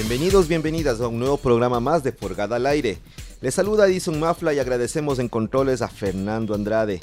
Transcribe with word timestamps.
Bienvenidos, 0.00 0.48
bienvenidas 0.48 0.98
a 1.02 1.08
un 1.08 1.18
nuevo 1.18 1.36
programa 1.36 1.78
más 1.78 2.02
de 2.02 2.12
Forgada 2.12 2.56
al 2.56 2.64
Aire. 2.64 2.96
Les 3.42 3.52
saluda 3.52 3.86
Edison 3.86 4.18
Mafla 4.18 4.54
y 4.54 4.58
agradecemos 4.58 5.18
en 5.18 5.28
controles 5.28 5.82
a 5.82 5.88
Fernando 5.88 6.54
Andrade. 6.54 7.00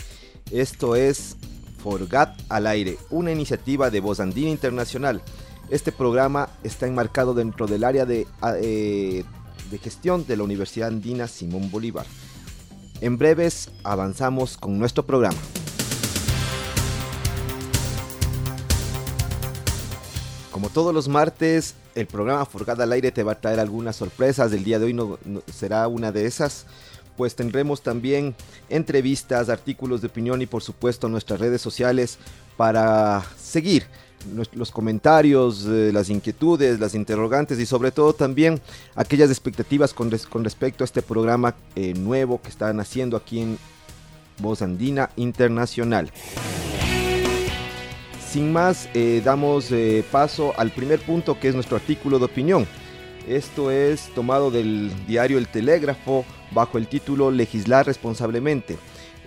Esto 0.50 0.96
es 0.96 1.38
Forgat 1.78 2.36
al 2.50 2.66
Aire, 2.66 2.98
una 3.12 3.32
iniciativa 3.32 3.92
de 3.92 4.00
Voz 4.00 4.20
Andina 4.20 4.50
Internacional. 4.50 5.22
Este 5.70 5.92
programa 5.92 6.50
está 6.64 6.88
enmarcado 6.88 7.36
dentro 7.36 7.68
del 7.68 7.84
área 7.84 8.08
de, 8.08 8.26
eh, 8.64 9.24
de 9.70 9.78
gestión 9.78 10.26
de 10.26 10.36
la 10.36 10.44
Universidad 10.44 10.88
Andina 10.88 11.28
Simón 11.28 11.70
Bolívar. 11.70 12.08
En 13.00 13.20
breves 13.20 13.70
avanzamos 13.84 14.58
con 14.58 14.80
nuestro 14.80 15.06
programa. 15.06 15.38
Como 20.58 20.70
todos 20.70 20.92
los 20.92 21.08
martes, 21.08 21.76
el 21.94 22.08
programa 22.08 22.44
Forgada 22.44 22.84
al 22.84 22.92
Aire 22.92 23.12
te 23.12 23.22
va 23.22 23.34
a 23.34 23.40
traer 23.40 23.60
algunas 23.60 23.96
sorpresas. 23.96 24.52
El 24.52 24.64
día 24.64 24.80
de 24.80 24.86
hoy 24.86 24.94
no, 24.96 25.20
será 25.54 25.88
una 25.88 26.12
de 26.12 26.26
esas. 26.26 26.66
Pues 27.16 27.36
tendremos 27.36 27.84
también 27.84 28.34
entrevistas, 28.68 29.50
artículos 29.50 30.02
de 30.02 30.08
opinión 30.08 30.42
y 30.42 30.48
por 30.48 30.64
supuesto 30.64 31.10
nuestras 31.10 31.40
redes 31.40 31.62
sociales 31.62 32.18
para 32.58 33.24
seguir 33.40 33.86
los 34.54 34.72
comentarios, 34.72 35.64
eh, 35.68 35.92
las 35.94 36.10
inquietudes, 36.10 36.80
las 36.80 36.96
interrogantes 36.96 37.60
y 37.60 37.68
sobre 37.68 37.92
todo 37.92 38.14
también 38.14 38.60
aquellas 38.96 39.30
expectativas 39.30 39.94
con, 39.94 40.10
con 40.28 40.44
respecto 40.44 40.84
a 40.84 40.86
este 40.86 41.04
programa 41.04 41.54
eh, 41.76 41.94
nuevo 41.94 42.42
que 42.42 42.50
están 42.50 42.80
haciendo 42.80 43.16
aquí 43.16 43.42
en 43.42 43.60
Voz 44.40 44.64
Andina 44.64 45.12
Internacional. 45.18 46.12
Sin 48.30 48.52
más, 48.52 48.90
eh, 48.94 49.22
damos 49.24 49.72
eh, 49.72 50.04
paso 50.12 50.54
al 50.58 50.72
primer 50.72 51.00
punto 51.00 51.40
que 51.40 51.48
es 51.48 51.56
nuestro 51.56 51.78
artículo 51.78 52.20
de 52.20 52.26
opinión. 52.26 52.68
Esto 53.26 53.72
es 53.72 54.14
tomado 54.14 54.52
del 54.52 54.92
diario 55.08 55.38
El 55.38 55.48
Telégrafo 55.48 56.26
bajo 56.52 56.78
el 56.78 56.88
título 56.88 57.32
Legislar 57.32 57.86
responsablemente. 57.86 58.78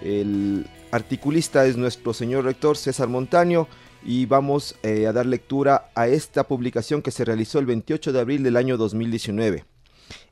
El 0.03 0.67
articulista 0.91 1.65
es 1.65 1.78
nuestro 1.78 2.12
señor 2.12 2.45
rector 2.45 2.77
César 2.77 3.09
Montaño 3.09 3.69
y 4.05 4.27
vamos 4.27 4.77
eh, 4.83 5.06
a 5.06 5.12
dar 5.12 5.25
lectura 5.25 5.91
a 5.95 6.06
esta 6.06 6.47
publicación 6.47 7.01
que 7.01 7.11
se 7.11 7.25
realizó 7.25 7.59
el 7.59 7.67
28 7.67 8.12
de 8.12 8.21
abril 8.21 8.43
del 8.43 8.59
año 8.59 8.77
2019. 8.77 9.65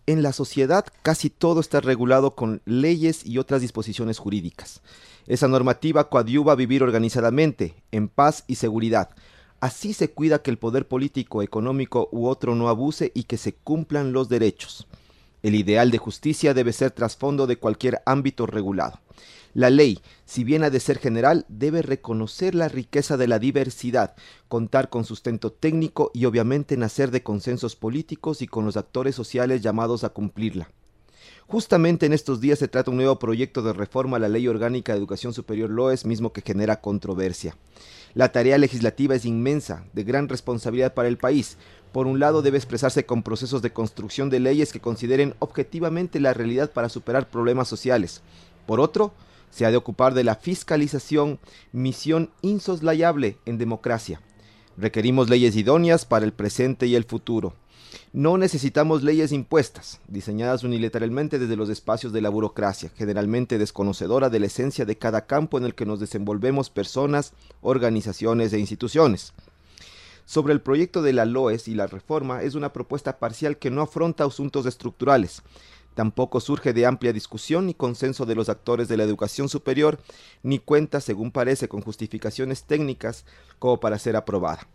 En 0.07 0.23
la 0.23 0.33
sociedad 0.33 0.87
casi 1.03 1.31
todo 1.31 1.61
está 1.61 1.81
regulado 1.81 2.34
con 2.34 2.62
leyes 2.65 3.25
y 3.27 3.39
otras 3.39 3.61
disposiciones 3.61 4.19
jurídicas. 4.19 4.81
Esa 5.27 5.48
normativa 5.48 6.09
coadyuva 6.09 6.53
a 6.53 6.57
vivir 6.57 6.83
organizadamente, 6.83 7.75
en 7.93 8.09
paz 8.09 8.45
y 8.47 8.55
seguridad. 8.55 9.11
Así 9.61 9.93
se 9.93 10.11
cuida 10.11 10.41
que 10.41 10.51
el 10.51 10.59
poder 10.59 10.89
político, 10.89 11.43
económico 11.43 12.09
u 12.12 12.29
otro 12.29 12.55
no 12.55 12.69
abuse 12.69 13.11
y 13.15 13.25
que 13.25 13.37
se 13.37 13.55
cumplan 13.55 14.12
los 14.12 14.28
derechos. 14.28 14.87
El 15.43 15.55
ideal 15.55 15.91
de 15.91 15.99
justicia 15.99 16.55
debe 16.55 16.72
ser 16.72 16.91
trasfondo 16.93 17.47
de 17.47 17.56
cualquier 17.56 18.00
ámbito 18.06 18.47
regulado. 18.47 19.00
La 19.59 19.71
ley, 19.71 19.99
si 20.25 20.45
bien 20.45 20.63
ha 20.63 20.71
de 20.71 20.79
ser 20.79 21.01
general, 21.01 21.45
debe 21.49 21.83
reconocer 21.83 22.55
la 22.55 22.69
riqueza 22.69 23.17
de 23.17 23.27
la 23.27 23.41
diversidad, 23.41 24.15
contar 24.47 24.89
con 24.89 25.05
sustento 25.05 25.51
técnico 25.51 26.13
y 26.15 26.27
obviamente 26.27 26.77
nacer 26.77 27.11
de 27.11 27.25
consensos 27.25 27.75
políticos 27.75 28.41
y 28.41 28.47
con 28.47 28.65
los 28.65 28.77
actores 28.77 29.17
sociales 29.17 29.61
llamados 29.61 30.05
a 30.05 30.11
cumplirla. 30.11 30.71
Justamente 31.49 32.07
en 32.07 32.13
estos 32.13 32.41
días 32.41 32.61
se 32.61 32.69
trata 32.69 32.93
un 32.93 32.99
nuevo 32.99 33.19
proyecto 33.19 33.63
de 33.63 33.73
reforma 33.73 34.19
a 34.19 34.21
la 34.21 34.29
Ley 34.29 34.47
Orgánica 34.47 34.93
de 34.93 34.99
Educación 34.99 35.35
Superior 35.35 35.71
LOES, 35.71 36.07
mismo 36.07 36.33
que 36.33 36.43
genera 36.43 36.81
controversia. 36.81 37.57
La 38.15 38.31
tarea 38.31 38.59
legislativa 38.59 39.17
es 39.17 39.25
inmensa, 39.25 39.87
de 39.93 40.05
gran 40.05 40.29
responsabilidad 40.29 40.95
para 40.95 41.09
el 41.09 41.19
país. 41.19 41.57
Por 41.91 42.07
un 42.07 42.21
lado, 42.21 42.43
debe 42.43 42.59
expresarse 42.59 43.07
con 43.07 43.25
procesos 43.25 43.61
de 43.61 43.73
construcción 43.73 44.31
de 44.31 44.39
leyes 44.39 44.73
que 44.73 44.79
consideren 44.79 45.35
objetivamente 45.41 46.21
la 46.21 46.33
realidad 46.33 46.71
para 46.71 46.89
superar 46.89 47.29
problemas 47.29 47.67
sociales. 47.67 48.23
Por 48.65 48.79
otro, 48.79 49.15
se 49.50 49.66
ha 49.66 49.70
de 49.70 49.76
ocupar 49.76 50.14
de 50.14 50.25
la 50.25 50.36
fiscalización, 50.36 51.38
misión 51.72 52.31
insoslayable 52.42 53.38
en 53.47 53.59
democracia. 53.59 54.20
Requerimos 54.76 55.28
leyes 55.28 55.56
idóneas 55.56 56.04
para 56.04 56.25
el 56.25 56.32
presente 56.32 56.86
y 56.86 56.94
el 56.94 57.04
futuro. 57.04 57.54
No 58.12 58.38
necesitamos 58.38 59.03
leyes 59.03 59.32
impuestas, 59.32 60.00
diseñadas 60.09 60.64
unilateralmente 60.64 61.38
desde 61.38 61.56
los 61.56 61.69
espacios 61.69 62.12
de 62.12 62.20
la 62.20 62.28
burocracia, 62.28 62.91
generalmente 62.97 63.59
desconocedora 63.59 64.31
de 64.31 64.41
la 64.41 64.47
esencia 64.47 64.84
de 64.84 64.97
cada 64.97 65.26
campo 65.26 65.59
en 65.59 65.65
el 65.65 65.75
que 65.75 65.86
nos 65.86 66.00
desenvolvemos 66.00 66.70
personas, 66.70 67.32
organizaciones 67.60 68.53
e 68.53 68.59
instituciones. 68.59 69.32
Sobre 70.25 70.53
el 70.53 70.60
proyecto 70.60 71.00
de 71.00 71.15
la 71.15 71.25
LOES 71.25 71.69
y 71.69 71.75
la 71.75 71.86
reforma 71.86 72.42
es 72.42 72.54
una 72.54 72.72
propuesta 72.72 73.19
parcial 73.19 73.56
que 73.56 73.70
no 73.70 73.80
afronta 73.80 74.25
asuntos 74.25 74.66
estructurales. 74.66 75.42
Tampoco 75.98 76.38
surge 76.38 76.72
de 76.72 76.86
amplia 76.86 77.12
discusión 77.12 77.66
ni 77.66 77.75
consenso 77.75 78.25
de 78.25 78.36
los 78.36 78.48
actores 78.48 78.86
de 78.86 78.97
la 78.97 79.03
educación 79.03 79.48
superior, 79.48 79.98
ni 80.44 80.60
cuenta, 80.60 81.00
según 81.00 81.32
parece, 81.32 81.66
con 81.69 81.81
justificaciones 81.81 82.62
técnicas 82.62 83.25
como 83.59 83.81
para 83.81 83.98
ser 83.98 84.14
aprobada. 84.14 84.69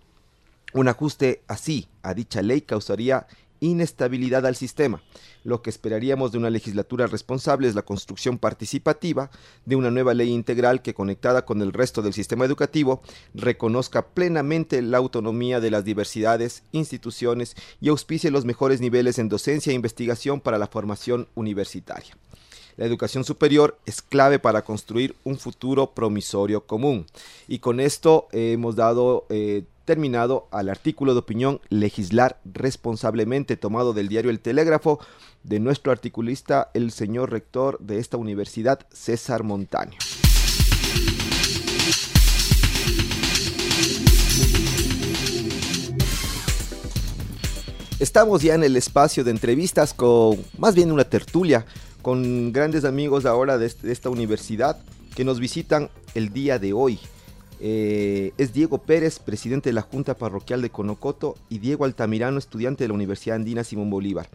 Un 0.73 0.89
ajuste 0.89 1.41
así 1.47 1.87
a 2.01 2.13
dicha 2.13 2.41
ley 2.41 2.59
causaría 2.59 3.25
inestabilidad 3.63 4.45
al 4.45 4.55
sistema. 4.55 5.01
Lo 5.43 5.61
que 5.61 5.69
esperaríamos 5.69 6.31
de 6.31 6.37
una 6.37 6.49
legislatura 6.49 7.07
responsable 7.07 7.67
es 7.67 7.75
la 7.75 7.81
construcción 7.81 8.37
participativa 8.37 9.29
de 9.65 9.75
una 9.75 9.91
nueva 9.91 10.13
ley 10.13 10.29
integral 10.31 10.81
que 10.81 10.93
conectada 10.93 11.45
con 11.45 11.61
el 11.61 11.73
resto 11.73 12.01
del 12.01 12.13
sistema 12.13 12.45
educativo 12.45 13.01
reconozca 13.33 14.07
plenamente 14.07 14.81
la 14.81 14.97
autonomía 14.97 15.59
de 15.59 15.71
las 15.71 15.85
diversidades, 15.85 16.63
instituciones 16.71 17.55
y 17.81 17.89
auspicie 17.89 18.31
los 18.31 18.45
mejores 18.45 18.81
niveles 18.81 19.19
en 19.19 19.29
docencia 19.29 19.71
e 19.71 19.75
investigación 19.75 20.41
para 20.41 20.57
la 20.57 20.67
formación 20.67 21.27
universitaria. 21.35 22.15
La 22.75 22.85
educación 22.85 23.23
superior 23.23 23.77
es 23.85 24.01
clave 24.01 24.39
para 24.39 24.63
construir 24.63 25.15
un 25.23 25.37
futuro 25.37 25.91
promisorio 25.91 26.65
común. 26.65 27.05
Y 27.47 27.59
con 27.59 27.79
esto 27.79 28.27
hemos 28.31 28.75
dado 28.75 29.25
eh, 29.29 29.63
terminado 29.85 30.47
al 30.51 30.69
artículo 30.69 31.13
de 31.13 31.19
opinión 31.19 31.61
Legislar 31.69 32.39
responsablemente 32.45 33.57
tomado 33.57 33.93
del 33.93 34.07
diario 34.07 34.31
El 34.31 34.39
Telégrafo 34.39 34.99
de 35.43 35.59
nuestro 35.59 35.91
articulista, 35.91 36.71
el 36.73 36.91
señor 36.91 37.31
rector 37.31 37.79
de 37.79 37.99
esta 37.99 38.17
universidad, 38.17 38.79
César 38.91 39.43
Montaño. 39.43 39.97
Estamos 47.99 48.41
ya 48.41 48.55
en 48.55 48.63
el 48.63 48.75
espacio 48.75 49.23
de 49.23 49.31
entrevistas 49.31 49.93
con 49.93 50.37
más 50.57 50.75
bien 50.75 50.91
una 50.91 51.05
tertulia 51.05 51.65
con 52.01 52.51
grandes 52.51 52.83
amigos 52.83 53.25
ahora 53.25 53.57
de, 53.57 53.73
de 53.81 53.91
esta 53.93 54.09
universidad 54.09 54.77
que 55.15 55.23
nos 55.23 55.39
visitan 55.39 55.89
el 56.15 56.33
día 56.33 56.59
de 56.59 56.73
hoy. 56.73 56.99
Eh, 57.59 58.33
es 58.37 58.53
Diego 58.53 58.79
Pérez, 58.79 59.19
presidente 59.19 59.69
de 59.69 59.73
la 59.73 59.81
Junta 59.81 60.15
Parroquial 60.15 60.61
de 60.61 60.69
Conocoto, 60.69 61.35
y 61.49 61.59
Diego 61.59 61.85
Altamirano, 61.85 62.37
estudiante 62.37 62.83
de 62.83 62.89
la 62.89 62.93
Universidad 62.93 63.35
Andina 63.35 63.63
Simón 63.63 63.89
Bolívar. 63.89 64.29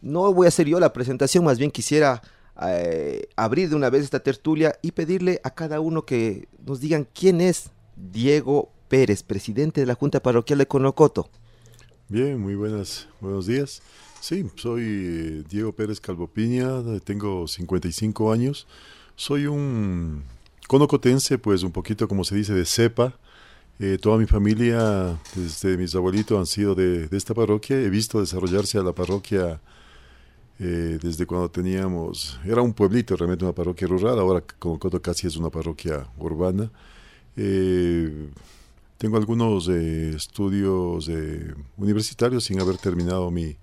No 0.00 0.32
voy 0.32 0.46
a 0.46 0.48
hacer 0.48 0.66
yo 0.66 0.80
la 0.80 0.92
presentación, 0.92 1.44
más 1.44 1.58
bien 1.58 1.70
quisiera 1.70 2.22
eh, 2.60 3.28
abrir 3.36 3.70
de 3.70 3.76
una 3.76 3.90
vez 3.90 4.04
esta 4.04 4.20
tertulia 4.20 4.78
y 4.82 4.92
pedirle 4.92 5.40
a 5.44 5.50
cada 5.50 5.80
uno 5.80 6.04
que 6.04 6.48
nos 6.66 6.80
digan 6.80 7.06
quién 7.12 7.40
es 7.40 7.70
Diego 7.96 8.70
Pérez, 8.88 9.22
presidente 9.22 9.80
de 9.80 9.86
la 9.86 9.94
Junta 9.94 10.20
Parroquial 10.20 10.58
de 10.58 10.66
Conocoto. 10.66 11.30
Bien, 12.08 12.38
muy 12.38 12.54
buenas, 12.54 13.08
buenos 13.20 13.46
días. 13.46 13.80
Sí, 14.20 14.46
soy 14.56 14.82
eh, 14.84 15.44
Diego 15.48 15.72
Pérez 15.72 16.00
Calvopiña, 16.00 16.82
tengo 17.04 17.48
55 17.48 18.32
años, 18.32 18.66
soy 19.16 19.46
un 19.46 20.22
conocotense, 20.68 21.38
pues 21.38 21.62
un 21.62 21.72
poquito 21.72 22.08
como 22.08 22.24
se 22.24 22.34
dice 22.34 22.54
de 22.54 22.64
cepa. 22.64 23.14
Eh, 23.78 23.98
toda 24.00 24.18
mi 24.18 24.26
familia, 24.26 25.18
desde 25.34 25.76
mis 25.76 25.94
abuelitos, 25.94 26.38
han 26.38 26.46
sido 26.46 26.74
de, 26.74 27.08
esta 27.10 27.34
parroquia. 27.34 27.80
He 27.80 27.90
visto 27.90 28.20
desarrollarse 28.20 28.78
a 28.78 28.82
la 28.82 28.92
parroquia 28.92 29.60
eh, 30.58 30.98
desde 31.02 31.26
cuando 31.26 31.50
teníamos, 31.50 32.38
era 32.44 32.62
un 32.62 32.72
pueblito, 32.72 33.16
realmente 33.16 33.44
una 33.44 33.54
parroquia 33.54 33.88
rural, 33.88 34.18
ahora 34.18 34.44
Conocoto 34.58 35.02
casi 35.02 35.26
es 35.26 35.36
una 35.36 35.50
parroquia 35.50 36.06
urbana. 36.18 36.70
Eh, 37.36 38.28
tengo 38.98 39.16
algunos 39.16 39.66
estudios 39.66 41.10
universitarios 41.76 42.44
sin 42.44 42.60
haber 42.60 42.76
terminado 42.76 43.32
mi 43.32 43.56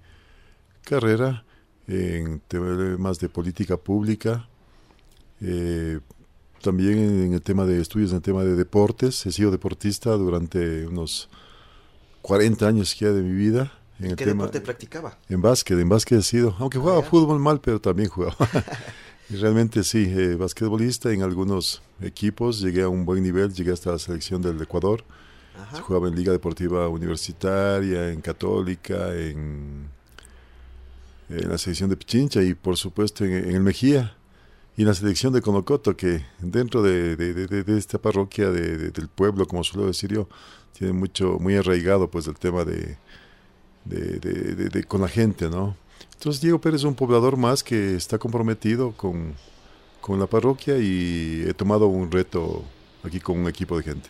carrera 0.83 1.45
en 1.87 2.41
temas 2.41 3.19
de 3.19 3.29
política 3.29 3.77
pública, 3.77 4.49
también 6.61 6.97
en 6.97 7.33
el 7.33 7.41
tema 7.41 7.65
de 7.65 7.81
estudios 7.81 8.11
en 8.11 8.17
el 8.17 8.21
tema 8.21 8.43
de 8.43 8.55
deportes. 8.55 9.25
He 9.25 9.31
sido 9.31 9.51
deportista 9.51 10.11
durante 10.11 10.85
unos 10.85 11.29
40 12.21 12.67
años 12.67 12.97
ya 12.99 13.11
de 13.11 13.21
mi 13.21 13.33
vida. 13.33 13.73
En 13.99 14.15
¿Qué 14.15 14.25
deporte 14.25 14.61
practicaba? 14.61 15.17
En 15.27 15.41
básquet, 15.41 15.77
en 15.77 15.89
básquet 15.89 16.19
he 16.19 16.23
sido, 16.23 16.55
aunque 16.59 16.77
jugaba 16.77 16.99
ah, 16.99 17.03
fútbol 17.03 17.39
mal, 17.39 17.59
pero 17.59 17.81
también 17.81 18.09
jugaba. 18.09 18.35
y 19.29 19.35
realmente 19.35 19.83
sí, 19.83 20.05
eh, 20.07 20.35
basquetbolista 20.35 21.11
en 21.11 21.21
algunos 21.21 21.81
equipos, 22.01 22.61
llegué 22.61 22.83
a 22.83 22.89
un 22.89 23.05
buen 23.05 23.21
nivel, 23.23 23.53
llegué 23.53 23.71
hasta 23.71 23.91
la 23.91 23.99
selección 23.99 24.41
del 24.41 24.61
Ecuador. 24.61 25.03
Jugaba 25.81 26.07
en 26.07 26.15
Liga 26.15 26.31
Deportiva 26.31 26.87
Universitaria, 26.87 28.11
en 28.11 28.21
Católica, 28.21 29.13
en, 29.13 29.89
en 31.29 31.49
la 31.49 31.57
selección 31.57 31.89
de 31.89 31.97
Pichincha 31.97 32.41
y 32.41 32.53
por 32.53 32.77
supuesto 32.77 33.25
en, 33.25 33.33
el 33.33 33.59
Mejía 33.59 34.15
y 34.79 34.85
la 34.85 34.93
selección 34.93 35.33
de 35.33 35.41
Conocoto, 35.41 35.97
que 35.97 36.23
dentro 36.39 36.81
de, 36.81 37.17
de 37.17 37.77
esta 37.77 37.97
parroquia 37.97 38.49
del 38.49 39.09
pueblo, 39.09 39.45
como 39.45 39.61
suelo 39.61 39.85
decir 39.85 40.13
yo, 40.13 40.29
tiene 40.71 40.93
mucho, 40.93 41.37
muy 41.37 41.57
arraigado 41.57 42.09
pues 42.09 42.27
el 42.27 42.35
tema 42.35 42.63
de, 42.63 42.95
de, 43.83 44.85
con 44.87 45.01
la 45.01 45.09
gente, 45.09 45.49
¿no? 45.49 45.75
Entonces 46.13 46.41
Diego 46.41 46.61
Pérez 46.61 46.79
es 46.79 46.85
un 46.85 46.95
poblador 46.95 47.35
más 47.35 47.61
que 47.61 47.97
está 47.97 48.17
comprometido 48.19 48.93
con, 48.93 49.35
con 49.99 50.17
la 50.17 50.27
parroquia 50.27 50.77
y 50.77 51.43
he 51.45 51.53
tomado 51.53 51.87
un 51.87 52.09
reto 52.09 52.63
aquí 53.03 53.19
con 53.19 53.37
un 53.37 53.49
equipo 53.49 53.75
de 53.75 53.83
gente. 53.83 54.09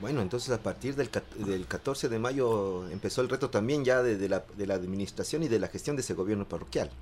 Bueno, 0.00 0.22
entonces 0.22 0.50
a 0.50 0.62
partir 0.62 0.94
del, 0.94 1.10
del 1.44 1.66
14 1.66 2.08
de 2.08 2.18
mayo 2.20 2.88
empezó 2.90 3.22
el 3.22 3.28
reto 3.28 3.50
también 3.50 3.84
ya 3.84 4.04
de, 4.04 4.28
la, 4.28 4.44
de 4.56 4.66
la 4.68 4.74
administración 4.74 5.42
y 5.42 5.48
de 5.48 5.58
la 5.58 5.66
gestión 5.66 5.96
de 5.96 6.02
ese 6.02 6.14
gobierno 6.14 6.48
parroquial. 6.48 6.92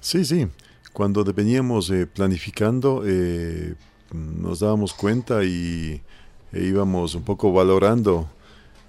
Sí, 0.00 0.24
sí. 0.24 0.48
Cuando 0.96 1.22
veníamos 1.24 1.90
eh, 1.90 2.06
planificando, 2.06 3.02
eh, 3.04 3.74
nos 4.14 4.60
dábamos 4.60 4.94
cuenta 4.94 5.44
y 5.44 6.00
e 6.54 6.64
íbamos 6.64 7.14
un 7.14 7.22
poco 7.22 7.52
valorando 7.52 8.30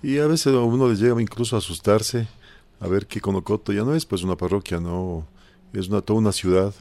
y 0.01 0.19
a 0.19 0.27
veces 0.27 0.53
a 0.53 0.59
uno 0.61 0.87
le 0.87 0.95
llega 0.95 1.21
incluso 1.21 1.57
a 1.57 1.59
asustarse 1.59 2.29
a 2.79 2.87
ver 2.87 3.07
que 3.07 3.19
Conocoto 3.19 3.73
ya 3.73 3.83
no 3.83 3.93
es 3.93 4.05
pues 4.05 4.23
una 4.23 4.37
parroquia, 4.37 4.79
no, 4.79 5.27
es 5.73 5.89
una, 5.89 5.99
toda 5.99 6.19
una 6.19 6.31
ciudad 6.31 6.73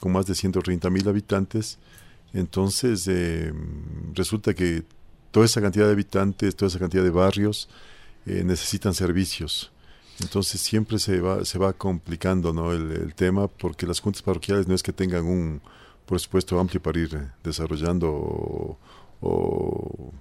con 0.00 0.12
más 0.12 0.26
de 0.26 0.34
130 0.34 0.90
mil 0.90 1.08
habitantes. 1.08 1.78
Entonces 2.34 3.08
eh, 3.08 3.54
resulta 4.12 4.52
que 4.52 4.82
toda 5.30 5.46
esa 5.46 5.62
cantidad 5.62 5.86
de 5.86 5.92
habitantes, 5.92 6.54
toda 6.56 6.68
esa 6.68 6.78
cantidad 6.78 7.02
de 7.02 7.08
barrios 7.08 7.70
eh, 8.26 8.42
necesitan 8.44 8.92
servicios. 8.92 9.72
Entonces 10.20 10.60
siempre 10.60 10.98
se 10.98 11.20
va, 11.20 11.44
se 11.44 11.58
va 11.58 11.72
complicando 11.72 12.52
¿no? 12.52 12.72
el, 12.72 13.14
tema 13.14 13.48
porque 13.48 13.86
las 13.86 14.00
juntas 14.00 14.22
parroquiales 14.22 14.68
no 14.68 14.74
es 14.74 14.82
que 14.82 14.92
tengan 14.92 15.24
un 15.24 15.60
presupuesto 16.06 16.58
amplio 16.58 16.80
para 16.80 17.00
ir 17.00 17.30
desarrollando 17.42 18.78
o 19.20 20.12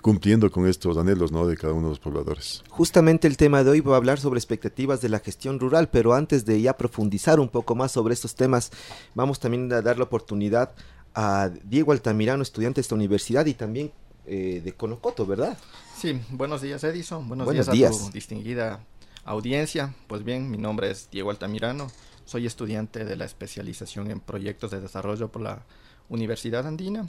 cumpliendo 0.00 0.50
con 0.50 0.66
estos 0.66 0.96
anhelos 0.96 1.32
¿no? 1.32 1.46
de 1.46 1.56
cada 1.56 1.72
uno 1.72 1.84
de 1.84 1.90
los 1.90 1.98
pobladores. 1.98 2.62
Justamente 2.68 3.26
el 3.26 3.36
tema 3.36 3.64
de 3.64 3.70
hoy 3.70 3.80
va 3.80 3.94
a 3.94 3.96
hablar 3.96 4.20
sobre 4.20 4.38
expectativas 4.38 5.00
de 5.00 5.08
la 5.08 5.18
gestión 5.18 5.58
rural, 5.58 5.88
pero 5.88 6.14
antes 6.14 6.44
de 6.44 6.60
ya 6.60 6.76
profundizar 6.76 7.40
un 7.40 7.48
poco 7.48 7.74
más 7.74 7.92
sobre 7.92 8.14
estos 8.14 8.34
temas, 8.34 8.70
vamos 9.14 9.40
también 9.40 9.72
a 9.72 9.82
dar 9.82 9.98
la 9.98 10.04
oportunidad 10.04 10.72
a 11.14 11.50
Diego 11.64 11.92
Altamirano, 11.92 12.42
estudiante 12.42 12.76
de 12.76 12.82
esta 12.82 12.94
universidad 12.94 13.46
y 13.46 13.54
también 13.54 13.92
eh, 14.26 14.60
de 14.64 14.72
Conocoto, 14.72 15.26
¿verdad? 15.26 15.56
Sí, 15.96 16.20
buenos 16.30 16.62
días 16.62 16.84
Edison, 16.84 17.26
buenos, 17.26 17.50
días, 17.50 17.70
días 17.70 18.00
a 18.00 18.06
tu 18.06 18.12
distinguida 18.12 18.80
audiencia. 19.28 19.94
Pues 20.06 20.24
bien, 20.24 20.50
mi 20.50 20.58
nombre 20.58 20.90
es 20.90 21.10
Diego 21.10 21.30
Altamirano, 21.30 21.88
soy 22.24 22.46
estudiante 22.46 23.04
de 23.04 23.16
la 23.16 23.24
especialización 23.24 24.10
en 24.10 24.20
proyectos 24.20 24.70
de 24.70 24.80
desarrollo 24.80 25.30
por 25.30 25.42
la 25.42 25.62
Universidad 26.08 26.66
Andina 26.66 27.08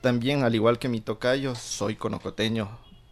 también, 0.00 0.44
al 0.44 0.54
igual 0.54 0.78
que 0.78 0.88
mi 0.88 1.00
tocayo, 1.00 1.54
soy 1.54 1.96
conocoteño 1.96 2.68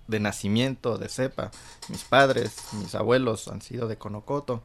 de 0.07 0.21
nacimiento, 0.21 0.99
de 0.99 1.09
cepa. 1.09 1.51
Mis 1.89 2.05
padres, 2.05 2.57
mis 2.75 2.95
abuelos 2.95 3.49
han 3.49 3.61
sido 3.61 3.89
de 3.89 3.99
Conocoto. 3.99 4.63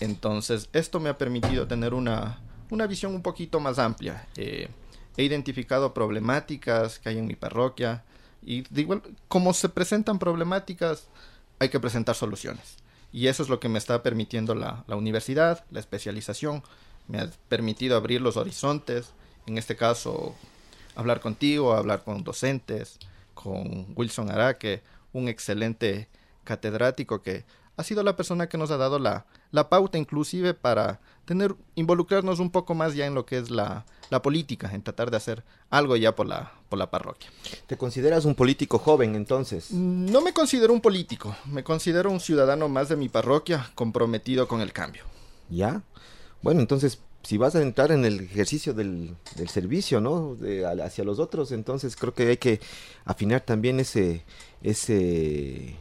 Entonces, 0.00 0.70
esto 0.72 1.00
me 1.00 1.10
ha 1.10 1.18
permitido 1.18 1.68
tener 1.68 1.92
una, 1.92 2.40
una 2.70 2.86
visión 2.86 3.14
un 3.14 3.20
poquito 3.20 3.60
más 3.60 3.78
amplia. 3.78 4.26
Eh, 4.36 4.68
he 5.18 5.22
identificado 5.22 5.92
problemáticas 5.92 6.98
que 6.98 7.10
hay 7.10 7.18
en 7.18 7.26
mi 7.26 7.36
parroquia 7.36 8.04
y 8.42 8.64
como 9.28 9.52
se 9.54 9.68
presentan 9.68 10.18
problemáticas, 10.18 11.08
hay 11.58 11.68
que 11.68 11.80
presentar 11.80 12.14
soluciones. 12.14 12.76
Y 13.14 13.28
eso 13.28 13.44
es 13.44 13.48
lo 13.48 13.60
que 13.60 13.68
me 13.68 13.78
está 13.78 14.02
permitiendo 14.02 14.56
la, 14.56 14.82
la 14.88 14.96
universidad, 14.96 15.64
la 15.70 15.78
especialización. 15.78 16.64
Me 17.06 17.20
ha 17.20 17.30
permitido 17.48 17.96
abrir 17.96 18.20
los 18.20 18.36
horizontes, 18.36 19.12
en 19.46 19.56
este 19.56 19.76
caso 19.76 20.34
hablar 20.96 21.20
contigo, 21.20 21.74
hablar 21.74 22.02
con 22.02 22.24
docentes, 22.24 22.98
con 23.32 23.86
Wilson 23.94 24.32
Araque, 24.32 24.82
un 25.12 25.28
excelente 25.28 26.08
catedrático 26.42 27.22
que 27.22 27.44
ha 27.76 27.84
sido 27.84 28.02
la 28.02 28.16
persona 28.16 28.48
que 28.48 28.58
nos 28.58 28.72
ha 28.72 28.78
dado 28.78 28.98
la, 28.98 29.26
la 29.52 29.68
pauta 29.68 29.96
inclusive 29.96 30.52
para 30.52 30.98
tener, 31.24 31.54
involucrarnos 31.76 32.40
un 32.40 32.50
poco 32.50 32.74
más 32.74 32.96
ya 32.96 33.06
en 33.06 33.14
lo 33.14 33.26
que 33.26 33.38
es 33.38 33.48
la, 33.48 33.86
la 34.10 34.22
política, 34.22 34.70
en 34.72 34.82
tratar 34.82 35.10
de 35.10 35.16
hacer 35.16 35.44
algo 35.70 35.96
ya 35.96 36.14
por 36.14 36.26
la, 36.26 36.52
por 36.68 36.78
la 36.78 36.90
parroquia. 36.90 37.30
¿Te 37.66 37.76
consideras 37.76 38.24
un 38.24 38.34
político 38.34 38.78
joven 38.78 39.14
entonces? 39.14 39.70
No 39.70 40.20
me 40.20 40.32
considero 40.32 40.72
un 40.72 40.80
político, 40.80 41.36
me 41.46 41.64
considero 41.64 42.10
un 42.10 42.20
ciudadano 42.20 42.68
más 42.68 42.88
de 42.88 42.96
mi 42.96 43.08
parroquia 43.08 43.70
comprometido 43.74 44.48
con 44.48 44.60
el 44.60 44.72
cambio. 44.72 45.04
¿Ya? 45.50 45.82
Bueno, 46.42 46.60
entonces 46.60 46.98
si 47.24 47.38
vas 47.38 47.54
a 47.54 47.62
entrar 47.62 47.90
en 47.90 48.04
el 48.04 48.20
ejercicio 48.20 48.74
del, 48.74 49.16
servicio, 49.48 50.00
¿no? 50.00 50.36
hacia 50.82 51.04
los 51.04 51.18
otros, 51.18 51.52
entonces 51.52 51.96
creo 51.96 52.12
que 52.12 52.28
hay 52.28 52.36
que 52.36 52.60
afinar 53.04 53.40
también 53.40 53.80
ese, 53.80 54.22
ese, 54.62 55.74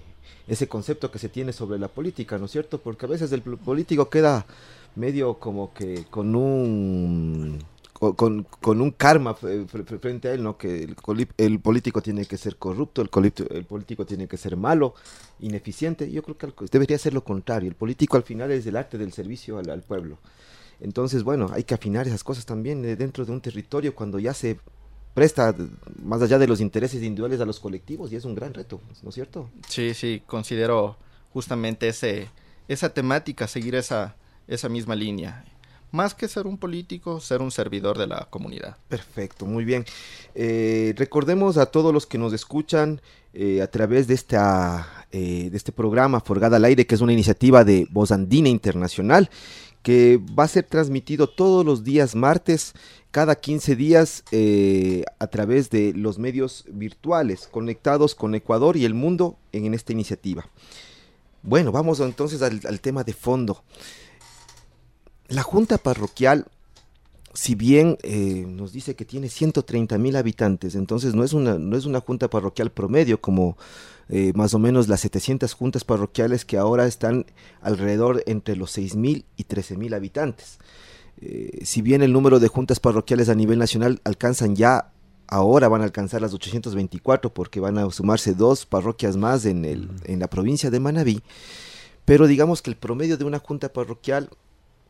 ese 0.47 0.67
concepto 0.67 1.11
que 1.11 1.19
se 1.19 1.29
tiene 1.29 1.51
sobre 1.51 1.77
la 1.79 1.89
política, 1.89 2.37
¿no 2.37 2.45
es 2.45 2.51
cierto? 2.51 2.79
Porque 2.79 3.05
a 3.05 3.09
veces 3.09 3.31
el 3.33 3.41
político 3.41 4.09
queda 4.09 4.45
medio 4.95 5.35
como 5.35 5.73
que 5.73 6.05
con 6.09 6.35
un 6.35 7.59
con, 8.15 8.43
con 8.43 8.81
un 8.81 8.91
karma 8.91 9.33
frente 9.33 10.27
a 10.27 10.33
él, 10.33 10.43
¿no? 10.43 10.57
Que 10.57 10.83
el, 11.37 11.59
político 11.59 12.01
tiene 12.01 12.25
que 12.25 12.37
ser 12.37 12.57
corrupto, 12.57 13.01
el, 13.01 13.09
el 13.51 13.65
político 13.65 14.05
tiene 14.05 14.27
que 14.27 14.37
ser 14.37 14.57
malo, 14.57 14.93
ineficiente. 15.39 16.11
Yo 16.11 16.23
creo 16.23 16.37
que 16.37 16.65
debería 16.71 16.97
ser 16.97 17.13
lo 17.13 17.23
contrario. 17.23 17.69
El 17.69 17.75
político 17.75 18.17
al 18.17 18.23
final 18.23 18.51
es 18.51 18.65
el 18.65 18.75
arte 18.75 18.97
del 18.97 19.13
servicio 19.13 19.57
al 19.59 19.81
pueblo. 19.81 20.17
Entonces, 20.79 21.23
bueno, 21.23 21.49
hay 21.53 21.63
que 21.63 21.73
afinar 21.73 22.07
esas 22.07 22.23
cosas 22.23 22.45
también 22.45 22.83
eh, 22.83 22.95
dentro 22.95 23.25
de 23.25 23.31
un 23.31 23.41
territorio 23.41 23.95
cuando 23.95 24.19
ya 24.19 24.33
se 24.33 24.59
presta 25.13 25.55
más 26.01 26.21
allá 26.21 26.39
de 26.39 26.47
los 26.47 26.59
intereses 26.59 27.01
individuales 27.03 27.39
a 27.39 27.45
los 27.45 27.59
colectivos 27.59 28.11
y 28.11 28.15
es 28.15 28.25
un 28.25 28.35
gran 28.35 28.53
reto, 28.53 28.81
¿no 29.01 29.09
es 29.09 29.15
cierto? 29.15 29.49
Sí, 29.69 29.93
sí, 29.93 30.23
considero 30.25 30.97
justamente 31.31 31.87
ese, 31.87 32.29
esa 32.67 32.93
temática, 32.93 33.47
seguir 33.47 33.75
esa, 33.75 34.15
esa 34.47 34.69
misma 34.69 34.95
línea. 34.95 35.45
Más 35.93 36.13
que 36.13 36.27
ser 36.27 36.45
un 36.45 36.57
político, 36.57 37.21
ser 37.21 37.41
un 37.41 37.51
servidor 37.51 37.97
de 37.97 38.07
la 38.07 38.27
comunidad. 38.29 38.75
Perfecto, 38.89 39.45
muy 39.45 39.63
bien. 39.63 39.85
Eh, 40.35 40.93
recordemos 40.97 41.57
a 41.57 41.67
todos 41.67 41.93
los 41.93 42.05
que 42.05 42.17
nos 42.17 42.33
escuchan 42.33 42.99
eh, 43.33 43.61
a 43.61 43.67
través 43.67 44.07
de, 44.07 44.13
esta, 44.13 45.07
de 45.11 45.51
este 45.53 45.71
programa 45.71 46.19
Forgada 46.19 46.57
al 46.57 46.65
Aire, 46.65 46.85
que 46.85 46.95
es 46.95 47.01
una 47.01 47.13
iniciativa 47.13 47.63
de 47.63 47.87
Voz 47.89 48.11
Andina 48.11 48.49
Internacional, 48.49 49.29
que 49.83 50.19
va 50.37 50.45
a 50.45 50.47
ser 50.47 50.63
transmitido 50.63 51.27
todos 51.27 51.63
los 51.65 51.83
días 51.83 52.15
martes, 52.15 52.73
cada 53.11 53.35
15 53.35 53.75
días, 53.75 54.23
eh, 54.31 55.03
a 55.19 55.27
través 55.27 55.69
de 55.69 55.93
los 55.93 56.17
medios 56.17 56.65
virtuales 56.69 57.47
conectados 57.47 58.15
con 58.15 58.33
Ecuador 58.33 58.77
y 58.77 58.85
el 58.85 58.95
mundo 58.95 59.37
en, 59.51 59.71
esta 59.73 59.91
iniciativa. 59.91 60.49
Bueno, 61.43 61.71
vamos 61.73 61.99
entonces 61.99 62.41
al, 62.41 62.79
tema 62.79 63.03
de 63.03 63.13
fondo. 63.13 63.63
La 65.27 65.43
Junta 65.43 65.77
Parroquial 65.77 66.47
si 67.33 67.55
bien 67.55 67.97
eh, 68.03 68.45
nos 68.47 68.73
dice 68.73 68.95
que 68.95 69.05
tiene 69.05 69.27
130 69.27 69.97
mil 69.97 70.15
habitantes, 70.15 70.75
entonces 70.75 71.15
no 71.15 71.23
es, 71.23 71.33
una, 71.33 71.57
no 71.57 71.75
es 71.75 71.85
una 71.85 71.99
junta 71.99 72.29
parroquial 72.29 72.71
promedio 72.71 73.19
como 73.19 73.57
eh, 74.09 74.33
más 74.35 74.53
o 74.53 74.59
menos 74.59 74.87
las 74.87 75.01
700 75.01 75.51
juntas 75.53 75.83
parroquiales 75.83 76.45
que 76.45 76.57
ahora 76.57 76.85
están 76.85 77.25
alrededor 77.61 78.23
entre 78.27 78.55
los 78.55 78.71
6 78.71 78.95
mil 78.95 79.25
y 79.35 79.45
13 79.45 79.77
mil 79.77 79.93
habitantes. 79.93 80.59
Eh, 81.21 81.59
si 81.63 81.81
bien 81.81 82.03
el 82.03 82.13
número 82.13 82.39
de 82.39 82.49
juntas 82.49 82.79
parroquiales 82.79 83.29
a 83.29 83.35
nivel 83.35 83.57
nacional 83.57 83.99
alcanzan 84.03 84.55
ya, 84.55 84.91
ahora 85.27 85.67
van 85.69 85.81
a 85.81 85.85
alcanzar 85.85 86.21
las 86.21 86.33
824 86.33 87.33
porque 87.33 87.59
van 87.59 87.79
a 87.79 87.89
sumarse 87.89 88.35
dos 88.35 88.67
parroquias 88.67 89.17
más 89.17 89.45
en, 89.45 89.65
el, 89.65 89.89
en 90.05 90.19
la 90.19 90.27
provincia 90.27 90.69
de 90.69 90.79
Manabí, 90.79 91.23
pero 92.05 92.27
digamos 92.27 92.61
que 92.61 92.69
el 92.69 92.77
promedio 92.77 93.17
de 93.17 93.25
una 93.25 93.39
junta 93.39 93.73
parroquial 93.73 94.29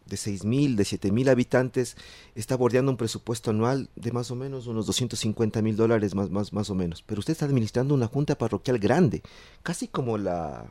de 0.06 0.16
6.000, 0.16 0.76
de 0.76 0.84
7.000 0.84 1.30
habitantes, 1.30 1.96
está 2.36 2.56
bordeando 2.56 2.92
un 2.92 2.98
presupuesto 2.98 3.52
anual 3.52 3.90
de 3.96 4.12
más 4.12 4.32
o 4.32 4.36
menos 4.36 4.68
unos 4.68 4.86
250 4.86 5.62
mil 5.62 5.76
dólares 5.76 6.16
más, 6.16 6.30
más, 6.30 6.54
más 6.54 6.70
o 6.70 6.76
menos. 6.76 7.02
Pero 7.04 7.20
usted 7.20 7.34
está 7.34 7.46
administrando 7.46 7.94
una 7.94 8.08
junta 8.08 8.38
parroquial 8.38 8.80
grande, 8.80 9.24
casi 9.62 9.88
como 9.88 10.18
la, 10.18 10.66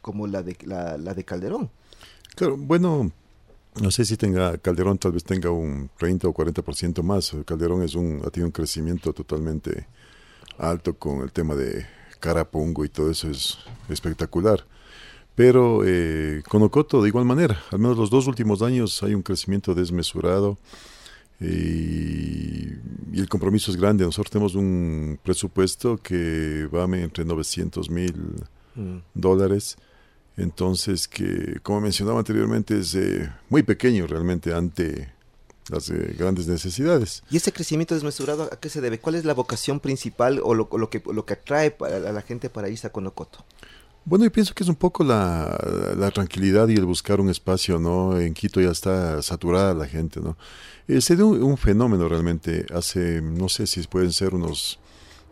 como 0.00 0.26
la, 0.26 0.42
de, 0.42 0.56
la, 0.64 0.96
de 0.96 1.24
Calderón. 1.24 1.70
Claro, 2.34 2.56
bueno, 2.56 3.10
no 3.80 3.90
sé 3.90 4.04
si 4.04 4.16
tenga 4.16 4.58
Calderón, 4.58 4.98
tal 4.98 5.12
vez 5.12 5.24
tenga 5.24 5.50
un 5.50 5.90
30 5.98 6.28
o 6.28 6.34
40% 6.34 7.02
más. 7.02 7.32
Calderón 7.44 7.82
es 7.82 7.94
un, 7.94 8.22
ha 8.24 8.30
tenido 8.30 8.46
un 8.46 8.52
crecimiento 8.52 9.12
totalmente 9.12 9.86
alto 10.58 10.94
con 10.94 11.22
el 11.22 11.32
tema 11.32 11.54
de 11.54 11.86
Carapungo 12.20 12.84
y 12.84 12.88
todo 12.88 13.10
eso 13.10 13.30
es 13.30 13.58
espectacular. 13.88 14.64
Pero 15.34 15.82
eh, 15.84 16.42
con 16.48 16.62
Ocoto 16.62 17.02
de 17.02 17.08
igual 17.08 17.24
manera, 17.24 17.60
al 17.72 17.80
menos 17.80 17.96
los 17.96 18.10
dos 18.10 18.26
últimos 18.26 18.62
años 18.62 19.02
hay 19.02 19.14
un 19.14 19.22
crecimiento 19.22 19.74
desmesurado 19.74 20.58
y, 21.40 22.68
el 23.14 23.28
compromiso 23.28 23.70
es 23.70 23.76
grande. 23.76 24.04
Nosotros 24.04 24.30
tenemos 24.30 24.54
un 24.54 25.18
presupuesto 25.22 25.96
que 25.96 26.68
va 26.72 26.84
entre 26.96 27.24
900 27.24 27.90
mil 27.90 28.14
mm. 28.74 28.98
dólares. 29.14 29.76
Entonces, 30.36 31.06
que 31.06 31.60
como 31.62 31.80
mencionaba 31.80 32.18
anteriormente, 32.18 32.78
es 32.78 32.94
eh, 32.94 33.32
muy 33.48 33.62
pequeño 33.62 34.06
realmente 34.06 34.52
ante 34.52 35.12
las 35.68 35.90
eh, 35.90 36.14
grandes 36.18 36.46
necesidades. 36.46 37.22
¿Y 37.30 37.36
ese 37.36 37.52
crecimiento 37.52 37.94
desmesurado 37.94 38.44
a 38.52 38.56
qué 38.58 38.68
se 38.68 38.80
debe? 38.80 38.98
¿Cuál 38.98 39.14
es 39.14 39.24
la 39.24 39.34
vocación 39.34 39.80
principal 39.80 40.40
o 40.42 40.54
lo, 40.54 40.68
que, 40.90 41.02
lo 41.06 41.24
que 41.24 41.34
atrae 41.34 41.76
a 41.80 42.12
la 42.12 42.22
gente 42.22 42.50
para 42.50 42.68
irse 42.68 42.86
a 42.86 42.92
Conocoto? 42.92 43.44
Bueno, 44.06 44.26
yo 44.26 44.32
pienso 44.32 44.52
que 44.54 44.62
es 44.62 44.68
un 44.68 44.74
poco 44.74 45.02
la, 45.02 46.10
tranquilidad 46.12 46.68
y 46.68 46.74
el 46.74 46.84
buscar 46.84 47.20
un 47.22 47.30
espacio, 47.30 47.78
¿no? 47.78 48.20
En 48.20 48.34
Quito 48.34 48.60
ya 48.60 48.70
está 48.70 49.22
saturada 49.22 49.72
la 49.72 49.86
gente, 49.86 50.20
¿no? 50.20 50.36
Eh, 50.88 51.00
se 51.00 51.16
dio 51.16 51.28
un, 51.28 51.56
fenómeno 51.56 52.06
realmente 52.06 52.66
hace, 52.74 53.22
no 53.22 53.48
sé 53.48 53.66
si 53.66 53.80
pueden 53.84 54.12
ser 54.12 54.34
unos 54.34 54.78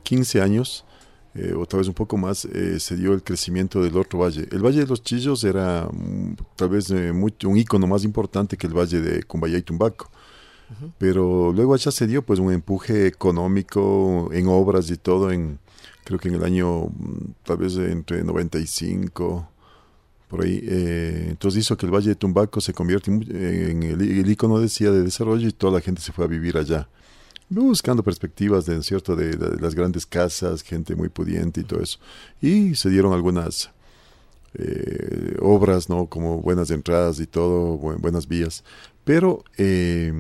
15 0.05 0.41
años, 0.41 0.87
eh, 1.35 1.53
o 1.55 1.67
tal 1.67 1.81
vez 1.81 1.89
un 1.89 1.95
poco 1.95 2.17
más, 2.17 2.47
eh, 2.47 2.81
se 2.81 2.97
dio 2.97 3.13
el 3.13 3.23
crecimiento 3.23 3.83
del 3.83 3.95
otro 3.99 4.21
valle. 4.21 4.49
El 4.51 4.65
Valle 4.65 4.81
de 4.81 4.87
los 4.87 5.03
Chillos 5.03 5.45
era 5.45 5.87
mm, 5.93 6.37
tal 6.57 6.71
vez 6.71 6.89
un 6.91 7.59
icono 7.59 7.87
más 7.87 8.05
importante 8.05 8.57
que 8.57 8.67
el 8.67 8.73
Valle 8.75 9.01
de 9.03 9.23
Cumbayá 9.25 9.59
y 9.59 9.63
Tumbaco. 9.63 10.11
Pero 10.99 11.53
luego 11.53 11.75
allá 11.75 11.91
se 11.91 12.07
dio 12.07 12.23
pues 12.23 12.39
un 12.39 12.53
empuje 12.53 13.07
económico 13.07 14.31
en 14.33 14.47
obras 14.49 14.91
y 14.91 14.97
todo 14.97 15.31
en 15.31 15.59
creo 16.05 16.19
que 16.19 16.29
en 16.29 16.35
el 16.35 16.45
año 16.45 16.87
mm, 16.87 17.33
tal 17.45 17.59
vez 17.59 17.77
entre 17.77 18.25
95 18.25 19.49
por 20.29 20.43
ahí 20.43 20.61
eh, 20.65 21.27
entonces 21.31 21.61
hizo 21.61 21.77
que 21.77 21.87
el 21.87 21.95
Valle 21.95 22.09
de 22.09 22.15
Tumbaco 22.17 22.61
se 22.61 22.73
convierte 22.73 23.11
en 23.11 23.83
el, 23.83 24.29
icono 24.29 24.59
decía 24.59 24.91
de 24.91 25.03
desarrollo 25.03 25.47
y 25.47 25.53
toda 25.53 25.75
la 25.75 25.81
gente 25.81 26.01
se 26.01 26.11
fue 26.11 26.25
a 26.25 26.29
vivir 26.29 26.57
allá 26.57 26.89
buscando 27.61 28.03
perspectivas 28.03 28.67
de 28.67 28.83
cierto 28.83 29.15
de, 29.15 29.37
las 29.61 29.75
grandes 29.75 30.07
casas 30.07 30.63
gente 30.63 30.95
muy 30.95 31.09
pudiente 31.09 31.61
y 31.61 31.65
todo 31.65 31.83
eso. 31.83 31.99
Y 32.41 32.75
se 32.75 32.89
dieron 32.89 33.13
algunas 33.13 33.71
eh, 34.55 35.37
obras 35.41 35.89
no 35.89 36.07
como 36.07 36.41
buenas 36.41 36.71
entradas 36.71 37.21
y 37.21 37.27
todo 37.27 37.77
buenas 37.77 38.27
vías. 38.27 38.65
Pero 39.05 39.45
eh, 39.59 40.13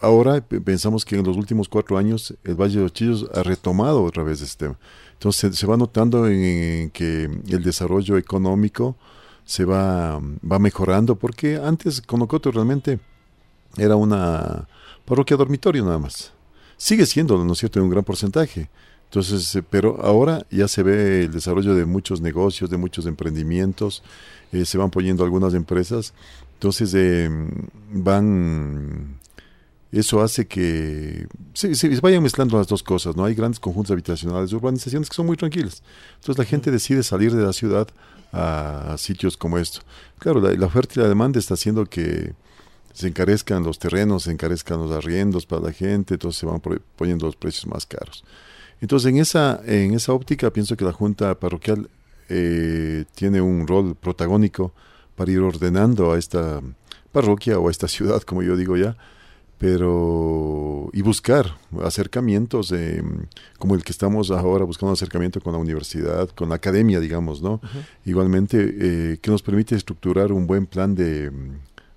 ahora 0.00 0.40
pensamos 0.40 1.04
que 1.04 1.16
en 1.16 1.24
los 1.24 1.36
últimos 1.36 1.68
cuatro 1.68 1.98
años 1.98 2.34
el 2.44 2.54
Valle 2.54 2.76
de 2.76 2.82
los 2.82 2.92
Chillos 2.92 3.26
ha 3.34 3.42
retomado 3.42 4.02
otra 4.02 4.22
vez 4.22 4.40
este 4.40 4.66
tema 4.66 4.78
entonces 5.18 5.58
se 5.58 5.66
va 5.66 5.76
notando 5.76 6.28
en, 6.28 6.90
que 6.90 7.24
el 7.24 7.62
desarrollo 7.62 8.16
económico 8.16 8.96
se 9.44 9.64
va, 9.64 10.20
va 10.20 10.58
mejorando, 10.60 11.16
porque 11.16 11.56
antes 11.56 12.00
Conocoto 12.00 12.52
realmente 12.52 13.00
era 13.76 13.96
una 13.96 14.68
parroquia 15.04 15.36
dormitorio 15.36 15.84
nada 15.84 15.98
más. 15.98 16.32
Sigue 16.76 17.04
siendo, 17.04 17.44
¿no 17.44 17.54
es 17.54 17.58
cierto?, 17.58 17.80
en 17.80 17.86
un 17.86 17.90
gran 17.90 18.04
porcentaje. 18.04 18.70
Entonces, 19.06 19.56
eh, 19.56 19.64
pero 19.68 20.00
ahora 20.02 20.46
ya 20.52 20.68
se 20.68 20.84
ve 20.84 21.24
el 21.24 21.32
desarrollo 21.32 21.74
de 21.74 21.84
muchos 21.84 22.20
negocios, 22.20 22.70
de 22.70 22.76
muchos 22.76 23.04
emprendimientos, 23.06 24.04
eh, 24.52 24.64
se 24.64 24.78
van 24.78 24.90
poniendo 24.90 25.24
algunas 25.24 25.52
empresas, 25.54 26.14
entonces 26.54 26.92
eh, 26.94 27.28
van 27.90 29.17
eso 29.90 30.20
hace 30.20 30.46
que 30.46 31.26
se, 31.54 32.00
vayan 32.00 32.22
mezclando 32.22 32.58
las 32.58 32.66
dos 32.66 32.82
cosas, 32.82 33.16
¿no? 33.16 33.24
Hay 33.24 33.34
grandes 33.34 33.58
conjuntos 33.58 33.90
habitacionales, 33.92 34.52
urbanizaciones 34.52 35.08
que 35.08 35.16
son 35.16 35.26
muy 35.26 35.36
tranquilas. 35.36 35.82
Entonces 36.16 36.38
la 36.38 36.44
gente 36.44 36.70
decide 36.70 37.02
salir 37.02 37.34
de 37.34 37.42
la 37.42 37.52
ciudad 37.52 37.88
a, 38.32 38.96
sitios 38.98 39.36
como 39.36 39.58
esto. 39.58 39.80
Claro, 40.18 40.40
la, 40.40 40.66
oferta 40.66 40.94
y 40.96 41.02
la 41.02 41.08
demanda 41.08 41.38
está 41.38 41.54
haciendo 41.54 41.86
que 41.86 42.34
se 42.92 43.08
encarezcan 43.08 43.62
los 43.62 43.78
terrenos, 43.78 44.24
se 44.24 44.32
encarezcan 44.32 44.78
los 44.78 44.92
arriendos 44.92 45.46
para 45.46 45.62
la 45.62 45.72
gente, 45.72 46.14
entonces 46.14 46.38
se 46.38 46.46
van 46.46 46.60
poniendo 46.96 47.26
los 47.26 47.36
precios 47.36 47.66
más 47.66 47.86
caros. 47.86 48.24
Entonces 48.80 49.10
en 49.10 49.18
esa, 49.18 49.60
en 49.64 49.94
esa 49.94 50.12
óptica 50.12 50.52
pienso 50.52 50.76
que 50.76 50.84
la 50.84 50.92
Junta 50.92 51.34
Parroquial 51.38 51.88
eh, 52.28 53.04
tiene 53.14 53.40
un 53.40 53.66
rol 53.66 53.94
protagónico 53.94 54.72
para 55.16 55.32
ir 55.32 55.40
ordenando 55.40 56.12
a 56.12 56.18
esta 56.18 56.60
parroquia 57.10 57.58
o 57.58 57.68
a 57.68 57.70
esta 57.70 57.88
ciudad, 57.88 58.22
como 58.22 58.42
yo 58.42 58.56
digo 58.56 58.76
ya, 58.76 58.96
pero 59.58 60.88
y 60.92 61.02
buscar 61.02 61.56
acercamientos 61.82 62.72
como 63.58 63.74
el 63.74 63.82
que 63.82 63.92
estamos 63.92 64.30
ahora 64.30 64.64
buscando 64.64 64.92
acercamiento 64.92 65.40
con 65.40 65.52
la 65.52 65.58
universidad 65.58 66.28
con 66.30 66.48
la 66.48 66.54
academia 66.54 67.00
digamos 67.00 67.42
no 67.42 67.60
igualmente 68.04 68.56
eh, 68.78 69.18
que 69.20 69.30
nos 69.30 69.42
permite 69.42 69.74
estructurar 69.74 70.32
un 70.32 70.46
buen 70.46 70.66
plan 70.66 70.94
de, 70.94 71.32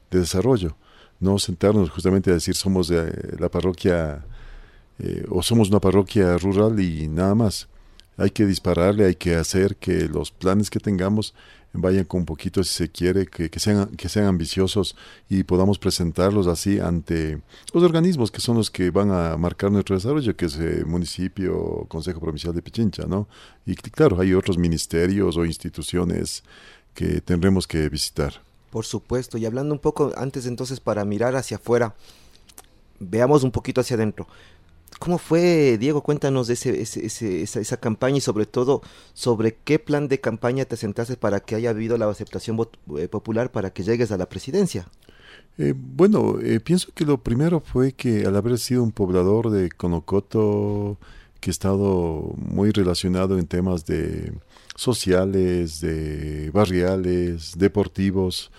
desarrollo 0.09 0.75
no 1.19 1.37
sentarnos 1.37 1.89
justamente 1.91 2.31
a 2.31 2.33
decir 2.33 2.55
somos 2.55 2.87
de 2.87 3.37
la 3.39 3.47
parroquia 3.49 4.25
eh, 4.99 5.25
o 5.29 5.43
somos 5.43 5.69
una 5.69 5.79
parroquia 5.79 6.37
rural 6.37 6.79
y 6.79 7.07
nada 7.07 7.35
más 7.35 7.69
hay 8.17 8.29
que 8.31 8.45
dispararle 8.45 9.05
hay 9.05 9.15
que 9.15 9.35
hacer 9.35 9.75
que 9.75 10.07
los 10.07 10.31
planes 10.31 10.69
que 10.69 10.79
tengamos 10.79 11.33
vayan 11.73 12.05
con 12.05 12.21
un 12.21 12.25
poquito, 12.25 12.63
si 12.63 12.73
se 12.73 12.89
quiere, 12.89 13.27
que, 13.27 13.49
sean, 13.59 13.87
que 13.95 14.09
sean 14.09 14.25
ambiciosos 14.25 14.95
y 15.29 15.43
podamos 15.43 15.79
presentarlos 15.79 16.47
así 16.47 16.79
ante 16.79 17.41
los 17.73 17.83
organismos 17.83 18.31
que 18.31 18.41
son 18.41 18.57
los 18.57 18.69
que 18.69 18.91
van 18.91 19.11
a 19.11 19.37
marcar 19.37 19.71
nuestro 19.71 19.95
desarrollo, 19.95 20.35
que 20.35 20.45
es 20.45 20.55
el 20.57 20.85
municipio, 20.85 21.85
Consejo 21.87 22.19
Provincial 22.19 22.53
de 22.53 22.61
Pichincha, 22.61 23.03
¿no? 23.07 23.27
Y 23.65 23.75
claro, 23.75 24.19
hay 24.19 24.33
otros 24.33 24.57
ministerios 24.57 25.37
o 25.37 25.45
instituciones 25.45 26.43
que 26.93 27.21
tendremos 27.21 27.67
que 27.67 27.87
visitar. 27.87 28.41
Por 28.69 28.85
supuesto, 28.85 29.37
y 29.37 29.45
hablando 29.45 29.73
un 29.73 29.79
poco 29.79 30.11
antes 30.17 30.45
entonces 30.45 30.79
para 30.79 31.05
mirar 31.05 31.35
hacia 31.35 31.57
afuera, 31.57 31.95
veamos 32.99 33.43
un 33.43 33.51
poquito 33.51 33.81
hacia 33.81 33.95
adentro. 33.95 34.27
¿Cómo 34.99 35.17
fue, 35.17 35.77
Diego? 35.79 36.01
Cuéntanos 36.01 36.47
de 36.47 36.53
ese, 36.53 37.41
esa, 37.41 37.77
campaña 37.77 38.17
y 38.17 38.21
sobre 38.21 38.45
todo 38.45 38.81
sobre 39.13 39.55
qué 39.55 39.79
plan 39.79 40.07
de 40.07 40.19
campaña 40.19 40.65
te 40.65 40.77
sentaste 40.77 41.17
para 41.17 41.39
que 41.39 41.55
haya 41.55 41.71
habido 41.71 41.97
la 41.97 42.07
aceptación 42.09 42.59
eh, 42.97 43.07
popular 43.07 43.51
para 43.51 43.71
que 43.71 43.83
llegues 43.83 44.11
a 44.11 44.17
la 44.17 44.29
presidencia. 44.29 44.87
Eh, 45.57 45.73
bueno, 45.75 46.39
eh, 46.41 46.59
pienso 46.59 46.91
que 46.93 47.05
lo 47.05 47.17
primero 47.17 47.61
fue 47.61 47.93
que 47.93 48.25
al 48.25 48.35
haber 48.35 48.59
sido 48.59 48.83
un 48.83 48.91
poblador 48.91 49.49
de 49.49 49.69
Conocoto, 49.71 50.97
que 51.39 51.49
he 51.49 51.51
estado 51.51 52.35
muy 52.37 52.71
relacionado 52.71 53.39
en 53.39 53.47
temas 53.47 53.85
de 53.85 54.31
sociales, 54.75 55.81
de 55.81 56.51
barriales, 56.51 57.53
deportivos, 57.57 58.51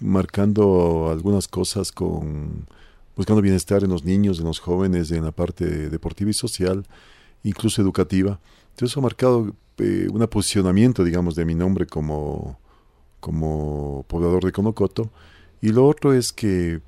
marcando 0.00 1.08
algunas 1.10 1.48
cosas 1.48 1.90
con 1.90 2.66
buscando 3.20 3.42
bienestar 3.42 3.84
en 3.84 3.90
los 3.90 4.02
niños, 4.02 4.38
en 4.38 4.46
los 4.46 4.60
jóvenes, 4.60 5.10
en 5.10 5.26
la 5.26 5.30
parte 5.30 5.90
deportiva 5.90 6.30
y 6.30 6.32
social, 6.32 6.86
incluso 7.42 7.82
educativa. 7.82 8.40
Entonces 8.70 8.92
eso 8.92 9.00
ha 9.00 9.02
marcado 9.02 9.54
eh, 9.76 10.08
un 10.10 10.26
posicionamiento, 10.26 11.04
digamos, 11.04 11.34
de 11.34 11.44
mi 11.44 11.54
nombre 11.54 11.86
como, 11.86 12.58
como 13.20 14.06
poblador 14.08 14.42
de 14.46 14.52
Conocoto. 14.52 15.10
Y 15.60 15.68
lo 15.68 15.86
otro 15.86 16.14
es 16.14 16.32
que 16.32 16.80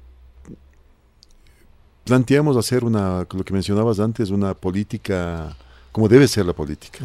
planteamos 2.05 2.57
hacer 2.57 2.83
una, 2.83 3.27
lo 3.31 3.45
que 3.45 3.53
mencionabas 3.53 4.01
antes, 4.01 4.31
una 4.31 4.55
política 4.55 5.55
como 5.93 6.09
debe 6.09 6.27
ser 6.29 6.47
la 6.47 6.55
política. 6.55 7.05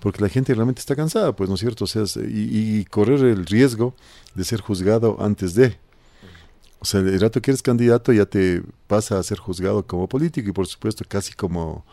Porque 0.00 0.20
la 0.20 0.28
gente 0.28 0.52
realmente 0.52 0.80
está 0.80 0.94
cansada, 0.94 1.34
pues, 1.34 1.48
¿no 1.48 1.54
es 1.54 1.60
cierto? 1.62 1.84
O 1.84 1.86
sea, 1.86 2.02
y, 2.28 2.80
y 2.80 2.84
correr 2.84 3.20
el 3.24 3.46
riesgo 3.46 3.94
de 4.34 4.44
ser 4.44 4.60
juzgado 4.60 5.16
antes 5.18 5.54
de. 5.54 5.78
O 6.86 6.88
sea, 6.88 7.00
el 7.00 7.20
rato 7.20 7.42
que 7.42 7.50
eres 7.50 7.62
candidato 7.62 8.12
ya 8.12 8.26
te 8.26 8.62
pasa 8.86 9.18
a 9.18 9.22
ser 9.24 9.38
juzgado 9.38 9.84
como 9.84 10.08
político 10.08 10.50
y 10.50 10.52
por 10.52 10.68
supuesto 10.68 11.04
casi 11.08 11.32
como 11.32 11.84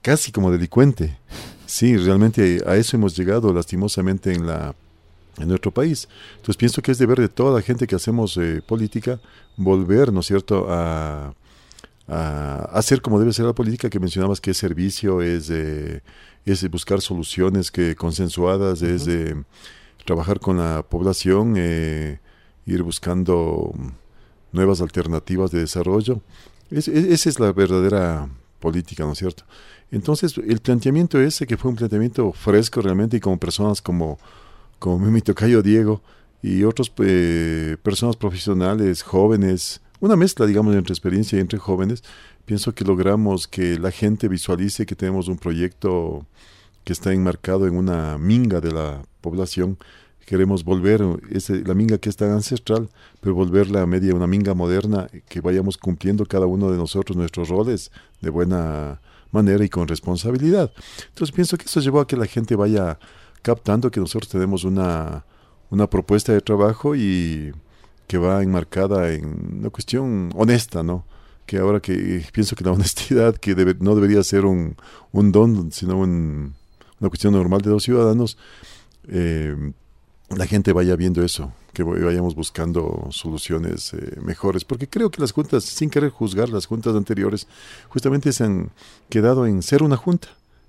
casi 0.00 0.30
como 0.30 0.52
delincuente. 0.52 1.18
Sí, 1.66 1.96
realmente 1.96 2.62
a 2.64 2.76
eso 2.76 2.96
hemos 2.96 3.16
llegado 3.16 3.52
lastimosamente 3.52 4.32
en 4.32 4.46
la 4.46 4.76
en 5.38 5.48
nuestro 5.48 5.72
país. 5.72 6.08
Entonces 6.36 6.56
pienso 6.56 6.80
que 6.82 6.92
es 6.92 6.98
deber 6.98 7.18
de 7.18 7.28
toda 7.28 7.52
la 7.52 7.62
gente 7.62 7.88
que 7.88 7.96
hacemos 7.96 8.36
eh, 8.36 8.62
política 8.64 9.18
volver, 9.56 10.12
¿no 10.12 10.20
es 10.20 10.26
cierto?, 10.26 10.66
a, 10.68 11.34
hacer 12.06 13.02
como 13.02 13.18
debe 13.18 13.32
ser 13.32 13.44
la 13.44 13.52
política 13.52 13.90
que 13.90 13.98
mencionabas 13.98 14.40
que 14.40 14.52
es 14.52 14.56
servicio, 14.56 15.20
es, 15.20 15.50
eh, 15.50 16.00
es 16.46 16.70
buscar 16.70 17.00
soluciones 17.00 17.72
que 17.72 17.96
consensuadas, 17.96 18.82
es 18.82 19.08
trabajar 20.06 20.38
con 20.38 20.58
la 20.58 20.84
población. 20.88 21.54
Eh, 21.56 22.20
ir 22.68 22.82
buscando 22.82 23.72
nuevas 24.52 24.80
alternativas 24.80 25.50
de 25.50 25.60
desarrollo. 25.60 26.20
esa 26.70 27.28
es 27.28 27.40
la 27.40 27.52
verdadera 27.52 28.28
política, 28.60 29.04
¿no 29.04 29.12
es 29.12 29.18
cierto? 29.18 29.44
Entonces, 29.90 30.36
el 30.36 30.60
planteamiento 30.60 31.20
ese, 31.20 31.46
que 31.46 31.56
fue 31.56 31.70
un 31.70 31.76
planteamiento 31.76 32.32
fresco 32.32 32.82
realmente, 32.82 33.16
y 33.16 33.20
como 33.20 33.38
personas 33.38 33.80
como, 33.80 34.18
como 34.78 34.98
mi 34.98 35.22
tocayo 35.22 35.62
Diego 35.62 36.02
y 36.42 36.64
otras 36.64 36.92
eh, 36.98 37.76
personas 37.82 38.16
profesionales, 38.16 39.02
jóvenes, 39.02 39.80
una 40.00 40.16
mezcla, 40.16 40.46
digamos, 40.46 40.74
entre 40.74 40.92
experiencia 40.92 41.38
y 41.38 41.40
entre 41.40 41.58
jóvenes, 41.58 42.04
pienso 42.44 42.74
que 42.74 42.84
logramos 42.84 43.48
que 43.48 43.78
la 43.78 43.90
gente 43.90 44.28
visualice 44.28 44.86
que 44.86 44.94
tenemos 44.94 45.28
un 45.28 45.38
proyecto 45.38 46.26
que 46.84 46.92
está 46.92 47.12
enmarcado 47.12 47.66
en 47.66 47.76
una 47.76 48.18
minga 48.18 48.60
de 48.60 48.72
la 48.72 49.02
población. 49.20 49.78
Queremos 50.28 50.62
volver 50.62 51.00
ese, 51.30 51.64
la 51.64 51.72
minga 51.72 51.96
que 51.96 52.10
es 52.10 52.16
tan 52.18 52.30
ancestral, 52.32 52.90
pero 53.22 53.34
volverla 53.34 53.80
a 53.80 53.86
media 53.86 54.14
una 54.14 54.26
minga 54.26 54.52
moderna, 54.52 55.08
que 55.26 55.40
vayamos 55.40 55.78
cumpliendo 55.78 56.26
cada 56.26 56.44
uno 56.44 56.70
de 56.70 56.76
nosotros 56.76 57.16
nuestros 57.16 57.48
roles 57.48 57.90
de 58.20 58.28
buena 58.28 59.00
manera 59.32 59.64
y 59.64 59.70
con 59.70 59.88
responsabilidad. 59.88 60.70
Entonces 61.08 61.34
pienso 61.34 61.56
que 61.56 61.64
eso 61.64 61.80
llevó 61.80 62.00
a 62.00 62.06
que 62.06 62.14
la 62.18 62.26
gente 62.26 62.56
vaya 62.56 62.98
captando 63.40 63.90
que 63.90 64.00
nosotros 64.00 64.30
tenemos 64.30 64.64
una, 64.64 65.24
una 65.70 65.88
propuesta 65.88 66.34
de 66.34 66.42
trabajo 66.42 66.94
y 66.94 67.54
que 68.06 68.18
va 68.18 68.42
enmarcada 68.42 69.10
en 69.14 69.60
una 69.60 69.70
cuestión 69.70 70.30
honesta, 70.34 70.82
¿no? 70.82 71.06
Que 71.46 71.56
ahora 71.56 71.80
que 71.80 72.22
pienso 72.34 72.54
que 72.54 72.64
la 72.64 72.72
honestidad, 72.76 73.34
que 73.34 73.54
no 73.80 73.94
debería 73.94 74.22
ser 74.22 74.44
un, 74.44 74.76
un 75.10 75.32
don, 75.32 75.72
sino 75.72 75.96
una 75.96 77.08
cuestión 77.08 77.32
normal 77.32 77.62
de 77.62 77.70
los 77.70 77.82
ciudadanos, 77.82 78.36
eh, 79.08 79.72
la 80.30 80.46
gente 80.46 80.72
vaya 80.72 80.94
viendo 80.96 81.22
eso, 81.22 81.52
que 81.72 81.82
vayamos 81.82 82.34
buscando 82.34 83.08
soluciones 83.10 83.94
eh, 83.94 84.20
mejores, 84.20 84.64
porque 84.64 84.88
creo 84.88 85.10
que 85.10 85.20
las 85.20 85.32
juntas, 85.32 85.64
sin 85.64 85.88
querer 85.88 86.10
juzgar 86.10 86.50
las 86.50 86.66
juntas 86.66 86.94
anteriores, 86.94 87.46
justamente 87.88 88.32
se 88.32 88.44
han 88.44 88.70
quedado 89.08 89.46
en 89.46 89.62
ser 89.62 89.82
una 89.82 89.96
junta 89.96 90.28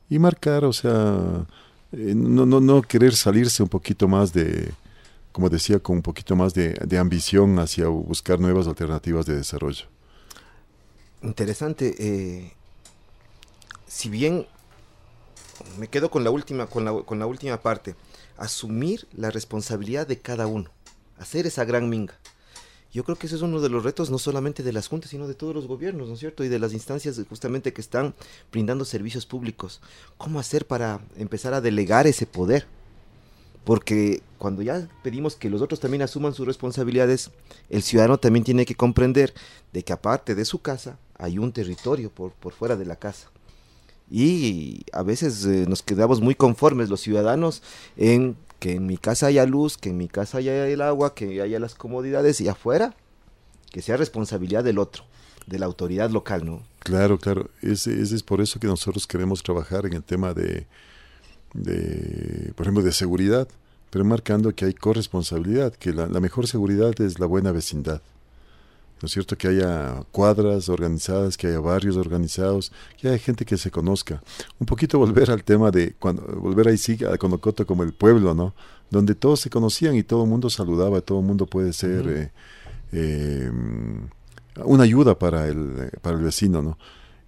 y 0.10 0.18
marcar, 0.18 0.64
o 0.64 0.74
sea, 0.74 1.46
eh, 1.92 2.14
no, 2.16 2.46
no, 2.46 2.62
no 2.62 2.82
querer 2.82 3.16
salirse 3.16 3.62
un 3.62 3.70
poquito 3.70 4.08
más 4.08 4.32
de, 4.32 4.72
como 5.32 5.50
decía, 5.50 5.80
con 5.80 5.98
un 5.98 6.02
poquito 6.02 6.36
más 6.36 6.54
de, 6.54 6.98
ambición 6.98 7.60
hacia 7.60 7.88
buscar 7.88 8.40
nuevas 8.40 8.68
alternativas 8.68 9.26
de 9.26 9.36
desarrollo. 9.36 9.86
Interesante. 11.22 11.96
Eh, 12.00 12.54
si 13.88 14.10
bien 14.10 14.48
me 15.78 15.88
quedo 15.88 16.10
con 16.10 16.24
la 16.24 16.30
última, 16.30 16.68
con 16.68 16.86
la, 16.86 16.94
con 17.04 17.20
la 17.20 17.26
última 17.26 17.58
parte, 17.58 17.96
asumir 18.40 19.08
la 19.14 19.30
responsabilidad 19.30 20.08
de 20.08 20.20
cada 20.20 20.48
uno, 20.48 20.70
hacer 21.18 21.46
esa 21.46 21.66
gran 21.66 21.90
minga. 21.90 22.18
Yo 22.92 23.04
creo 23.04 23.18
que 23.18 23.28
ese 23.28 23.36
es 23.36 23.44
uno 23.44 23.62
de 23.62 23.70
los 23.70 23.84
retos 23.84 24.10
no 24.10 24.18
solamente 24.18 24.64
de 24.64 24.74
las 24.74 24.88
juntas, 24.88 25.12
sino 25.12 25.28
de 25.28 25.36
todos 25.36 25.54
los 25.54 25.68
gobiernos, 25.68 26.08
¿no 26.08 26.16
es 26.16 26.20
cierto? 26.20 26.44
Y 26.44 26.48
de 26.48 26.58
las 26.58 26.74
instancias 26.74 27.22
justamente 27.30 27.72
que 27.72 27.82
están 27.82 28.16
brindando 28.52 28.84
servicios 28.84 29.28
públicos. 29.28 29.80
¿Cómo 30.18 30.40
hacer 30.40 30.66
para 30.66 31.00
empezar 31.16 31.54
a 31.54 31.62
delegar 31.62 32.08
ese 32.08 32.26
poder? 32.26 32.66
Porque 33.64 34.24
cuando 34.40 34.64
ya 34.64 34.88
pedimos 35.04 35.36
que 35.36 35.52
los 35.52 35.62
otros 35.62 35.80
también 35.80 36.02
asuman 36.02 36.34
sus 36.34 36.48
responsabilidades, 36.48 37.30
el 37.70 37.84
ciudadano 37.84 38.18
también 38.18 38.44
tiene 38.44 38.66
que 38.66 38.74
comprender 38.74 39.36
de 39.72 39.84
que 39.84 39.94
aparte 39.94 40.34
de 40.34 40.46
su 40.46 40.60
casa 40.60 40.98
hay 41.16 41.38
un 41.38 41.52
territorio 41.52 42.10
por, 42.10 42.32
por 42.32 42.54
fuera 42.54 42.76
de 42.76 42.86
la 42.86 42.96
casa. 42.96 43.30
Y 44.12 44.86
a 44.92 45.04
veces 45.04 45.46
eh, 45.46 45.66
nos 45.68 45.84
quedamos 45.84 46.22
muy 46.22 46.36
conformes 46.36 46.90
los 46.90 47.02
ciudadanos 47.02 47.62
en 47.96 48.36
que 48.60 48.74
en 48.74 48.86
mi 48.86 48.98
casa 48.98 49.28
haya 49.28 49.46
luz, 49.46 49.78
que 49.78 49.90
en 49.90 49.98
mi 49.98 50.08
casa 50.08 50.40
haya 50.40 50.68
el 50.68 50.82
agua, 50.82 51.16
que 51.16 51.42
haya 51.42 51.60
las 51.60 51.76
comodidades 51.76 52.42
y 52.42 52.48
afuera, 52.48 52.96
que 53.72 53.82
sea 53.82 53.98
responsabilidad 53.98 54.64
del 54.64 54.80
otro, 54.80 55.04
de 55.48 55.60
la 55.60 55.66
autoridad 55.66 56.10
local, 56.10 56.46
¿no? 56.46 56.62
Claro, 56.80 57.18
claro. 57.18 57.50
Ese, 57.62 58.02
es 58.02 58.24
por 58.24 58.42
eso 58.42 58.60
que 58.60 58.68
nosotros 58.68 59.08
queremos 59.08 59.44
trabajar 59.44 59.86
en 59.86 59.94
el 59.94 60.04
tema 60.04 60.34
de, 60.34 60.66
de, 61.54 62.52
por 62.56 62.66
ejemplo, 62.66 62.84
de 62.84 62.92
seguridad, 62.92 63.48
pero 63.90 64.06
marcando 64.06 64.54
que 64.54 64.66
hay 64.66 64.74
corresponsabilidad, 64.74 65.74
que 65.74 65.94
la, 65.94 66.08
mejor 66.08 66.48
seguridad 66.48 67.00
es 67.02 67.20
la 67.20 67.26
buena 67.26 67.52
vecindad. 67.52 68.02
¿No 69.02 69.06
es 69.06 69.14
cierto? 69.14 69.38
Que 69.38 69.48
haya 69.48 70.04
cuadras 70.12 70.68
organizadas, 70.68 71.38
que 71.38 71.48
haya 71.48 71.60
barrios 71.60 71.96
organizados, 71.96 72.72
que 72.98 73.08
haya 73.08 73.18
gente 73.18 73.46
que 73.46 73.58
se 73.58 73.72
conozca. 73.72 74.22
Un 74.60 74.66
poquito 74.66 75.00
volver 75.00 75.32
al 75.32 75.44
tema 75.44 75.72
de, 75.72 75.94
cuando, 75.94 76.24
volver 76.24 76.68
ahí 76.68 76.78
sí 76.78 76.98
a 77.06 77.18
Conocoto 77.18 77.66
como 77.66 77.84
el 77.84 77.94
pueblo, 77.94 78.34
¿no? 78.34 78.54
Donde 78.90 79.16
todos 79.16 79.40
se 79.40 79.50
conocían 79.50 79.96
y 79.96 80.04
todo 80.04 80.24
el 80.24 80.30
mundo 80.30 80.50
saludaba, 80.50 81.00
todo 81.00 81.20
el 81.20 81.26
mundo 81.26 81.46
puede 81.46 81.72
ser 81.72 82.08
eh, 82.10 82.32
eh, 82.92 83.52
una 84.66 84.84
ayuda 84.84 85.18
para 85.18 85.48
el, 85.48 85.92
para 86.02 86.18
el 86.18 86.24
vecino, 86.24 86.62
¿no? 86.62 86.78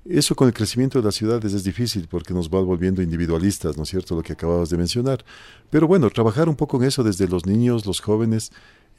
Eso 0.03 0.36
con 0.36 0.47
el 0.47 0.53
crecimiento 0.53 0.97
de 0.97 1.05
las 1.05 1.13
ciudades 1.13 1.53
es 1.53 1.63
difícil 1.63 2.07
porque 2.10 2.34
nos 2.34 2.49
va 2.49 2.60
volviendo 2.60 3.03
individualistas, 3.03 3.77
¿no 3.77 3.84
es 3.84 3.89
cierto? 3.89 4.15
Lo 4.15 4.23
que 4.23 4.34
acababas 4.34 4.71
de 4.71 4.77
mencionar. 4.77 5.23
Pero 5.69 5.88
bueno, 5.88 6.10
trabajar 6.10 6.49
un 6.49 6.55
poco 6.55 6.77
en 6.77 6.86
eso 6.86 7.03
desde 7.03 7.27
los 7.27 7.45
niños, 7.45 7.86
los 7.86 7.99
jóvenes, 8.01 8.51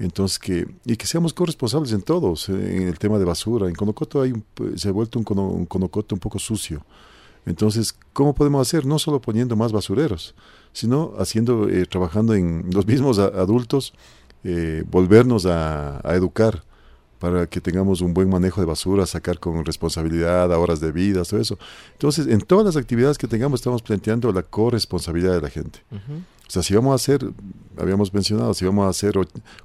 entonces 0.05 0.39
que 0.39 0.67
y 0.85 0.97
que 0.97 1.07
seamos 1.07 1.33
corresponsables 1.33 1.93
en 1.93 2.03
todos, 2.03 2.49
en 2.49 2.89
el 2.89 2.99
tema 2.99 3.19
de 3.19 3.25
basura. 3.25 3.69
En 3.69 3.75
Conocoto 3.75 4.23
hay 4.23 4.33
se 4.77 4.89
ha 4.89 4.93
vuelto 4.93 5.19
un, 5.19 5.67
Conocoto 5.67 6.15
un 6.15 6.21
poco 6.21 6.39
sucio. 6.39 6.85
Entonces, 7.45 7.97
¿cómo 8.13 8.35
podemos 8.35 8.67
hacer? 8.67 8.87
No 8.87 8.99
solo 8.99 9.21
poniendo 9.21 9.57
más 9.57 9.73
basureros, 9.73 10.35
sino 10.73 11.15
haciendo, 11.19 11.69
eh, 11.69 11.87
trabajando 11.87 12.35
en 12.35 12.71
los 12.73 12.87
mismos 12.87 13.19
adultos, 13.19 13.95
eh, 14.45 14.85
volvernos 14.89 15.47
a 15.47 16.01
educar 16.15 16.63
para 17.23 17.47
que 17.47 17.61
tengamos 17.61 18.01
un 18.01 18.13
buen 18.13 18.29
manejo 18.29 18.61
de 18.61 18.67
basura, 18.67 19.07
sacar 19.07 19.39
con 19.39 19.65
responsabilidad 19.65 20.53
a 20.53 20.59
horas 20.59 20.81
de 20.81 20.91
vida, 20.91 21.23
todo 21.23 21.39
eso. 21.39 21.57
Entonces, 21.93 22.27
en 22.27 22.41
todas 22.41 22.67
las 22.67 22.77
actividades 22.77 23.17
que 23.17 23.29
tengamos 23.29 23.61
estamos 23.61 23.81
planteando 23.81 24.33
la 24.33 24.43
corresponsabilidad 24.43 25.33
de 25.35 25.41
la 25.41 25.49
gente. 25.49 25.85
O 25.93 26.51
sea, 26.51 26.65
si 26.65 26.75
vamos 26.75 26.91
a 26.91 26.95
hacer, 26.97 27.25
habíamos 27.79 28.13
mencionado, 28.13 28.53
si 28.55 28.65
vamos 28.65 28.87
a 28.87 28.89
hacer 28.89 29.15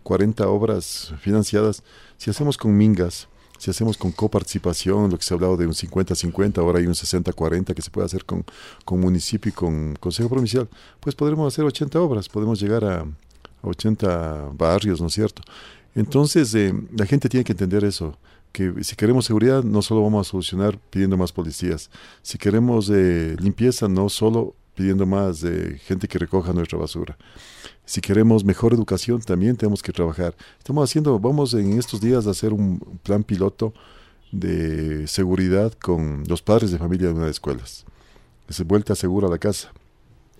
40 0.03 0.47
obras 0.47 1.15
financiadas, 1.19 1.81
si 2.17 2.29
hacemos 2.29 2.59
con 2.59 2.77
mingas, 2.77 3.27
si 3.57 3.71
hacemos 3.71 3.97
con 3.97 4.11
coparticipación, 4.11 5.09
lo 5.09 5.17
que 5.17 5.23
se 5.23 5.33
ha 5.33 5.35
hablado 5.35 5.57
de 5.57 5.65
un 5.65 5.73
50-50, 5.73 6.59
ahora 6.59 6.77
hay 6.77 6.85
un 6.85 6.93
60-40 6.93 7.73
que 7.73 7.81
se 7.81 7.89
puede 7.89 8.05
hacer 8.05 8.23
con, 8.23 8.45
con 8.85 8.99
municipio 8.99 9.49
y 9.49 9.53
con 9.53 9.95
consejo 9.95 10.29
provincial, 10.29 10.69
pues 10.99 11.15
podremos 11.15 11.51
hacer 11.51 11.65
80 11.65 11.99
obras, 11.99 12.29
podemos 12.29 12.59
llegar 12.59 12.85
a, 12.85 12.99
a 12.99 13.67
80 13.67 14.51
barrios, 14.53 15.01
¿no 15.01 15.07
es 15.07 15.13
cierto? 15.13 15.41
Entonces, 15.97 16.53
eh, 16.53 16.71
la 16.95 17.07
gente 17.07 17.27
tiene 17.27 17.43
que 17.43 17.53
entender 17.53 17.83
eso, 17.83 18.19
que 18.51 18.83
si 18.83 18.95
queremos 18.95 19.25
seguridad, 19.25 19.63
no 19.63 19.81
solo 19.81 20.03
vamos 20.03 20.27
a 20.27 20.29
solucionar 20.29 20.77
pidiendo 20.91 21.17
más 21.17 21.31
policías. 21.31 21.89
Si 22.21 22.37
queremos 22.37 22.91
eh, 22.93 23.35
limpieza, 23.39 23.87
no 23.87 24.07
solo 24.07 24.53
pidiendo 24.75 25.07
más 25.07 25.43
eh, 25.43 25.81
gente 25.83 26.07
que 26.07 26.19
recoja 26.19 26.53
nuestra 26.53 26.77
basura. 26.77 27.17
Si 27.83 27.99
queremos 27.99 28.45
mejor 28.45 28.75
educación, 28.75 29.21
también 29.21 29.55
tenemos 29.57 29.81
que 29.81 29.91
trabajar. 29.91 30.35
Estamos 30.59 30.87
haciendo, 30.87 31.17
vamos 31.19 31.55
en 31.55 31.79
estos 31.79 31.99
días 31.99 32.27
a 32.27 32.29
hacer 32.29 32.53
un 32.53 32.77
plan 33.01 33.23
piloto 33.23 33.73
de 34.31 35.07
seguridad 35.07 35.73
con 35.73 36.25
los 36.27 36.43
padres 36.43 36.69
de 36.69 36.77
familia 36.77 37.07
de 37.07 37.13
una 37.13 37.21
de 37.21 37.29
las 37.29 37.37
escuelas. 37.37 37.85
Es 38.47 38.63
vuelta 38.63 38.93
segura 38.93 39.29
a 39.29 39.31
la 39.31 39.39
casa, 39.39 39.71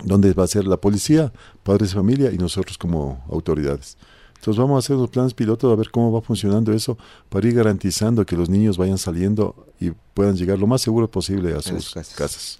donde 0.04 0.34
va 0.34 0.43
a 0.43 0.48
ser 0.48 0.65
la 0.67 0.78
policía, 0.78 1.34
padres 1.63 1.89
de 1.89 1.96
familia 1.96 2.32
y 2.32 2.38
nosotros 2.38 2.78
como 2.78 3.26
autoridades. 3.28 3.98
Entonces 4.39 4.60
vamos 4.60 4.76
a 4.76 4.80
hacer 4.80 4.95
los 4.95 5.10
planes 5.10 5.34
pilotos 5.34 5.71
a 5.71 5.76
ver 5.76 5.89
cómo 5.91 6.12
va 6.12 6.21
funcionando 6.21 6.71
eso 6.71 6.97
para 7.30 7.47
ir 7.47 7.56
garantizando 7.56 8.26
que 8.26 8.38
los 8.38 8.50
niños 8.50 8.78
vayan 8.78 8.97
saliendo 8.97 9.67
y 9.80 9.91
puedan 10.13 10.36
llegar 10.36 10.58
lo 10.58 10.67
más 10.67 10.82
seguro 10.82 11.10
posible 11.10 11.54
a 11.54 11.62
sus 11.62 11.93
casas. 12.15 12.60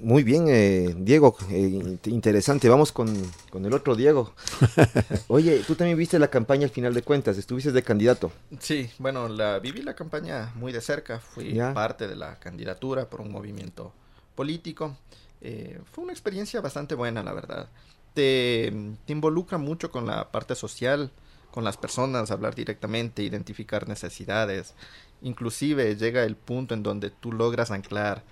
Muy 0.00 0.22
bien, 0.22 0.46
eh, 0.48 0.94
Diego, 0.96 1.36
eh, 1.50 1.98
interesante. 2.04 2.68
Vamos 2.68 2.92
con, 2.92 3.08
el 3.52 3.72
otro 3.72 3.96
Diego. 3.96 4.32
Oye, 5.28 5.62
tú 5.66 5.74
también 5.74 5.98
viste 5.98 6.20
la 6.20 6.28
campaña 6.28 6.64
al 6.64 6.70
final 6.70 6.94
de 6.94 7.02
cuentas, 7.02 7.36
estuviste 7.36 7.72
de 7.72 7.82
candidato. 7.82 8.30
Sí, 8.60 8.88
bueno, 8.98 9.28
la 9.28 9.58
viví 9.58 9.82
la 9.82 9.94
campaña 9.94 10.52
muy 10.54 10.72
de 10.72 10.80
cerca, 10.80 11.18
fui 11.18 11.58
parte 11.74 12.06
de 12.06 12.14
la 12.14 12.38
candidatura 12.38 13.10
por 13.10 13.20
un 13.20 13.32
movimiento 13.32 13.92
político. 14.36 14.96
Eh, 15.40 15.80
fue 15.90 16.04
una 16.04 16.12
experiencia 16.12 16.60
bastante 16.60 16.94
buena, 16.94 17.24
la 17.24 17.32
verdad 17.32 17.68
te, 18.18 18.72
involucra 19.06 19.58
mucho 19.58 19.92
con 19.92 20.04
la 20.04 20.32
parte 20.32 20.56
social, 20.56 21.12
con 21.52 21.62
las 21.62 21.76
personas, 21.76 22.32
hablar 22.32 22.56
directamente, 22.56 23.22
identificar 23.22 23.86
necesidades. 23.86 24.74
Inclusive 25.22 25.94
llega 25.94 26.24
el 26.24 26.34
punto 26.34 26.74
en 26.74 26.82
donde 26.82 27.10
tú 27.10 27.30
logras 27.30 27.70
anclar 27.70 28.24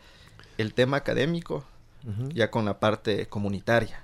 el 0.59 0.75
tema 0.75 0.97
académico 0.97 1.65
ya 2.35 2.51
con 2.51 2.65
la 2.65 2.81
parte 2.81 3.27
comunitaria, 3.27 4.01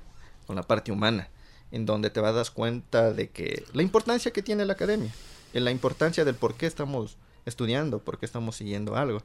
con 0.46 0.54
la 0.54 0.62
parte 0.62 0.92
humana, 0.92 1.28
en 1.72 1.84
donde 1.84 2.10
te 2.10 2.20
vas 2.20 2.30
a 2.30 2.36
dar 2.36 2.50
cuenta 2.52 3.12
de 3.12 3.30
que 3.30 3.64
la 3.72 3.82
importancia 3.82 4.32
que 4.32 4.42
tiene 4.42 4.64
la 4.64 4.74
academia, 4.74 5.10
en 5.52 5.64
la 5.64 5.72
importancia 5.72 6.24
del 6.24 6.36
por 6.36 6.54
qué 6.54 6.66
estamos 6.66 7.16
estudiando, 7.44 7.98
por 7.98 8.18
qué 8.18 8.26
estamos 8.26 8.54
siguiendo 8.54 8.94
algo. 8.94 9.22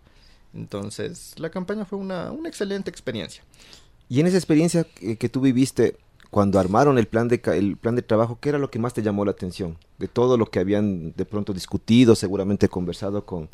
Entonces, 0.55 1.33
la 1.37 1.51
campaña 1.51 1.85
fue 1.85 1.99
una, 1.99 2.31
una 2.31 2.49
excelente 2.49 2.89
experiencia. 2.89 3.43
Y 4.09 4.21
en 4.21 4.27
esa 4.27 4.37
experiencia 4.37 4.85
que, 4.85 5.17
que 5.17 5.29
tú 5.29 5.41
viviste, 5.41 5.97
cuando 6.29 6.59
armaron 6.59 6.97
el 6.97 7.07
plan 7.07 7.27
de 7.27 7.41
el 7.55 7.77
plan 7.77 7.95
de 7.95 8.01
trabajo, 8.01 8.37
¿qué 8.39 8.49
era 8.49 8.59
lo 8.59 8.69
que 8.69 8.79
más 8.79 8.93
te 8.93 9.01
llamó 9.01 9.25
la 9.25 9.31
atención? 9.31 9.77
De 9.97 10.07
todo 10.07 10.37
lo 10.37 10.47
que 10.47 10.59
habían 10.59 11.13
de 11.15 11.25
pronto 11.25 11.53
discutido, 11.53 12.15
seguramente 12.15 12.67
conversado 12.67 13.25
con, 13.25 13.49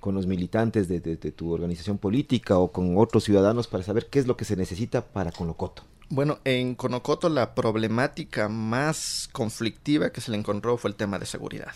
con 0.00 0.14
los 0.14 0.26
militantes 0.26 0.88
de, 0.88 1.16
tu 1.16 1.52
organización 1.52 1.98
política 1.98 2.58
o 2.58 2.70
con 2.70 2.96
otros 2.98 3.24
ciudadanos 3.24 3.66
para 3.66 3.82
saber 3.82 4.06
qué 4.06 4.18
es 4.18 4.26
lo 4.26 4.36
que 4.36 4.44
se 4.44 4.56
necesita 4.56 5.04
para 5.04 5.32
Conocoto. 5.32 5.82
Bueno, 6.10 6.38
en 6.44 6.74
Conocoto 6.74 7.28
la 7.28 7.54
problemática 7.54 8.48
más 8.48 9.28
conflictiva 9.32 10.10
que 10.10 10.20
se 10.20 10.30
le 10.30 10.38
encontró 10.38 10.76
fue 10.76 10.90
el 10.90 10.96
tema 10.96 11.18
de 11.18 11.26
seguridad. 11.26 11.72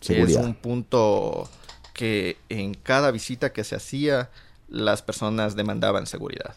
seguridad. 0.00 0.40
Es 0.40 0.46
un 0.46 0.54
punto 0.54 1.48
que 1.92 2.38
en 2.48 2.74
cada 2.74 3.10
visita 3.10 3.52
que 3.52 3.64
se 3.64 3.76
hacía 3.76 4.30
las 4.68 5.02
personas 5.02 5.54
demandaban 5.56 6.06
seguridad. 6.06 6.56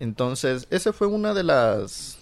Entonces, 0.00 0.66
esa 0.70 0.92
fue 0.92 1.06
una 1.06 1.32
de 1.32 1.44
las 1.44 2.18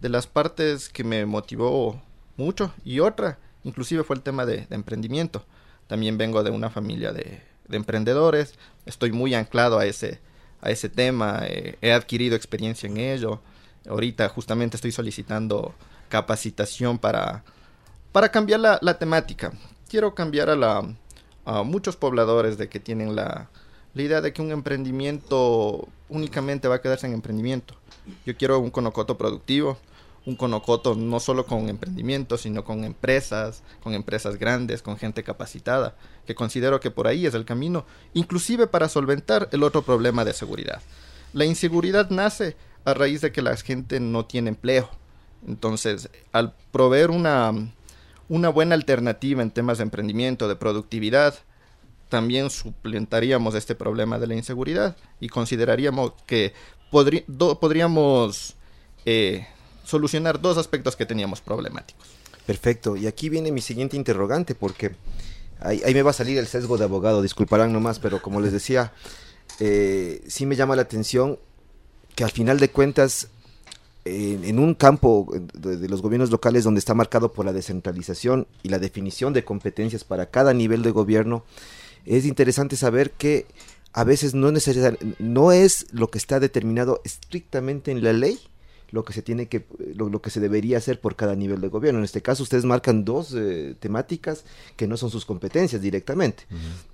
de 0.00 0.08
las 0.08 0.26
partes 0.26 0.88
que 0.88 1.04
me 1.04 1.26
motivó 1.26 2.00
mucho 2.36 2.72
y 2.84 3.00
otra, 3.00 3.38
inclusive 3.64 4.04
fue 4.04 4.16
el 4.16 4.22
tema 4.22 4.46
de 4.46 4.66
emprendimiento. 4.70 5.44
También 5.86 6.18
vengo 6.18 6.42
de 6.42 6.50
una 6.50 6.70
familia 6.70 7.12
de, 7.12 7.42
emprendedores, 7.70 8.54
estoy 8.84 9.12
muy 9.12 9.34
anclado 9.34 9.78
a 9.78 9.86
ese, 9.86 10.20
a 10.60 10.70
ese 10.70 10.88
tema, 10.88 11.42
eh, 11.44 11.76
he 11.80 11.92
adquirido 11.92 12.34
experiencia 12.34 12.88
en 12.88 12.96
ello. 12.96 13.40
Ahorita 13.88 14.28
justamente 14.28 14.76
estoy 14.76 14.92
solicitando 14.92 15.74
capacitación 16.08 16.98
para, 16.98 17.44
para 18.12 18.30
cambiar 18.30 18.60
la, 18.60 18.98
temática. 18.98 19.52
Quiero 19.88 20.14
cambiar 20.14 20.50
a, 20.50 20.56
la, 20.56 20.82
a 21.44 21.62
muchos 21.62 21.96
pobladores 21.96 22.58
de 22.58 22.68
que 22.68 22.80
tienen 22.80 23.14
la, 23.14 23.48
la 23.94 24.02
idea 24.02 24.20
de 24.20 24.32
que 24.32 24.42
un 24.42 24.50
emprendimiento 24.50 25.88
únicamente 26.08 26.68
va 26.68 26.76
a 26.76 26.80
quedarse 26.80 27.06
en 27.06 27.12
emprendimiento. 27.12 27.74
Yo 28.26 28.36
quiero 28.36 28.58
un 28.58 28.70
conocoto 28.70 29.16
productivo, 29.16 29.78
un 30.26 30.36
conocoto 30.36 30.94
no 30.94 31.18
solo 31.20 31.46
con 31.46 31.68
emprendimientos, 31.68 32.42
sino 32.42 32.64
con 32.64 32.84
empresas, 32.84 33.62
con 33.82 33.94
empresas 33.94 34.36
grandes, 34.38 34.82
con 34.82 34.98
gente 34.98 35.22
capacitada, 35.22 35.96
que 36.26 36.34
considero 36.34 36.80
que 36.80 36.90
por 36.90 37.06
ahí 37.06 37.26
es 37.26 37.34
el 37.34 37.44
camino, 37.44 37.86
inclusive 38.12 38.66
para 38.66 38.88
solventar 38.88 39.48
el 39.52 39.62
otro 39.62 39.82
problema 39.82 40.24
de 40.24 40.32
seguridad. 40.32 40.82
La 41.32 41.44
inseguridad 41.44 42.10
nace 42.10 42.56
a 42.84 42.94
raíz 42.94 43.20
de 43.20 43.32
que 43.32 43.42
la 43.42 43.56
gente 43.56 44.00
no 44.00 44.26
tiene 44.26 44.50
empleo. 44.50 44.88
Entonces, 45.46 46.10
al 46.32 46.54
proveer 46.70 47.10
una, 47.10 47.52
una 48.28 48.48
buena 48.48 48.74
alternativa 48.74 49.42
en 49.42 49.50
temas 49.50 49.78
de 49.78 49.84
emprendimiento, 49.84 50.48
de 50.48 50.56
productividad, 50.56 51.34
también 52.08 52.50
suplentaríamos 52.50 53.54
este 53.54 53.74
problema 53.74 54.18
de 54.18 54.26
la 54.26 54.34
inseguridad 54.34 54.96
y 55.20 55.28
consideraríamos 55.28 56.12
que 56.26 56.52
podríamos 56.90 58.56
eh, 59.06 59.46
solucionar 59.90 60.40
dos 60.40 60.56
aspectos 60.56 60.96
que 60.96 61.04
teníamos 61.04 61.40
problemáticos. 61.40 62.06
Perfecto, 62.46 62.96
y 62.96 63.06
aquí 63.06 63.28
viene 63.28 63.52
mi 63.52 63.60
siguiente 63.60 63.96
interrogante, 63.96 64.54
porque 64.54 64.92
ahí, 65.60 65.82
me 65.92 66.02
va 66.02 66.10
a 66.10 66.14
salir 66.14 66.38
el 66.38 66.46
sesgo 66.46 66.78
de 66.78 66.84
abogado, 66.84 67.22
disculparán 67.22 67.72
nomás, 67.72 67.98
pero 67.98 68.22
como 68.22 68.40
les 68.40 68.52
decía, 68.52 68.92
eh, 69.58 70.22
sí 70.26 70.46
me 70.46 70.56
llama 70.56 70.76
la 70.76 70.82
atención 70.82 71.38
que 72.14 72.24
al 72.24 72.30
final 72.30 72.58
de 72.58 72.70
cuentas, 72.70 73.28
en 74.04 74.58
un 74.58 74.74
campo 74.74 75.30
de, 75.52 75.88
los 75.88 76.00
gobiernos 76.00 76.30
locales 76.30 76.64
donde 76.64 76.78
está 76.78 76.94
marcado 76.94 77.32
por 77.32 77.44
la 77.44 77.52
descentralización 77.52 78.46
y 78.62 78.70
la 78.70 78.78
definición 78.78 79.32
de 79.34 79.44
competencias 79.44 80.04
para 80.04 80.26
cada 80.26 80.54
nivel 80.54 80.82
de 80.82 80.90
gobierno, 80.90 81.44
es 82.06 82.24
interesante 82.24 82.76
saber 82.76 83.10
que 83.10 83.46
a 83.92 84.04
veces 84.04 84.34
no, 84.34 84.52
no 85.18 85.52
es 85.52 85.86
lo 85.92 86.10
que 86.10 86.18
está 86.18 86.40
determinado 86.40 87.00
estrictamente 87.04 87.90
en 87.90 88.02
la 88.02 88.12
ley, 88.12 88.38
lo 88.90 89.04
que 89.04 89.12
se 89.12 89.22
tiene 89.22 89.46
que 89.46 89.66
lo, 89.94 90.20
que 90.20 90.30
se 90.30 90.40
debería 90.40 90.78
hacer 90.78 91.00
por 91.00 91.16
cada 91.16 91.34
nivel 91.34 91.60
de 91.60 91.68
gobierno 91.68 91.98
en 91.98 92.04
este 92.04 92.22
caso 92.22 92.42
ustedes 92.42 92.64
marcan 92.64 93.04
dos 93.04 93.34
eh, 93.34 93.74
temáticas 93.78 94.44
que 94.76 94.86
no 94.86 94.96
son 94.96 95.10
sus 95.10 95.24
competencias 95.24 95.80
directamente 95.80 96.44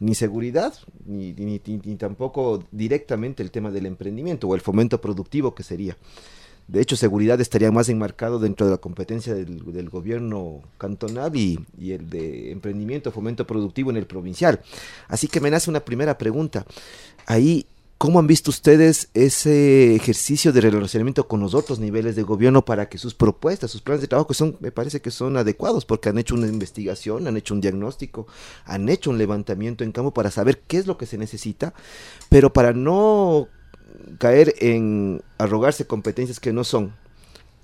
ni 0.01 0.15
seguridad 0.15 0.75
ni, 1.05 1.33
ni, 1.33 1.59
tampoco 1.97 2.63
directamente 2.71 3.43
el 3.43 3.51
tema 3.51 3.71
del 3.71 3.87
emprendimiento 3.87 4.49
o 4.49 4.55
el 4.55 4.61
fomento 4.61 5.01
productivo 5.01 5.55
que 5.55 5.63
sería 5.63 5.97
de 6.69 6.81
hecho, 6.81 6.97
seguridad 6.97 7.41
estaría 7.41 7.71
más 7.71 7.89
enmarcado 7.89 8.41
dentro 8.41 8.67
de 8.67 8.73
la 8.73 8.79
competencia 8.79 9.35
del, 9.35 9.89
gobierno 9.89 10.63
cantonal 10.79 11.37
y, 11.37 11.61
y, 11.79 11.93
el 11.93 12.11
de 12.11 12.51
emprendimiento, 12.51 13.13
fomento 13.13 13.47
productivo 13.47 13.91
en 13.91 13.97
el 13.97 14.07
provincial. 14.07 14.61
Así 15.07 15.29
que 15.29 15.41
me 15.41 15.49
nace 15.49 15.71
una 15.71 15.85
primera 15.85 16.19
pregunta. 16.19 16.67
Ahí, 17.25 17.67
¿Cómo 17.99 18.19
han 18.19 18.27
visto 18.27 18.51
ustedes 18.51 19.09
ese 19.15 19.95
ejercicio 19.97 20.53
de 20.53 20.61
relacionamiento 20.61 21.27
con 21.27 21.41
los 21.41 21.55
otros 21.55 21.79
niveles 21.79 22.15
de 22.15 22.25
gobierno 22.25 22.63
para 22.63 22.91
que 22.91 22.99
sus 22.99 23.15
propuestas, 23.15 23.71
sus 23.71 23.81
planes 23.81 24.03
de 24.03 24.07
trabajo, 24.07 24.29
que 24.29 24.35
son, 24.35 24.59
me 24.61 24.71
parece 24.71 25.01
que 25.01 25.11
son 25.11 25.39
adecuados, 25.39 25.87
porque 25.87 26.11
han 26.11 26.19
hecho 26.19 26.35
una 26.35 26.47
investigación, 26.47 27.27
han 27.27 27.39
hecho 27.39 27.55
un 27.55 27.63
diagnóstico, 27.63 28.27
han 28.67 28.91
hecho 28.91 29.09
un 29.09 29.17
levantamiento 29.17 29.83
en 29.83 29.93
campo 29.93 30.13
para 30.13 30.31
saber 30.31 30.61
qué 30.67 30.77
es 30.77 30.87
lo 30.87 30.99
que 30.99 31.07
se 31.07 31.17
necesita, 31.17 31.73
pero 32.29 32.53
para 32.53 32.75
no 32.75 33.49
caer 34.19 34.55
en 34.59 35.23
arrogarse 35.39 35.87
competencias 35.87 36.39
que 36.39 36.53
no 36.53 36.65
son, 36.65 36.93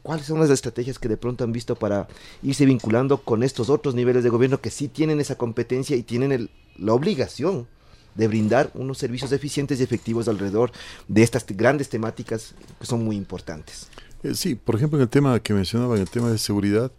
¿Cuáles 0.03 0.27
son 0.27 0.41
las 0.41 0.51
estrategias 0.51 0.99
que 0.99 1.09
de 1.09 1.17
pronto 1.17 1.45
han 1.45 1.53
visto 1.53 1.77
para 1.77 2.09
irse 2.43 2.67
vinculando 2.67 3.19
con 3.19 3.45
estos 3.45 3.71
otros 3.71 3.95
niveles 3.95 4.25
de 4.25 4.31
gobierno 4.31 4.61
que 4.61 4.71
sí 4.71 4.89
tienen 4.89 5.21
esa 5.21 5.37
competencia 5.37 5.95
y 5.95 6.03
tienen 6.03 6.51
la 6.77 6.93
obligación 6.93 7.69
de 8.15 8.29
brindar 8.29 8.71
unos 8.75 8.99
servicios 8.99 9.33
eficientes 9.33 9.81
y 9.81 9.83
efectivos 9.83 10.29
alrededor 10.29 10.73
de 11.09 11.23
estas 11.23 11.47
grandes 11.47 11.89
temáticas 11.89 12.55
que 12.79 12.87
son 12.87 13.05
muy 13.05 13.17
importantes. 13.17 13.89
Eh, 14.23 14.35
sí, 14.35 14.55
por 14.55 14.77
ejemplo, 14.77 14.99
en 14.99 15.03
el 15.03 15.09
tema 15.09 15.41
que 15.41 15.55
mencionaba, 15.55 15.97
en 15.97 16.03
el 16.03 16.11
tema 16.11 16.31
de 16.31 16.39
seguridad, 16.39 16.93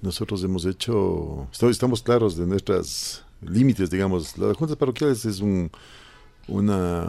nosotros 0.00 0.44
hemos 0.44 0.64
hecho, 0.64 1.48
estamos 1.68 2.02
claros 2.02 2.36
de 2.36 2.46
nuestros 2.46 3.24
límites, 3.40 3.90
digamos. 3.90 4.38
Las 4.38 4.56
juntas 4.56 4.76
parroquiales 4.76 5.24
es 5.24 5.40
un, 5.40 5.70
una 6.46 7.08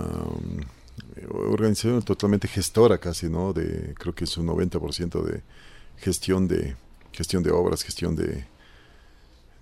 organización 1.30 2.02
totalmente 2.02 2.48
gestora 2.48 2.98
casi, 2.98 3.30
¿no? 3.30 3.54
De, 3.54 3.94
creo 3.96 4.14
que 4.16 4.24
es 4.24 4.38
un 4.38 4.48
90% 4.48 5.24
de 5.24 5.44
gestión 5.98 6.48
de 6.48 6.76
gestión 7.12 7.44
de 7.44 7.52
obras, 7.52 7.84
gestión 7.84 8.16
de 8.16 8.46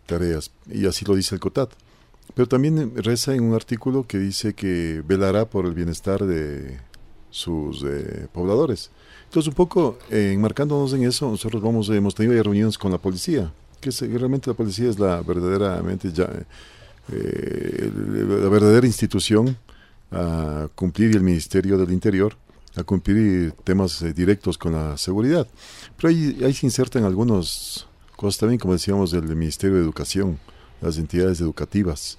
tareas. 0.06 0.52
Y 0.68 0.86
así 0.86 1.06
lo 1.06 1.16
dice 1.16 1.36
el 1.36 1.42
COTAT. 1.42 1.72
Pero 2.34 2.48
también 2.48 2.94
reza 2.96 3.34
en 3.34 3.44
un 3.44 3.56
artículo 3.56 4.06
que 4.06 4.20
dice 4.20 4.54
que 4.54 5.02
velará 5.06 5.50
por 5.50 5.66
el 5.66 5.74
bienestar 5.74 6.26
de 6.26 6.78
sus 7.30 7.84
eh, 7.84 8.28
pobladores. 8.32 8.92
Entonces, 9.26 9.48
un 9.50 9.56
poco 9.56 10.00
eh, 10.10 10.32
enmarcándonos 10.34 10.94
en 10.94 11.04
eso, 11.04 11.30
nosotros 11.30 11.62
vamos, 11.62 11.90
hemos 11.90 12.16
tenido 12.16 12.42
reuniones 12.42 12.78
con 12.78 12.92
la 12.92 12.98
policía, 12.98 13.52
que 13.80 13.92
realmente 13.92 14.50
la 14.50 14.56
policía 14.56 14.90
es 14.90 15.00
la 15.00 15.22
verdaderamente 15.22 16.12
ya, 16.12 16.30
eh, 17.12 17.92
la 17.94 18.50
verdadera 18.50 18.88
institución 18.88 19.58
a 20.12 20.68
cumplir 20.76 21.16
el 21.16 21.24
Ministerio 21.24 21.78
del 21.78 21.92
Interior 21.92 22.36
a 22.78 22.84
cumplir 22.84 23.54
temas 23.64 24.06
directos 24.16 24.58
con 24.58 24.74
la 24.74 24.98
seguridad. 24.98 25.48
Pero 25.96 26.10
ahí, 26.10 26.38
ahí 26.44 26.54
se 26.54 26.68
insertan 26.68 27.04
algunos 27.04 27.88
cosas 28.16 28.40
también, 28.40 28.60
como 28.60 28.74
decíamos, 28.74 29.12
del 29.12 29.36
Ministerio 29.36 29.78
de 29.78 29.82
Educación 29.82 30.40
las 30.82 30.98
entidades 30.98 31.42
educativas. 31.42 32.18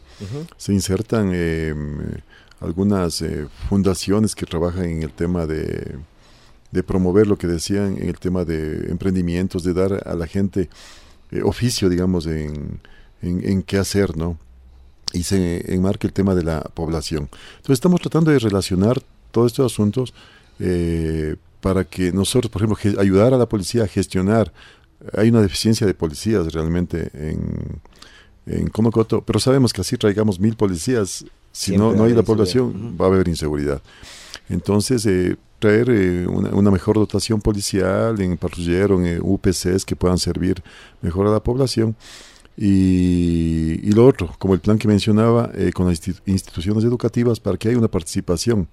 Se 0.56 0.72
insertan 0.72 1.32
em, 1.32 1.98
algunas 2.60 3.22
eh, 3.22 3.46
fundaciones 3.68 4.34
que 4.34 4.46
trabajan 4.46 4.84
en 4.84 5.02
el 5.02 5.12
tema 5.12 5.46
de, 5.46 5.96
de, 6.72 6.82
promover 6.82 7.26
lo 7.26 7.38
que 7.38 7.46
decían 7.46 7.96
en 7.98 8.08
el 8.08 8.18
tema 8.18 8.44
de 8.44 8.90
emprendimientos, 8.90 9.62
de 9.62 9.74
dar 9.74 10.02
a 10.04 10.14
la 10.14 10.26
gente 10.26 10.68
eh, 11.30 11.42
oficio, 11.42 11.88
digamos, 11.88 12.26
en, 12.26 12.80
en, 13.22 13.62
qué 13.62 13.78
hacer, 13.78 14.16
¿no? 14.16 14.38
Y 15.12 15.22
se 15.22 15.72
enmarca 15.72 16.06
el 16.06 16.12
tema 16.12 16.34
de 16.34 16.42
la 16.42 16.62
población. 16.62 17.28
Entonces 17.56 17.74
estamos 17.74 18.00
tratando 18.00 18.30
de 18.30 18.38
relacionar 18.38 19.00
todos 19.30 19.52
estos 19.52 19.72
asuntos 19.72 20.14
eh, 20.58 21.36
para 21.60 21.84
que 21.84 22.12
nosotros, 22.12 22.50
por 22.50 22.62
ejemplo, 22.62 23.00
ayudar 23.00 23.34
a 23.34 23.38
la 23.38 23.48
policía 23.48 23.84
a 23.84 23.88
gestionar. 23.88 24.52
Hay 25.16 25.28
una 25.28 25.42
deficiencia 25.42 25.86
de 25.86 25.94
policías 25.94 26.52
realmente 26.52 27.10
en, 27.14 27.80
en 28.48 28.68
Conocoto, 28.68 29.22
pero 29.22 29.38
sabemos 29.38 29.72
que 29.72 29.80
así 29.80 29.96
traigamos 29.96 30.40
mil 30.40 30.56
policías, 30.56 31.24
si 31.52 31.76
no, 31.76 31.92
no 31.92 32.04
hay 32.04 32.14
la 32.14 32.22
población, 32.22 32.96
va 33.00 33.06
a 33.06 33.08
haber 33.08 33.28
inseguridad. 33.28 33.82
Entonces, 34.48 35.04
eh, 35.06 35.36
traer 35.58 35.90
eh, 35.90 36.26
una, 36.26 36.70
mejor 36.70 36.96
dotación 36.96 37.40
policial 37.40 38.20
en 38.20 38.36
patrullero, 38.36 39.02
en 39.02 39.20
UPCs 39.22 39.84
que 39.84 39.96
puedan 39.96 40.18
servir 40.18 40.62
mejor 41.02 41.26
a 41.26 41.30
la 41.30 41.40
población. 41.40 41.96
Y, 42.56 43.78
y 43.82 43.92
lo 43.92 44.06
otro, 44.06 44.34
como 44.38 44.54
el 44.54 44.60
plan 44.60 44.78
que 44.78 44.88
mencionaba, 44.88 45.50
eh, 45.54 45.70
con 45.72 45.86
las 45.86 46.00
instituciones 46.26 46.84
educativas 46.84 47.38
para 47.38 47.56
que 47.56 47.68
haya 47.68 47.78
una 47.78 47.88
participación, 47.88 48.68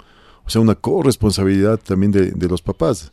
o 0.45 0.49
sea, 0.49 0.61
una 0.61 0.75
corresponsabilidad 0.75 1.79
también 1.79 2.11
de, 2.11 2.31
de 2.31 2.47
los 2.47 2.61
papás 2.61 3.11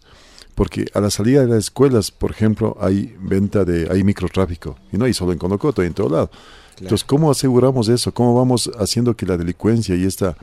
porque 0.55 0.87
a 0.95 1.01
la 1.01 1.11
salida 1.11 1.41
de 1.41 1.49
las 1.49 1.59
escuelas, 1.59 2.11
por 2.11 2.31
ejemplo, 2.31 2.77
hay 2.81 3.15
venta 3.21 3.65
de, 3.65 3.89
hay 3.91 4.05
microtráfico, 4.05 4.77
y 4.93 4.97
no 4.97 5.05
hay 5.05 5.15
solo 5.15 5.33
en 5.33 5.39
Conocoto, 5.39 5.83
hay 5.83 5.89
en 5.89 5.95
todo 5.95 6.09
lado. 6.09 6.31
Entonces, 6.79 7.05
¿cómo 7.05 7.31
aseguramos 7.31 7.89
eso? 7.89 8.13
¿Cómo 8.13 8.35
vamos 8.35 8.71
haciendo 8.79 9.15
que 9.15 9.27
la 9.27 9.37
delincuencia 9.37 9.95
y 9.95 10.05
esta, 10.05 10.37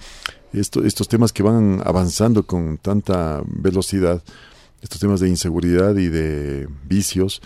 esto, 0.53 0.83
estos 0.83 1.07
temas 1.07 1.33
que 1.33 1.43
van 1.43 1.81
avanzando 1.83 2.43
con 2.43 2.77
tanta 2.77 3.43
velocidad, 3.45 4.23
estos 4.81 4.99
temas 4.99 5.19
de 5.19 5.27
inseguridad 5.27 5.95
y 5.97 6.07
de 6.07 6.67
vicios, 6.87 7.41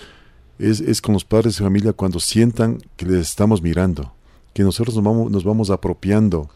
es, 0.59 0.79
es, 0.79 1.01
con 1.01 1.13
los 1.13 1.25
padres 1.25 1.57
de 1.57 1.63
familia 1.63 1.93
cuando 1.93 2.19
sientan 2.19 2.79
que 2.95 3.05
les 3.05 3.29
estamos 3.29 3.61
mirando, 3.61 4.13
que 4.53 4.63
nosotros 4.63 4.95
nos 4.95 5.03
vamos, 5.03 5.31
nos 5.31 5.43
vamos 5.43 5.69
apropiando 5.71 6.49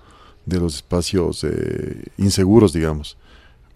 de 0.46 0.60
los 0.60 0.76
espacios 0.76 1.44
eh, 1.44 2.04
inseguros, 2.18 2.72
digamos. 2.74 3.18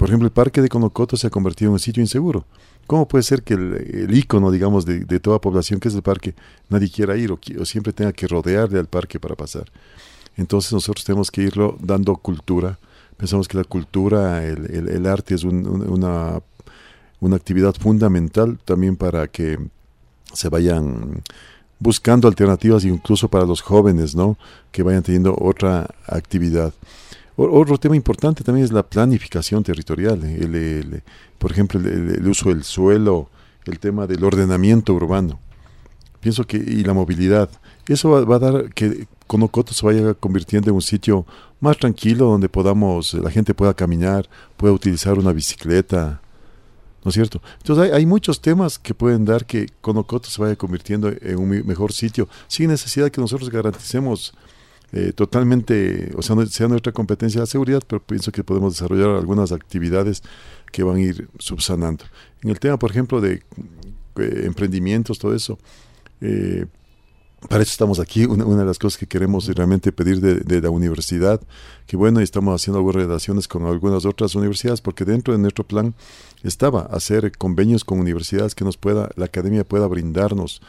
Por 0.01 0.09
ejemplo, 0.09 0.25
el 0.25 0.33
parque 0.33 0.63
de 0.63 0.67
Conocoto 0.67 1.15
se 1.15 1.27
ha 1.27 1.29
convertido 1.29 1.69
en 1.69 1.73
un 1.73 1.79
sitio 1.79 2.01
inseguro. 2.01 2.43
¿Cómo 2.87 3.07
puede 3.07 3.21
ser 3.21 3.43
que 3.43 3.53
el, 3.53 3.75
el 4.09 4.17
icono, 4.17 4.49
digamos, 4.49 4.83
de, 4.83 5.01
de, 5.01 5.19
toda 5.19 5.39
población 5.39 5.79
que 5.79 5.89
es 5.89 5.93
el 5.93 6.01
parque, 6.01 6.33
nadie 6.69 6.89
quiera 6.89 7.15
ir 7.17 7.31
o, 7.31 7.39
siempre 7.65 7.93
tenga 7.93 8.11
que 8.11 8.25
rodearle 8.25 8.79
al 8.79 8.87
parque 8.87 9.19
para 9.19 9.35
pasar? 9.35 9.71
Entonces 10.37 10.73
nosotros 10.73 11.05
tenemos 11.05 11.29
que 11.29 11.43
irlo 11.43 11.77
dando 11.79 12.15
cultura. 12.15 12.79
Pensamos 13.15 13.47
que 13.47 13.57
la 13.57 13.63
cultura, 13.63 14.43
el, 14.43 14.71
el, 14.71 14.89
el 14.89 15.05
arte 15.05 15.35
es 15.35 15.43
un, 15.43 15.67
una, 15.67 16.41
una 17.19 17.35
actividad 17.35 17.75
fundamental 17.75 18.57
también 18.65 18.95
para 18.95 19.27
que 19.27 19.59
se 20.33 20.49
vayan 20.49 21.21
buscando 21.77 22.27
alternativas 22.27 22.85
incluso 22.85 23.27
para 23.27 23.45
los 23.45 23.61
jóvenes, 23.61 24.15
¿no? 24.15 24.35
Que 24.71 24.81
vayan 24.81 25.03
teniendo 25.03 25.37
otra 25.39 25.93
actividad. 26.07 26.73
Otro 27.35 27.77
tema 27.77 27.95
importante 27.95 28.43
también 28.43 28.65
es 28.65 28.71
la 28.71 28.83
planificación 28.83 29.63
territorial. 29.63 30.23
El, 30.23 30.55
el, 30.55 31.03
por 31.37 31.51
ejemplo, 31.51 31.79
el, 31.79 32.27
uso 32.27 32.49
del 32.49 32.63
suelo, 32.63 33.29
el 33.65 33.79
tema 33.79 34.07
del 34.07 34.23
ordenamiento 34.23 34.93
urbano. 34.93 35.39
Pienso 36.19 36.45
que, 36.45 36.57
y 36.57 36.83
la 36.83 36.93
movilidad. 36.93 37.49
Eso 37.87 38.11
va, 38.11 38.23
va 38.25 38.35
a 38.35 38.39
dar 38.39 38.73
que 38.73 39.07
Conocoto 39.27 39.73
se 39.73 39.85
vaya 39.85 40.13
convirtiendo 40.13 40.69
en 40.69 40.75
un 40.75 40.81
sitio 40.81 41.25
más 41.61 41.77
tranquilo 41.77 42.25
donde 42.25 42.49
podamos, 42.49 43.13
la 43.13 43.31
gente 43.31 43.53
pueda 43.53 43.73
caminar, 43.73 44.29
pueda 44.57 44.73
utilizar 44.73 45.17
una 45.17 45.31
bicicleta, 45.31 46.21
¿no 47.03 47.09
es 47.09 47.15
cierto? 47.15 47.41
Entonces 47.59 47.85
hay, 47.85 47.99
hay, 47.99 48.05
muchos 48.05 48.41
temas 48.41 48.77
que 48.77 48.93
pueden 48.93 49.25
dar 49.25 49.45
que 49.45 49.67
Conocoto 49.79 50.29
se 50.29 50.41
vaya 50.41 50.55
convirtiendo 50.55 51.09
en 51.09 51.37
un 51.37 51.49
mejor 51.65 51.93
sitio, 51.93 52.27
sin 52.47 52.69
necesidad 52.69 53.09
que 53.09 53.21
nosotros 53.21 53.49
garanticemos 53.49 54.33
eh, 54.93 55.13
totalmente, 55.13 56.11
o 56.17 56.21
sea, 56.21 56.35
no, 56.35 56.45
sea 56.45 56.67
nuestra 56.67 56.91
competencia 56.91 57.39
la 57.39 57.45
seguridad, 57.45 57.81
pero 57.87 58.03
pienso 58.03 58.31
que 58.31 58.43
podemos 58.43 58.73
desarrollar 58.73 59.11
algunas 59.11 59.51
actividades 59.51 60.21
que 60.71 60.83
van 60.83 60.97
a 60.97 61.01
ir 61.01 61.29
subsanando. 61.39 62.03
En 62.43 62.49
el 62.49 62.59
tema, 62.59 62.77
por 62.77 62.91
ejemplo, 62.91 63.21
de 63.21 63.43
eh, 64.17 64.41
emprendimientos, 64.43 65.17
todo 65.17 65.33
eso, 65.33 65.57
eh, 66.19 66.65
para 67.49 67.63
eso 67.63 67.71
estamos 67.71 67.99
aquí. 67.99 68.25
Una, 68.25 68.45
de 68.45 68.65
las 68.65 68.77
cosas 68.77 68.99
que 68.99 69.07
queremos 69.07 69.47
realmente 69.47 69.91
pedir 69.91 70.19
de, 70.21 70.35
de, 70.35 70.61
la 70.61 70.69
universidad, 70.69 71.41
que 71.87 71.97
bueno, 71.97 72.19
estamos 72.19 72.61
haciendo 72.61 72.77
algunas 72.77 73.03
relaciones 73.03 73.47
con 73.47 73.65
algunas 73.65 74.05
otras 74.05 74.35
universidades, 74.35 74.81
porque 74.81 75.05
dentro 75.05 75.33
de 75.33 75.39
nuestro 75.39 75.65
plan 75.65 75.95
estaba 76.43 76.81
hacer 76.81 77.31
convenios 77.37 77.83
con 77.83 77.99
universidades 77.99 78.53
que 78.53 78.63
nos 78.63 78.77
pueda, 78.77 79.09
la 79.15 79.25
academia 79.25 79.63
pueda 79.63 79.87
brindarnos 79.87 80.61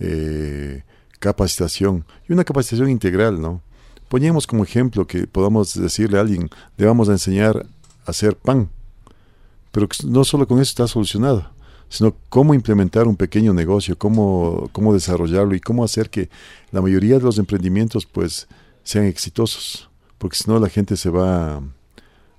eh, 0.00 0.82
capacitación 1.18 2.04
y 2.28 2.32
una 2.32 2.44
capacitación 2.44 2.90
integral, 2.90 3.40
¿no? 3.40 3.62
Poníamos 4.08 4.46
como 4.46 4.64
ejemplo 4.64 5.06
que 5.06 5.26
podamos 5.26 5.74
decirle 5.74 6.18
a 6.18 6.22
alguien, 6.22 6.48
le 6.76 6.86
vamos 6.86 7.08
a 7.08 7.12
enseñar 7.12 7.66
a 8.06 8.10
hacer 8.10 8.36
pan, 8.36 8.70
pero 9.70 9.88
no 10.04 10.24
solo 10.24 10.46
con 10.46 10.58
eso 10.60 10.70
está 10.70 10.88
solucionado 10.88 11.58
sino 11.88 12.14
cómo 12.28 12.54
implementar 12.54 13.06
un 13.06 13.16
pequeño 13.16 13.54
negocio, 13.54 13.96
cómo, 13.96 14.68
cómo 14.72 14.92
desarrollarlo 14.92 15.54
y 15.54 15.60
cómo 15.60 15.84
hacer 15.84 16.10
que 16.10 16.28
la 16.70 16.82
mayoría 16.82 17.16
de 17.16 17.24
los 17.24 17.38
emprendimientos 17.38 18.06
pues 18.06 18.46
sean 18.82 19.06
exitosos, 19.06 19.88
porque 20.18 20.36
si 20.36 20.50
no 20.50 20.58
la 20.58 20.68
gente 20.68 20.96
se 20.96 21.10
va 21.10 21.62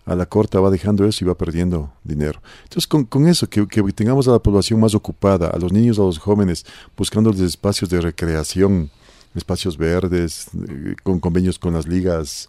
a 0.05 0.15
la 0.15 0.25
corta, 0.25 0.59
va 0.59 0.69
dejando 0.69 1.05
eso 1.05 1.23
y 1.23 1.27
va 1.27 1.35
perdiendo 1.35 1.91
dinero. 2.03 2.41
Entonces 2.63 2.87
con, 2.87 3.05
con 3.05 3.27
eso, 3.27 3.47
que, 3.47 3.67
que, 3.67 3.81
tengamos 3.93 4.27
a 4.27 4.31
la 4.31 4.39
población 4.39 4.79
más 4.79 4.95
ocupada, 4.95 5.47
a 5.47 5.57
los 5.57 5.71
niños, 5.71 5.99
a 5.99 6.03
los 6.03 6.17
jóvenes, 6.17 6.65
buscando 6.97 7.31
los 7.31 7.39
espacios 7.41 7.89
de 7.89 8.01
recreación, 8.01 8.89
espacios 9.39 9.75
verdes, 9.77 10.47
eh, 10.53 10.95
con 11.01 11.19
convenios 11.19 11.57
con 11.57 11.73
las 11.73 11.87
ligas, 11.87 12.47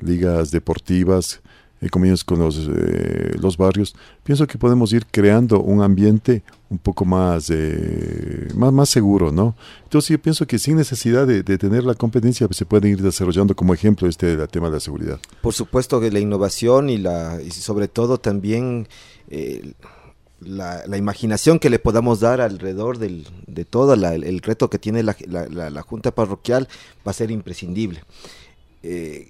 ligas 0.00 0.50
deportivas, 0.50 1.40
eh, 1.80 1.88
convenios 1.88 2.24
con 2.24 2.38
los, 2.38 2.68
eh, 2.68 3.34
los 3.40 3.56
barrios, 3.56 3.94
pienso 4.24 4.46
que 4.46 4.58
podemos 4.58 4.92
ir 4.92 5.04
creando 5.10 5.60
un 5.60 5.82
ambiente 5.82 6.42
un 6.70 6.78
poco 6.78 7.04
más, 7.04 7.50
eh, 7.50 8.48
más, 8.54 8.72
más 8.72 8.88
seguro, 8.88 9.30
¿no? 9.32 9.54
Entonces 9.84 10.10
yo 10.10 10.18
pienso 10.20 10.46
que 10.46 10.58
sin 10.58 10.76
necesidad 10.76 11.26
de, 11.26 11.42
de 11.42 11.58
tener 11.58 11.84
la 11.84 11.94
competencia 11.94 12.46
pues, 12.48 12.56
se 12.56 12.66
pueden 12.66 12.92
ir 12.92 13.02
desarrollando 13.02 13.54
como 13.54 13.74
ejemplo 13.74 14.08
este 14.08 14.32
el 14.32 14.48
tema 14.48 14.68
de 14.68 14.74
la 14.74 14.80
seguridad. 14.80 15.18
Por 15.42 15.54
supuesto 15.54 16.00
que 16.00 16.10
la 16.10 16.20
innovación 16.20 16.88
y, 16.88 16.98
la, 16.98 17.40
y 17.42 17.50
sobre 17.50 17.88
todo 17.88 18.18
también... 18.18 18.88
La, 20.44 20.86
la, 20.86 20.96
imaginación 20.96 21.58
que 21.58 21.70
le 21.70 21.78
podamos 21.78 22.20
dar 22.20 22.40
alrededor 22.40 22.98
de 22.98 23.64
todo 23.64 23.96
la, 23.96 24.14
el, 24.14 24.24
el, 24.24 24.40
reto 24.40 24.70
que 24.70 24.78
tiene 24.78 25.02
la, 25.02 25.16
la, 25.26 25.82
Junta 25.82 26.10
Parroquial 26.14 26.68
va 27.06 27.10
a 27.10 27.14
ser 27.14 27.30
imprescindible. 27.30 28.02
Eh, 28.82 29.28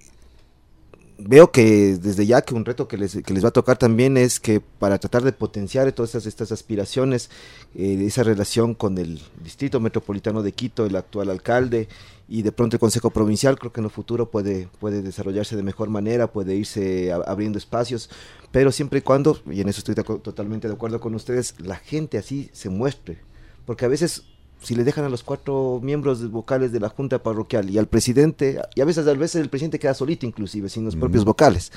veo 1.27 1.51
que 1.51 1.97
desde 1.97 2.27
ya 2.27 2.43
que 2.43 2.55
un 2.55 2.65
reto 2.65 2.89
que 2.89 2.97
les, 2.97 3.17
que 3.23 3.35
les, 3.35 3.45
va 3.45 3.49
a 3.49 3.53
tocar 3.53 3.79
también 3.79 4.17
es 4.17 4.41
que 4.41 4.61
para 4.61 4.99
tratar 4.99 5.23
de 5.23 5.33
potenciar 5.33 5.91
todas 5.93 6.11
estas, 6.11 6.27
estas 6.27 6.53
aspiraciones, 6.53 7.31
eh, 7.75 8.03
esa 8.07 8.23
relación 8.23 8.75
con 8.75 8.99
el 8.99 9.21
Distrito 9.43 9.81
Metropolitano 9.81 10.43
de 10.43 10.53
Quito, 10.53 10.87
el 10.87 10.97
actual 10.97 11.31
alcalde 11.31 11.89
y 12.29 12.43
de 12.43 12.53
pronto 12.53 12.77
el 12.77 12.81
Consejo 12.81 13.11
Provincial, 13.11 13.59
creo 13.59 13.73
que 13.73 13.81
en 13.81 13.87
el 13.87 13.91
futuro 13.91 14.31
puede, 14.31 14.69
puede 14.81 15.03
desarrollarse 15.03 15.57
de 15.57 15.63
mejor 15.63 15.91
manera, 15.91 16.33
puede 16.33 16.55
irse 16.57 17.13
abriendo 17.13 17.59
espacios, 17.59 18.11
pero 18.51 18.73
siempre 18.73 19.01
y 19.01 19.03
cuando, 19.03 19.41
y 19.51 19.61
en 19.61 19.69
eso 19.69 19.81
estoy 19.81 19.95
totalmente 19.95 20.69
de 20.69 20.75
acuerdo 20.75 21.01
con 21.01 21.15
ustedes, 21.15 21.55
la 21.59 21.77
gente 21.77 22.19
así 22.19 22.49
se 22.53 22.69
muestre, 22.69 23.19
porque 23.67 23.85
a 23.85 23.89
veces 23.89 24.25
si 24.63 24.75
le 24.75 24.85
dejan 24.85 25.05
a 25.05 25.09
los 25.09 25.23
cuatro 25.23 25.81
miembros 25.83 26.31
vocales 26.31 26.73
de 26.73 26.81
la 26.81 26.89
junta 26.89 27.23
parroquial 27.23 27.71
y 27.71 27.79
al 27.79 27.87
presidente, 27.87 28.61
y 28.75 28.81
a 28.81 28.85
veces 28.85 29.07
a 29.07 29.13
veces 29.15 29.41
el 29.43 29.49
presidente 29.49 29.79
queda 29.79 29.95
solito 29.95 30.27
inclusive, 30.27 30.69
sin 30.69 30.85
los 30.85 30.97
mm. 30.97 31.01
propios 31.01 31.25
vocales, 31.25 31.73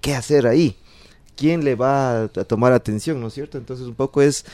¿qué 0.00 0.14
hacer 0.14 0.46
ahí? 0.46 0.76
¿Quién 1.36 1.64
le 1.64 1.74
va 1.74 2.22
a, 2.22 2.24
a 2.24 2.44
tomar 2.44 2.72
atención, 2.72 3.20
no 3.20 3.28
es 3.28 3.34
cierto? 3.34 3.58
Entonces 3.58 3.86
un 3.86 3.94
poco 3.94 4.22
es 4.22 4.44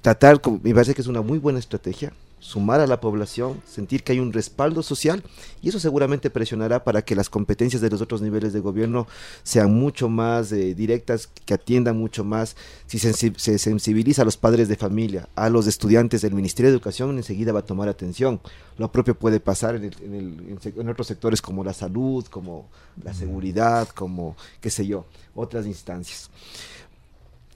tratar, 0.00 0.40
me 0.62 0.74
parece 0.74 0.94
que 0.94 1.00
es 1.00 1.08
una 1.08 1.22
muy 1.22 1.38
buena 1.38 1.58
estrategia, 1.58 2.12
sumar 2.40 2.80
a 2.80 2.86
la 2.86 3.00
población, 3.00 3.60
sentir 3.66 4.04
que 4.04 4.12
hay 4.12 4.20
un 4.20 4.32
respaldo 4.32 4.82
social 4.82 5.22
y 5.60 5.68
eso 5.68 5.80
seguramente 5.80 6.30
presionará 6.30 6.84
para 6.84 7.02
que 7.02 7.16
las 7.16 7.28
competencias 7.28 7.82
de 7.82 7.90
los 7.90 8.00
otros 8.00 8.22
niveles 8.22 8.52
de 8.52 8.60
gobierno 8.60 9.06
sean 9.42 9.74
mucho 9.74 10.08
más 10.08 10.52
eh, 10.52 10.74
directas, 10.74 11.28
que 11.44 11.54
atiendan 11.54 11.96
mucho 11.96 12.24
más. 12.24 12.56
Si 12.86 12.98
se, 12.98 13.12
se, 13.12 13.58
sensibiliza 13.58 14.22
a 14.22 14.24
los 14.24 14.36
padres 14.36 14.68
de 14.68 14.76
familia, 14.76 15.28
a 15.34 15.48
los 15.48 15.66
estudiantes 15.66 16.22
del 16.22 16.34
Ministerio 16.34 16.70
de 16.70 16.76
Educación, 16.76 17.16
enseguida 17.16 17.52
va 17.52 17.60
a 17.60 17.66
tomar 17.66 17.88
atención. 17.88 18.40
Lo 18.76 18.92
propio 18.92 19.18
puede 19.18 19.40
pasar 19.40 19.74
en, 19.74 19.84
el, 19.84 19.94
en, 20.02 20.14
el, 20.14 20.74
en 20.76 20.88
otros 20.88 21.06
sectores 21.08 21.42
como 21.42 21.64
la 21.64 21.74
salud, 21.74 22.24
como 22.26 22.68
la 23.02 23.14
seguridad, 23.14 23.88
como 23.88 24.36
qué 24.60 24.70
sé 24.70 24.86
yo, 24.86 25.06
otras 25.34 25.66
instancias. 25.66 26.30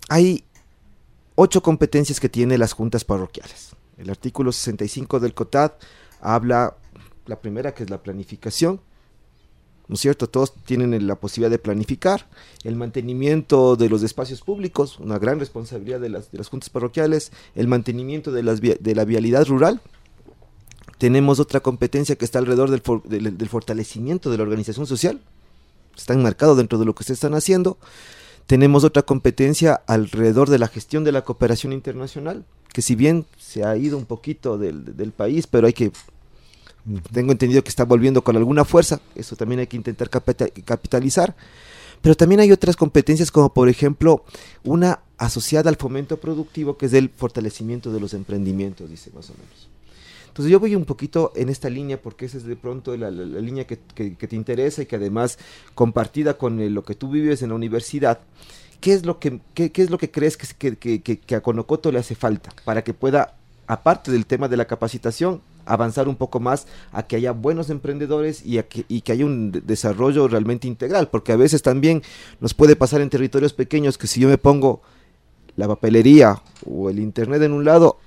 Hay 0.09 0.45
ocho 1.37 1.63
competencias 1.63 2.19
que 2.19 2.29
tienen 2.29 2.59
las 2.59 2.73
juntas 2.73 3.05
parroquiales 3.05 3.77
el 4.03 4.11
artículo 4.11 4.53
65 4.53 5.21
del 5.21 5.35
COTAD 5.35 5.73
habla, 6.21 6.77
la 7.27 7.41
primera 7.41 7.73
que 7.73 7.85
es 7.85 7.91
la 7.91 8.03
planificación, 8.03 8.81
¿no 9.89 9.95
es 9.95 10.01
cierto? 10.01 10.29
Todos 10.29 10.55
tienen 10.65 11.07
la 11.07 11.17
posibilidad 11.17 11.51
de 11.51 11.59
planificar, 11.59 12.29
el 12.65 12.77
mantenimiento 12.77 13.77
de 13.77 13.89
los 13.89 14.03
espacios 14.03 14.41
públicos, 14.41 14.99
una 14.99 15.19
gran 15.19 15.39
responsabilidad 15.39 16.01
de 16.01 16.09
las, 16.09 16.31
de 16.33 16.39
las 16.39 16.49
juntas 16.49 16.71
parroquiales, 16.71 17.33
el 17.55 17.69
mantenimiento 17.69 18.33
de, 18.33 18.43
las, 18.43 18.61
de 18.61 18.95
la 18.95 19.05
vialidad 19.05 19.47
rural. 19.47 19.81
Tenemos 20.99 21.41
otra 21.41 21.61
competencia 21.61 22.17
que 22.17 22.25
está 22.25 22.39
alrededor 22.39 22.71
del, 22.71 23.37
del 23.37 23.49
fortalecimiento 23.49 24.31
de 24.31 24.37
la 24.37 24.43
organización 24.45 24.87
social, 24.87 25.21
está 25.97 26.15
enmarcado 26.15 26.57
dentro 26.57 26.79
de 26.79 26.85
lo 26.85 26.95
que 26.95 27.03
ustedes 27.03 27.19
están 27.19 27.35
haciendo. 27.35 27.79
Tenemos 28.47 28.85
otra 28.85 29.03
competencia 29.03 29.83
alrededor 29.87 30.49
de 30.51 30.59
la 30.59 30.69
gestión 30.69 31.05
de 31.05 31.13
la 31.13 31.23
cooperación 31.23 31.73
internacional, 31.73 32.45
que 32.73 32.83
si 32.83 32.95
bien 32.95 33.27
se 33.39 33.65
ha 33.65 33.77
ido 33.77 33.99
un 33.99 34.07
poquito 34.07 34.59
del, 34.59 34.97
del 34.97 35.13
país, 35.13 35.47
pero 35.47 35.67
hay 35.67 35.73
que 35.73 35.93
tengo 37.13 37.33
entendido 37.33 37.63
que 37.63 37.69
está 37.69 37.85
volviendo 37.85 38.23
con 38.23 38.37
alguna 38.37 38.65
fuerza, 38.65 39.01
eso 39.15 39.37
también 39.37 39.61
hay 39.61 39.67
que 39.67 39.77
intentar 39.77 40.11
capitalizar. 40.11 41.35
Pero 42.01 42.17
también 42.17 42.41
hay 42.41 42.51
otras 42.51 42.77
competencias 42.77 43.31
como 43.31 43.55
por 43.55 43.69
ejemplo 43.69 44.25
una 44.65 45.01
asociada 45.19 45.71
al 45.71 45.77
fomento 45.77 46.17
productivo 46.19 46.77
que 46.77 46.87
es 46.87 46.93
el 46.95 47.09
fortalecimiento 47.11 47.93
de 47.93 48.01
los 48.01 48.13
emprendimientos, 48.13 48.91
dice 48.91 49.13
más 49.15 49.31
o 49.31 49.35
menos. 49.35 49.69
Entonces 50.27 50.51
yo 50.51 50.59
voy 50.59 50.75
un 50.75 50.85
poquito 50.85 51.33
en 51.37 51.49
esta 51.49 51.71
línea 51.71 52.01
porque 52.01 52.25
esa 52.25 52.39
es 52.39 52.45
de 52.45 52.57
pronto 52.57 52.97
la, 52.97 53.11
la, 53.11 53.25
la 53.25 53.41
línea 53.41 53.67
que, 53.67 53.79
que, 53.95 54.17
que, 54.17 54.27
te 54.27 54.35
interesa 54.35 54.83
y 54.83 54.87
que 54.87 54.97
además 54.97 55.39
compartida 55.75 56.39
con 56.39 56.59
el, 56.59 56.75
lo 56.75 56.83
que 56.85 56.95
tú 56.95 57.11
vives 57.11 57.43
en 57.43 57.51
la 57.51 57.55
universidad. 57.55 58.19
¿Qué 58.83 58.93
es 58.93 59.07
lo 59.07 59.21
que, 59.21 59.41
qué, 59.55 59.71
qué 59.71 59.83
es 59.83 59.91
lo 59.91 59.97
que 59.97 60.11
crees 60.11 60.37
que, 60.37 60.77
que, 60.77 61.35
a 61.37 61.41
Conocoto 61.41 61.93
le 61.93 62.01
hace 62.01 62.17
falta 62.17 62.51
para 62.65 62.83
que 62.83 62.93
pueda, 62.93 63.37
aparte 63.69 64.11
del 64.11 64.27
tema 64.27 64.49
de 64.49 64.57
la 64.57 64.65
capacitación, 64.65 65.41
avanzar 65.65 66.09
un 66.09 66.17
poco 66.17 66.41
más 66.41 66.67
a 66.91 67.05
que 67.05 67.15
haya 67.15 67.31
buenos 67.31 67.71
emprendedores 67.71 68.45
y, 68.45 68.59
a 68.59 68.67
que, 68.67 68.85
y 68.89 69.03
que 69.03 69.13
haya 69.13 69.25
un 69.25 69.53
desarrollo 69.53 70.27
realmente 70.27 70.67
integral? 70.67 71.07
Porque 71.11 71.31
a 71.31 71.37
veces 71.37 71.63
también 71.63 72.03
nos 72.41 72.55
puede 72.55 72.75
pasar 72.75 73.01
en 73.03 73.09
territorios 73.09 73.53
pequeños 73.53 73.97
que 73.97 74.09
si 74.09 74.19
yo 74.19 74.29
me 74.29 74.37
pongo 74.37 74.83
la 75.55 75.69
papelería 75.69 76.43
o 76.67 76.91
el 76.91 76.99
internet 76.99 77.41
en 77.43 77.53
un 77.53 77.65
lado, 77.65 77.99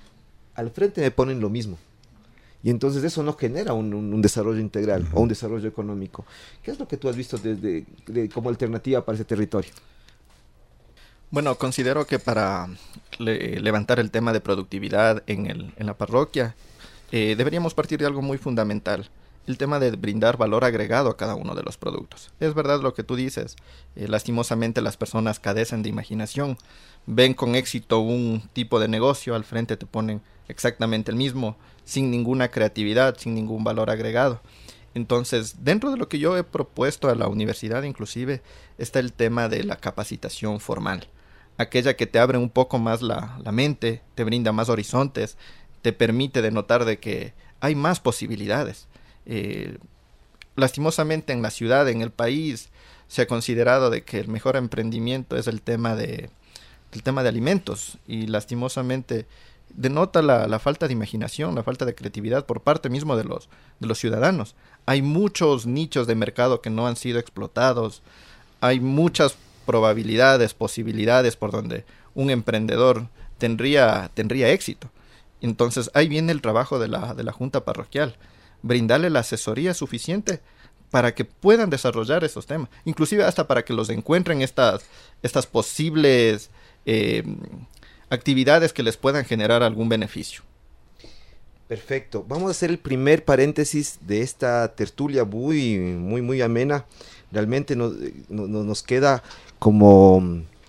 al 0.55 0.71
frente 0.71 0.99
me 0.99 1.11
ponen 1.11 1.39
lo 1.39 1.49
mismo. 1.49 1.77
Y 2.63 2.69
entonces 2.69 3.01
eso 3.05 3.23
no 3.23 3.31
genera 3.31 3.71
un, 3.71 4.21
desarrollo 4.21 4.59
integral 4.59 5.07
o 5.13 5.21
un 5.21 5.29
desarrollo 5.29 5.69
económico. 5.69 6.25
¿Qué 6.61 6.71
es 6.71 6.79
lo 6.79 6.85
que 6.85 6.97
tú 6.97 7.07
has 7.07 7.15
visto 7.15 7.38
desde, 7.38 7.85
como 8.33 8.49
alternativa 8.49 9.05
para 9.05 9.15
ese 9.15 9.23
territorio? 9.23 9.71
Bueno, 11.35 11.57
considero 11.57 12.07
que 12.07 12.17
para 12.17 12.69
levantar 13.19 13.99
el 13.99 14.09
tema 14.09 14.31
de 14.31 14.39
productividad 14.39 15.21
en, 15.27 15.47
el, 15.47 15.73
en 15.75 15.85
la 15.85 15.97
parroquia, 15.97 16.55
eh, 17.11 17.35
deberíamos 17.37 17.73
partir 17.73 17.99
de 17.99 18.05
algo 18.05 18.21
muy 18.21 18.37
fundamental, 18.37 19.09
el 19.45 19.57
tema 19.57 19.79
de 19.79 19.91
brindar 19.91 20.37
valor 20.37 20.63
agregado 20.63 21.09
a 21.09 21.17
cada 21.17 21.35
uno 21.35 21.53
de 21.53 21.63
los 21.63 21.75
productos. 21.75 22.31
Es 22.39 22.53
verdad 22.53 22.79
lo 22.79 22.93
que 22.93 23.03
tú 23.03 23.17
dices, 23.17 23.57
eh, 23.97 24.07
lastimosamente 24.07 24.79
las 24.79 24.95
personas 24.95 25.41
cadecen 25.41 25.83
de 25.83 25.89
imaginación, 25.89 26.57
ven 27.05 27.33
con 27.33 27.55
éxito 27.55 27.99
un 27.99 28.41
tipo 28.53 28.79
de 28.79 28.87
negocio, 28.87 29.35
al 29.35 29.43
frente 29.43 29.75
te 29.75 29.85
ponen 29.85 30.21
exactamente 30.47 31.11
el 31.11 31.17
mismo, 31.17 31.57
sin 31.83 32.11
ninguna 32.11 32.47
creatividad, 32.47 33.17
sin 33.17 33.35
ningún 33.35 33.65
valor 33.65 33.89
agregado. 33.89 34.39
Entonces, 34.93 35.65
dentro 35.65 35.91
de 35.91 35.97
lo 35.97 36.07
que 36.07 36.19
yo 36.19 36.37
he 36.37 36.45
propuesto 36.45 37.09
a 37.09 37.15
la 37.15 37.27
universidad 37.27 37.83
inclusive 37.83 38.41
está 38.77 38.99
el 38.99 39.11
tema 39.11 39.49
de 39.49 39.65
la 39.65 39.75
capacitación 39.75 40.61
formal, 40.61 41.09
aquella 41.57 41.95
que 41.95 42.07
te 42.07 42.19
abre 42.19 42.37
un 42.37 42.49
poco 42.49 42.79
más 42.79 43.01
la, 43.01 43.39
la 43.43 43.51
mente, 43.51 44.01
te 44.15 44.23
brinda 44.23 44.51
más 44.51 44.69
horizontes, 44.69 45.37
te 45.81 45.93
permite 45.93 46.41
denotar 46.41 46.85
de 46.85 46.99
que 46.99 47.33
hay 47.59 47.75
más 47.75 47.99
posibilidades. 47.99 48.87
Eh, 49.25 49.77
lastimosamente 50.55 51.33
en 51.33 51.41
la 51.41 51.51
ciudad, 51.51 51.87
en 51.89 52.01
el 52.01 52.11
país, 52.11 52.69
se 53.07 53.23
ha 53.23 53.27
considerado 53.27 53.89
de 53.89 54.03
que 54.03 54.19
el 54.19 54.27
mejor 54.27 54.55
emprendimiento 54.55 55.37
es 55.37 55.47
el 55.47 55.61
tema 55.61 55.95
de 55.95 56.29
el 56.91 57.03
tema 57.03 57.23
de 57.23 57.29
alimentos 57.29 57.97
y 58.07 58.27
lastimosamente 58.27 59.27
denota 59.69 60.21
la, 60.21 60.47
la, 60.47 60.59
falta 60.59 60.87
de 60.87 60.93
imaginación, 60.93 61.53
la 61.53 61.63
falta 61.63 61.83
de 61.83 61.93
creatividad 61.93 62.45
por 62.45 62.61
parte 62.61 62.89
mismo 62.89 63.17
de 63.17 63.25
los, 63.25 63.49
de 63.79 63.87
los 63.87 63.99
ciudadanos. 63.99 64.55
Hay 64.85 65.01
muchos 65.01 65.65
nichos 65.65 66.07
de 66.07 66.15
mercado 66.15 66.61
que 66.61 66.69
no 66.69 66.87
han 66.87 66.95
sido 66.95 67.19
explotados, 67.19 68.01
hay 68.61 68.79
muchas 68.79 69.35
probabilidades, 69.65 70.54
posibilidades 70.54 71.36
por 71.36 71.51
donde 71.51 71.86
un 72.13 72.30
emprendedor 72.30 73.08
tendría, 73.38 74.12
tendría 74.13 74.49
éxito. 74.49 74.89
Entonces 75.41 75.91
ahí 75.93 76.08
viene 76.08 76.32
el 76.32 76.41
trabajo 76.41 76.80
de 76.80 76.88
la, 76.88 77.13
de 77.13 77.23
la 77.23 77.32
Junta 77.32 77.65
Parroquial, 77.65 78.15
brindarle 78.62 79.10
la 79.10 79.19
asesoría 79.19 79.73
suficiente 79.73 80.41
para 80.91 81.13
que 81.13 81.25
puedan 81.25 81.69
desarrollar 81.69 82.23
esos 82.23 82.45
temas, 82.45 82.69
inclusive 82.86 83.23
hasta 83.23 83.47
para 83.47 83.65
que 83.65 83.73
los 83.73 83.89
encuentren 83.89 84.41
estas, 84.41 84.84
estas 85.23 85.45
posibles 85.45 86.49
eh, 86.86 87.23
actividades 88.10 88.71
que 88.71 88.84
les 88.84 88.97
puedan 88.97 89.25
generar 89.25 89.62
algún 89.63 89.89
beneficio. 89.89 90.43
Perfecto. 91.67 92.23
Vamos 92.28 92.47
a 92.47 92.51
hacer 92.51 92.69
el 92.69 92.78
primer 92.78 93.25
paréntesis 93.25 93.97
de 94.01 94.21
esta 94.21 94.75
tertulia 94.75 95.25
muy, 95.25 95.78
muy, 95.80 96.21
muy 96.21 96.41
amena. 96.41 96.86
Realmente 97.32 97.75
nos, 97.75 97.93
nos 98.30 98.84
queda 98.84 99.23
como 99.65 100.21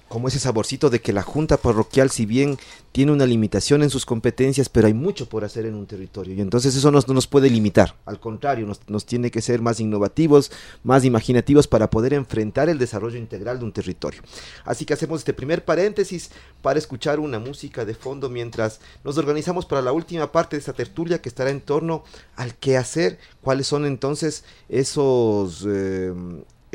como 0.08 0.28
ese 0.28 0.38
saborcito 0.38 0.88
de 0.88 1.02
que 1.02 1.12
la 1.12 1.22
junta 1.22 1.58
parroquial, 1.58 2.10
si 2.10 2.24
bien 2.24 2.56
tiene 2.92 3.12
una 3.12 3.26
limitación 3.26 3.82
en 3.82 3.90
sus 3.90 4.06
competencias, 4.06 4.70
pero 4.70 4.86
hay 4.86 4.94
mucho 4.94 5.28
por 5.28 5.44
hacer 5.44 5.66
en 5.66 5.74
un 5.74 5.84
territorio. 5.84 6.34
Y 6.34 6.40
entonces 6.40 6.74
eso 6.74 6.90
no 6.90 7.02
nos 7.06 7.26
puede 7.26 7.50
limitar. 7.50 7.96
Al 8.06 8.18
contrario, 8.18 8.66
nos, 8.66 8.80
nos, 8.88 9.04
tiene 9.04 9.30
que 9.30 9.42
ser 9.42 9.60
más 9.60 9.78
innovativos, 9.78 10.50
más 10.82 11.04
imaginativos 11.04 11.66
para 11.66 11.90
poder 11.90 12.14
enfrentar 12.14 12.70
el 12.70 12.78
desarrollo 12.78 13.18
integral 13.18 13.58
de 13.58 13.66
un 13.66 13.72
territorio. 13.72 14.22
Así 14.64 14.86
que 14.86 14.94
hacemos 14.94 15.20
este 15.20 15.34
primer 15.34 15.66
paréntesis 15.66 16.30
para 16.62 16.78
escuchar 16.78 17.20
una 17.20 17.38
música 17.38 17.84
de 17.84 17.94
fondo 17.94 18.30
mientras 18.30 18.80
nos 19.04 19.18
organizamos 19.18 19.66
para 19.66 19.82
la 19.82 19.92
última 19.92 20.32
parte 20.32 20.56
de 20.56 20.60
esta 20.60 20.72
tertulia 20.72 21.20
que 21.20 21.28
estará 21.28 21.50
en 21.50 21.60
torno 21.60 22.04
al 22.36 22.54
qué 22.54 22.78
hacer, 22.78 23.18
cuáles 23.42 23.66
son 23.66 23.84
entonces 23.84 24.44
esos... 24.70 25.66
Eh, 25.68 26.14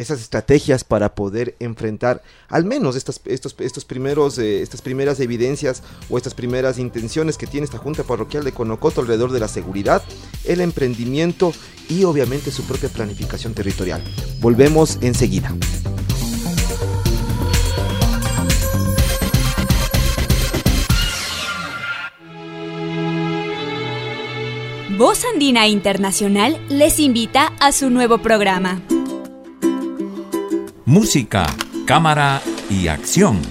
esas 0.01 0.19
estrategias 0.21 0.83
para 0.83 1.15
poder 1.15 1.55
enfrentar 1.59 2.21
al 2.49 2.65
menos 2.65 2.95
estas, 2.95 3.21
estos, 3.25 3.55
estos 3.59 3.85
primeros, 3.85 4.37
eh, 4.37 4.61
estas 4.61 4.81
primeras 4.81 5.19
evidencias 5.19 5.83
o 6.09 6.17
estas 6.17 6.33
primeras 6.33 6.77
intenciones 6.77 7.37
que 7.37 7.47
tiene 7.47 7.65
esta 7.65 7.77
Junta 7.77 8.03
Parroquial 8.03 8.43
de 8.43 8.51
Conocoto 8.51 9.01
alrededor 9.01 9.31
de 9.31 9.39
la 9.39 9.47
seguridad, 9.47 10.03
el 10.43 10.61
emprendimiento 10.61 11.53
y 11.89 12.03
obviamente 12.03 12.51
su 12.51 12.63
propia 12.63 12.89
planificación 12.89 13.53
territorial. 13.53 14.03
Volvemos 14.39 14.97
enseguida. 15.01 15.55
Voz 24.97 25.25
Andina 25.25 25.67
Internacional 25.67 26.59
les 26.69 26.99
invita 26.99 27.53
a 27.59 27.71
su 27.71 27.89
nuevo 27.89 28.19
programa 28.19 28.81
música, 30.91 31.45
cámara 31.87 32.41
y 32.69 32.89
acción. 32.89 33.41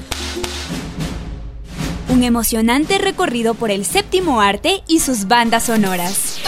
Un 2.11 2.23
emocionante 2.23 2.99
recorrido 2.99 3.55
por 3.55 3.71
el 3.71 3.87
séptimo 3.87 4.43
arte 4.43 4.83
y 4.87 5.01
sus 5.01 5.27
bandas 5.27 5.65
sonoras. 5.65 6.39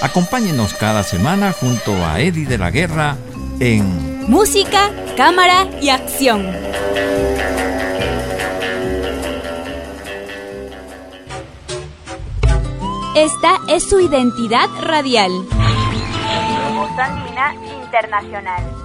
Acompáñenos 0.00 0.72
cada 0.72 1.02
semana 1.02 1.52
junto 1.52 1.92
a 2.06 2.20
Eddie 2.20 2.46
de 2.46 2.56
la 2.56 2.70
Guerra 2.70 3.18
en 3.60 4.30
Música, 4.30 4.90
Cámara 5.14 5.68
y 5.82 5.90
Acción. 5.90 6.46
Esta 13.14 13.58
es 13.68 13.86
su 13.86 14.00
identidad 14.00 14.70
radial. 14.80 15.32
Voz 16.74 16.98
Andina 16.98 17.54
Internacional. 17.84 18.83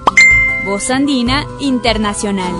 Voz 0.69 0.91
Andina 0.91 1.47
Internacional. 1.59 2.53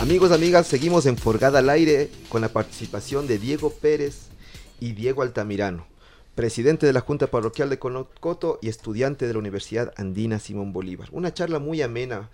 Amigos, 0.00 0.32
amigas, 0.32 0.66
seguimos 0.66 1.04
en 1.04 1.18
Forgada 1.18 1.58
al 1.58 1.68
Aire 1.68 2.08
con 2.30 2.40
la 2.40 2.48
participación 2.48 3.26
de 3.26 3.38
Diego 3.38 3.68
Pérez 3.68 4.28
y 4.80 4.92
Diego 4.92 5.20
Altamirano, 5.20 5.86
presidente 6.34 6.86
de 6.86 6.94
la 6.94 7.02
Junta 7.02 7.26
Parroquial 7.26 7.68
de 7.68 7.78
Conocoto 7.78 8.58
y 8.62 8.70
estudiante 8.70 9.26
de 9.26 9.34
la 9.34 9.38
Universidad 9.38 9.92
Andina 9.98 10.38
Simón 10.38 10.72
Bolívar. 10.72 11.10
Una 11.12 11.34
charla 11.34 11.58
muy 11.58 11.82
amena, 11.82 12.30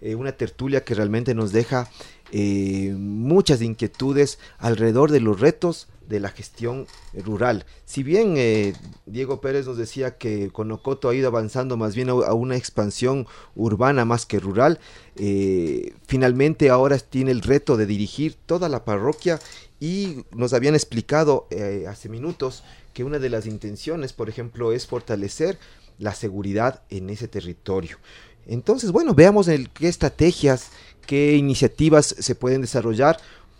eh, 0.00 0.14
una 0.14 0.30
tertulia 0.30 0.84
que 0.84 0.94
realmente 0.94 1.34
nos 1.34 1.50
deja 1.50 1.90
eh, 2.30 2.94
muchas 2.96 3.60
inquietudes 3.60 4.38
alrededor 4.58 5.10
de 5.10 5.18
los 5.18 5.40
retos 5.40 5.88
de 6.08 6.20
la 6.20 6.30
gestión 6.30 6.86
rural. 7.14 7.66
Si 7.84 8.02
bien 8.02 8.34
eh, 8.36 8.72
Diego 9.06 9.40
Pérez 9.40 9.66
nos 9.66 9.76
decía 9.76 10.16
que 10.16 10.50
Conocoto 10.50 11.08
ha 11.08 11.14
ido 11.14 11.28
avanzando 11.28 11.76
más 11.76 11.94
bien 11.94 12.08
a, 12.08 12.32
una 12.32 12.56
expansión 12.56 13.26
urbana 13.54 14.04
más 14.04 14.24
que 14.24 14.40
rural, 14.40 14.80
eh, 15.16 15.92
finalmente 16.06 16.70
ahora 16.70 16.98
tiene 16.98 17.30
el 17.30 17.42
reto 17.42 17.76
de 17.76 17.86
dirigir 17.86 18.36
toda 18.46 18.68
la 18.68 18.84
parroquia 18.84 19.38
y 19.80 20.24
nos 20.32 20.54
habían 20.54 20.74
explicado 20.74 21.46
eh, 21.50 21.84
hace 21.88 22.08
minutos 22.08 22.64
que 22.94 23.04
una 23.04 23.18
de 23.18 23.30
las 23.30 23.46
intenciones, 23.46 24.12
por 24.12 24.28
ejemplo, 24.28 24.72
es 24.72 24.86
fortalecer 24.86 25.58
la 25.98 26.14
seguridad 26.14 26.82
en 26.88 27.10
ese 27.10 27.28
territorio. 27.28 27.98
Entonces, 28.46 28.92
bueno, 28.92 29.14
veamos 29.14 29.48
qué 29.74 29.88
estrategias, 29.88 30.70
qué 31.06 31.36
iniciativas 31.36 32.14
se 32.18 32.34
pueden 32.34 32.62
desarrollar 32.62 33.18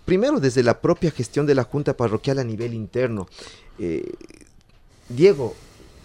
primero 0.09 0.41
desde 0.41 0.63
la 0.63 0.81
propia 0.81 1.11
gestión 1.11 1.45
de 1.45 1.55
la 1.55 1.65
Junta 1.65 1.95
Parroquial 1.95 2.39
a 2.39 2.45
nivel 2.45 2.73
interno. 2.73 3.29
Eh, 3.79 4.11
Diego, 5.11 5.55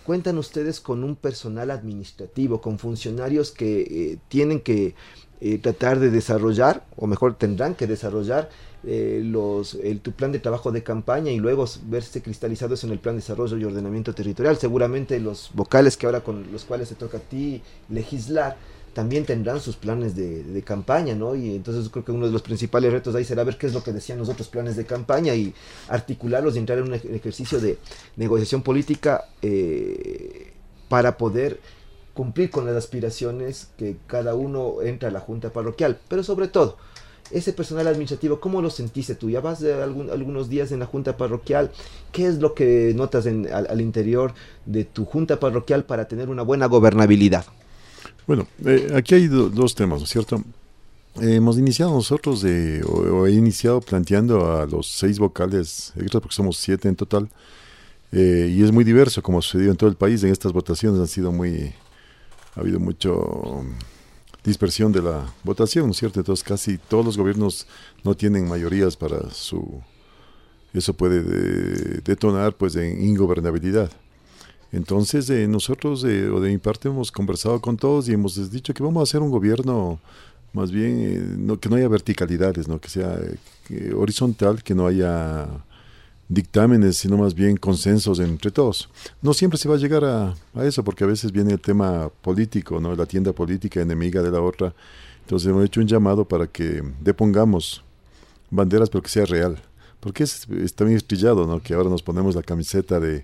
cuentan 0.05 0.37
ustedes 0.37 0.81
con 0.81 1.05
un 1.05 1.15
personal 1.15 1.71
administrativo, 1.71 2.59
con 2.59 2.79
funcionarios 2.79 3.51
que 3.51 3.79
eh, 3.79 4.17
tienen 4.27 4.59
que 4.59 4.93
eh, 5.39 5.57
tratar 5.57 6.01
de 6.01 6.09
desarrollar, 6.09 6.85
o 6.97 7.07
mejor 7.07 7.37
tendrán 7.37 7.75
que 7.75 7.87
desarrollar 7.87 8.49
el, 8.83 9.31
tu 10.01 10.11
plan 10.11 10.33
de 10.33 10.39
trabajo 10.39 10.73
de 10.73 10.83
campaña 10.83 11.31
y 11.31 11.37
luego 11.37 11.63
verse 11.85 12.21
cristalizados 12.21 12.83
en 12.83 12.91
el 12.91 12.99
plan 12.99 13.15
de 13.15 13.21
desarrollo 13.21 13.57
y 13.57 13.63
ordenamiento 13.63 14.13
territorial. 14.13 14.57
Seguramente 14.57 15.17
los 15.21 15.49
vocales 15.53 15.95
que 15.95 16.07
ahora 16.07 16.25
con 16.25 16.51
los 16.51 16.65
cuales 16.65 16.89
te 16.89 16.95
toca 16.95 17.19
a 17.19 17.21
ti 17.21 17.61
legislar 17.87 18.57
también 18.93 19.25
tendrán 19.25 19.59
sus 19.59 19.75
planes 19.75 20.15
de, 20.15 20.63
campaña, 20.63 21.15
¿no? 21.15 21.35
Y 21.35 21.55
entonces 21.55 21.89
creo 21.89 22.05
que 22.05 22.11
uno 22.11 22.27
de 22.27 22.31
los 22.31 22.41
principales 22.41 22.91
retos 22.91 23.15
ahí 23.15 23.25
será 23.25 23.43
ver 23.43 23.57
qué 23.57 23.67
es 23.67 23.73
lo 23.73 23.83
que 23.83 23.91
decían 23.91 24.19
los 24.19 24.29
otros 24.29 24.47
planes 24.47 24.75
de 24.75 24.85
campaña 24.85 25.35
y 25.35 25.53
articularlos 25.89 26.55
y 26.55 26.59
entrar 26.59 26.77
en 26.77 26.85
un 26.85 26.93
ejercicio 26.93 27.59
de 27.59 27.77
negociación 28.15 28.61
política 28.61 29.25
eh, 29.41 30.53
para 30.89 31.17
poder 31.17 31.59
cumplir 32.13 32.51
con 32.51 32.65
las 32.65 32.75
aspiraciones 32.75 33.69
que 33.77 33.97
cada 34.07 34.35
uno 34.35 34.81
entra 34.83 35.09
a 35.09 35.11
la 35.11 35.19
junta 35.19 35.51
parroquial, 35.51 35.99
pero 36.07 36.23
sobre 36.23 36.47
todo, 36.47 36.77
ese 37.31 37.53
personal 37.53 37.87
administrativo, 37.87 38.39
¿cómo 38.39 38.61
lo 38.61 38.69
sentiste 38.69 39.15
tú? 39.15 39.29
Ya 39.29 39.41
vas 39.41 39.59
de 39.59 39.73
algunos 39.81 40.49
días 40.49 40.71
en 40.71 40.79
la 40.79 40.85
junta 40.85 41.17
parroquial, 41.17 41.71
¿qué 42.11 42.27
es 42.27 42.37
lo 42.37 42.53
que 42.53 42.93
notas 42.95 43.25
al 43.25 43.81
interior 43.81 44.33
de 44.67 44.85
tu 44.85 45.05
junta 45.05 45.39
parroquial 45.39 45.85
para 45.85 46.07
tener 46.07 46.29
una 46.29 46.43
buena 46.43 46.67
gobernabilidad? 46.67 47.45
Bueno, 48.25 48.47
eh, 48.65 48.91
aquí 48.95 49.15
hay 49.15 49.27
dos 49.27 49.75
temas, 49.75 49.99
¿no 49.99 50.05
es 50.05 50.09
cierto? 50.11 50.41
hemos 51.21 51.57
iniciado 51.57 51.91
nosotros, 51.93 52.41
de, 52.41 52.83
o, 52.83 53.27
he 53.27 53.31
iniciado 53.31 53.81
planteando 53.81 54.51
a 54.51 54.65
los 54.65 54.87
seis 54.87 55.19
vocales 55.19 55.93
porque 56.11 56.35
somos 56.35 56.57
siete 56.57 56.87
en 56.87 56.95
total, 56.95 57.29
eh, 58.11 58.51
y 58.55 58.63
es 58.63 58.71
muy 58.71 58.83
diverso, 58.83 59.21
como 59.21 59.39
ha 59.39 59.41
sucedido 59.41 59.71
en 59.71 59.77
todo 59.77 59.89
el 59.89 59.95
país. 59.95 60.23
En 60.23 60.31
estas 60.31 60.53
votaciones 60.53 60.99
han 60.99 61.07
sido 61.07 61.31
muy. 61.31 61.73
Ha 62.55 62.59
habido 62.59 62.79
mucho 62.79 63.63
dispersión 64.43 64.91
de 64.91 65.01
la 65.01 65.33
votación, 65.43 65.87
¿no 65.87 65.91
es 65.91 65.97
cierto? 65.97 66.19
Entonces, 66.19 66.43
casi 66.43 66.77
todos 66.77 67.03
los 67.03 67.17
gobiernos 67.17 67.65
no 68.03 68.15
tienen 68.15 68.47
mayorías 68.47 68.95
para 68.95 69.31
su. 69.31 69.81
Eso 70.73 70.93
puede 70.93 71.21
detonar, 72.01 72.53
pues, 72.55 72.75
en 72.75 73.03
ingobernabilidad. 73.03 73.91
Entonces, 74.73 75.29
eh, 75.29 75.47
nosotros, 75.47 76.03
eh, 76.03 76.27
o 76.29 76.41
de 76.41 76.49
mi 76.49 76.57
parte, 76.57 76.89
hemos 76.89 77.11
conversado 77.11 77.61
con 77.61 77.77
todos 77.77 78.09
y 78.09 78.13
hemos 78.13 78.51
dicho 78.51 78.73
que 78.73 78.81
vamos 78.81 79.01
a 79.01 79.03
hacer 79.03 79.21
un 79.21 79.29
gobierno 79.29 79.99
más 80.51 80.71
bien 80.71 81.47
eh, 81.51 81.57
que 81.61 81.69
no 81.69 81.75
haya 81.75 81.87
verticalidades, 81.87 82.67
¿no? 82.67 82.81
que 82.81 82.89
sea 82.89 83.19
horizontal, 83.95 84.63
que 84.63 84.73
no 84.73 84.87
haya 84.87 85.47
dictámenes, 86.27 86.97
sino 86.97 87.17
más 87.17 87.35
bien 87.35 87.55
consensos 87.55 88.19
entre 88.19 88.49
todos. 88.49 88.89
No 89.21 89.35
siempre 89.35 89.59
se 89.59 89.69
va 89.69 89.75
a 89.75 89.77
llegar 89.77 90.03
a, 90.05 90.33
a, 90.55 90.65
eso, 90.65 90.83
porque 90.83 91.03
a 91.03 91.07
veces 91.07 91.31
viene 91.31 91.53
el 91.53 91.61
tema 91.61 92.09
político, 92.23 92.79
¿no? 92.79 92.95
la 92.95 93.05
tienda 93.05 93.31
política 93.31 93.79
enemiga 93.79 94.23
de 94.23 94.31
la 94.31 94.41
otra. 94.41 94.73
Entonces 95.21 95.49
hemos 95.49 95.63
hecho 95.65 95.81
un 95.81 95.87
llamado 95.87 96.25
para 96.25 96.47
que 96.47 96.83
depongamos 96.99 97.83
banderas, 98.49 98.89
pero 98.89 99.03
que 99.03 99.09
sea 99.09 99.25
real. 99.25 99.61
Porque 99.99 100.23
es, 100.23 100.47
está 100.49 100.83
bien 100.83 100.97
estrellado, 100.97 101.45
¿no? 101.45 101.61
que 101.61 101.75
ahora 101.75 101.91
nos 101.91 102.01
ponemos 102.01 102.33
la 102.33 102.41
camiseta 102.41 102.99
de, 102.99 103.23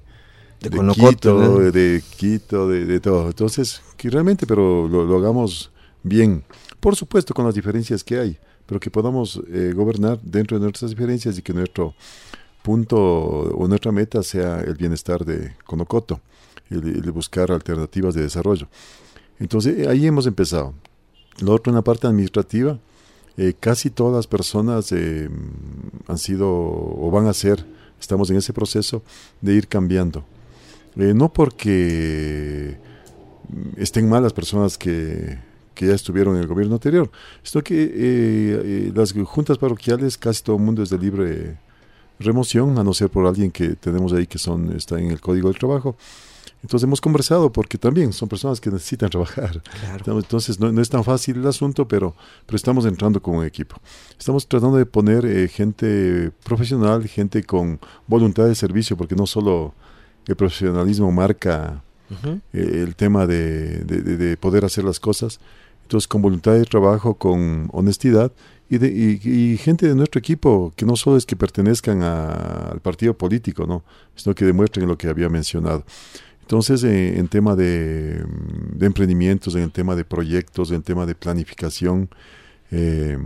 de, 0.60 0.70
Quito, 0.94 1.72
de 1.72 2.04
Quito, 2.18 2.68
de, 2.68 3.00
todo. 3.00 3.28
Entonces, 3.28 3.82
que 3.98 4.10
realmente, 4.10 4.46
pero 4.46 4.88
lo, 4.88 5.18
hagamos 5.18 5.72
bien. 6.04 6.44
Por 6.80 6.96
supuesto, 6.96 7.34
con 7.34 7.46
las 7.46 7.56
diferencias 7.56 8.04
que 8.04 8.20
hay, 8.20 8.38
pero 8.66 8.80
que 8.80 8.90
podamos 8.90 9.42
eh, 9.52 9.74
gobernar 9.76 10.20
dentro 10.22 10.58
de 10.58 10.64
nuestras 10.64 10.92
diferencias 10.92 11.38
y 11.38 11.42
que 11.42 11.54
nuestro 11.54 11.94
punto 12.62 12.98
o 12.98 13.68
nuestra 13.68 13.92
meta 13.92 14.22
sea 14.22 14.62
el 14.62 14.76
bienestar 14.76 15.24
de 15.26 15.56
Conocoto, 15.66 16.20
el, 16.70 17.02
de 17.02 17.12
buscar 17.12 17.52
alternativas 17.52 18.14
de 18.14 18.22
desarrollo. 18.22 18.68
Entonces, 19.40 19.88
ahí 19.88 20.06
hemos 20.06 20.28
empezado. 20.28 20.74
Lo 21.42 21.54
otro, 21.54 21.72
en 21.72 21.76
la 21.76 21.82
parte 21.82 22.08
administrativa, 22.08 22.78
eh, 23.38 23.54
casi 23.58 23.90
todas 23.90 24.14
las 24.14 24.28
personas 24.28 24.92
eh, 24.92 25.30
han 26.08 26.18
sido 26.18 26.50
o 26.50 27.10
van 27.10 27.28
a 27.28 27.34
ser, 27.34 27.66
estamos 28.00 28.30
en 28.30 28.36
ese 28.36 28.52
proceso 28.52 29.02
de 29.40 29.54
ir 29.54 29.68
cambiando. 29.68 30.26
Eh, 31.00 31.14
no 31.14 31.32
porque 31.32 32.78
estén 33.78 34.10
mal 34.10 34.22
las 34.22 34.34
personas 34.34 34.78
que, 34.78 35.40
que, 35.74 35.88
ya 35.88 35.94
estuvieron 35.94 36.36
en 36.36 36.42
el 36.42 36.48
gobierno 36.48 36.76
anterior, 36.76 37.10
sino 37.42 37.64
que 37.64 38.92
las 38.94 39.14
juntas 39.14 39.58
parroquiales 39.58 40.18
casi 40.18 40.44
todo 40.44 40.58
el 40.58 40.62
mundo 40.62 40.84
es 40.84 40.90
de 40.90 40.98
libre 40.98 41.58
remoción, 42.20 42.78
a 42.78 42.84
no 42.84 42.94
ser 42.94 43.10
por 43.10 43.26
alguien 43.26 43.52
que 43.52 43.76
tenemos 43.76 44.14
ahí 44.14 44.28
que 44.28 44.38
son 44.38 44.76
está 44.76 45.00
en 45.00 45.12
el 45.12 45.22
código 45.22 45.50
del 45.50 45.58
trabajo. 45.58 45.96
Entonces 46.62 46.84
hemos 46.84 47.00
conversado 47.00 47.50
porque 47.52 47.78
también 47.78 48.12
son 48.12 48.28
personas 48.28 48.60
que 48.60 48.70
necesitan 48.70 49.10
trabajar. 49.12 49.62
Entonces 50.06 50.60
no, 50.60 50.82
es 50.82 50.90
tan 50.90 51.04
fácil 51.04 51.38
el 51.38 51.48
asunto, 51.48 51.88
pero, 51.88 52.16
pero 52.46 52.58
estamos 52.58 52.86
entrando 52.86 53.22
con 53.22 53.38
un 53.38 53.46
equipo. 53.46 53.78
Estamos 54.18 54.46
tratando 54.48 54.78
de 54.78 54.86
poner 54.86 55.26
eh, 55.26 55.48
gente 55.48 56.32
profesional, 56.44 57.08
gente 57.08 57.44
con 57.44 57.80
voluntad 58.08 58.46
de 58.46 58.56
servicio, 58.56 58.98
porque 58.98 59.16
no 59.16 59.26
solo 59.26 59.74
el 60.30 60.36
profesionalismo 60.36 61.12
marca 61.12 61.82
eh, 62.54 62.84
el 62.84 62.96
tema 62.96 63.28
de, 63.28 63.84
de, 63.84 64.38
poder 64.38 64.64
hacer 64.64 64.84
las 64.84 65.00
cosas. 65.00 65.40
Entonces 65.84 66.08
con 66.08 66.22
voluntad 66.22 66.54
de 66.54 66.66
trabajo, 66.66 67.16
con 67.16 67.68
honestidad 67.74 68.32
y, 68.70 68.78
de, 68.78 68.88
y, 68.88 69.58
gente 69.58 69.88
de 69.88 69.96
nuestro 69.96 70.20
equipo 70.20 70.72
que 70.76 70.86
no 70.86 70.96
solo 70.96 71.18
es 71.18 71.26
que 71.26 71.36
pertenezcan 71.36 72.04
al 72.04 72.80
partido 72.82 73.16
político, 73.16 73.66
¿no? 73.66 73.84
sino 74.16 74.36
que 74.36 74.46
demuestren 74.46 74.88
lo 74.88 74.98
que 74.98 75.08
había 75.08 75.30
mencionado. 75.30 75.84
Entonces, 76.42 76.84
eh, 76.84 77.18
en 77.18 77.28
tema 77.28 77.56
de, 77.56 78.24
emprendimientos, 78.80 79.56
en 79.56 79.64
el 79.64 79.72
tema 79.72 79.96
de 79.96 80.06
proyectos, 80.06 80.70
en 80.70 80.78
el 80.78 80.84
tema 80.84 81.08
de 81.08 81.16
planificación, 81.16 82.10
eh, 82.72 83.18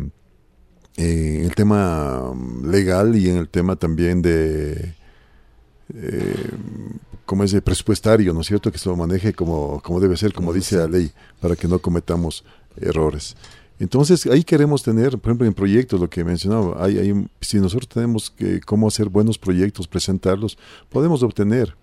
en 0.96 1.44
el 1.44 1.56
tema 1.56 2.34
legal 2.64 3.16
y 3.16 3.30
en 3.30 3.38
el 3.38 3.50
tema 3.50 3.76
también 3.76 4.22
de, 4.22 4.94
como 7.26 7.44
es 7.44 7.52
de 7.52 7.62
presupuestario, 7.62 8.34
¿no 8.34 8.42
es 8.42 8.48
cierto? 8.48 8.72
Que 8.72 8.78
se 8.78 8.90
lo 8.90 8.96
maneje 8.96 9.34
como, 9.34 9.82
como 9.82 10.00
debe 10.00 10.18
ser, 10.18 10.34
como 10.34 10.54
dice 10.54 10.78
la 10.78 10.88
ley, 10.88 11.12
para 11.40 11.56
que 11.56 11.68
no 11.68 11.80
cometamos 11.80 12.44
errores. 12.78 13.36
Entonces, 13.80 14.26
ahí 14.28 14.44
queremos 14.44 14.84
tener, 14.84 15.18
por 15.18 15.32
ejemplo, 15.32 15.48
en 15.48 15.54
proyectos, 15.54 16.00
lo 16.00 16.10
que 16.10 16.24
mencionaba, 16.24 16.84
hay, 16.84 16.98
hay, 17.00 17.28
si 17.42 17.60
nosotros 17.60 17.90
tenemos 17.90 18.30
que, 18.30 18.60
cómo 18.62 18.88
hacer 18.88 19.10
buenos 19.10 19.38
proyectos, 19.38 19.88
presentarlos, 19.88 20.58
podemos 20.90 21.24
obtener. 21.24 21.76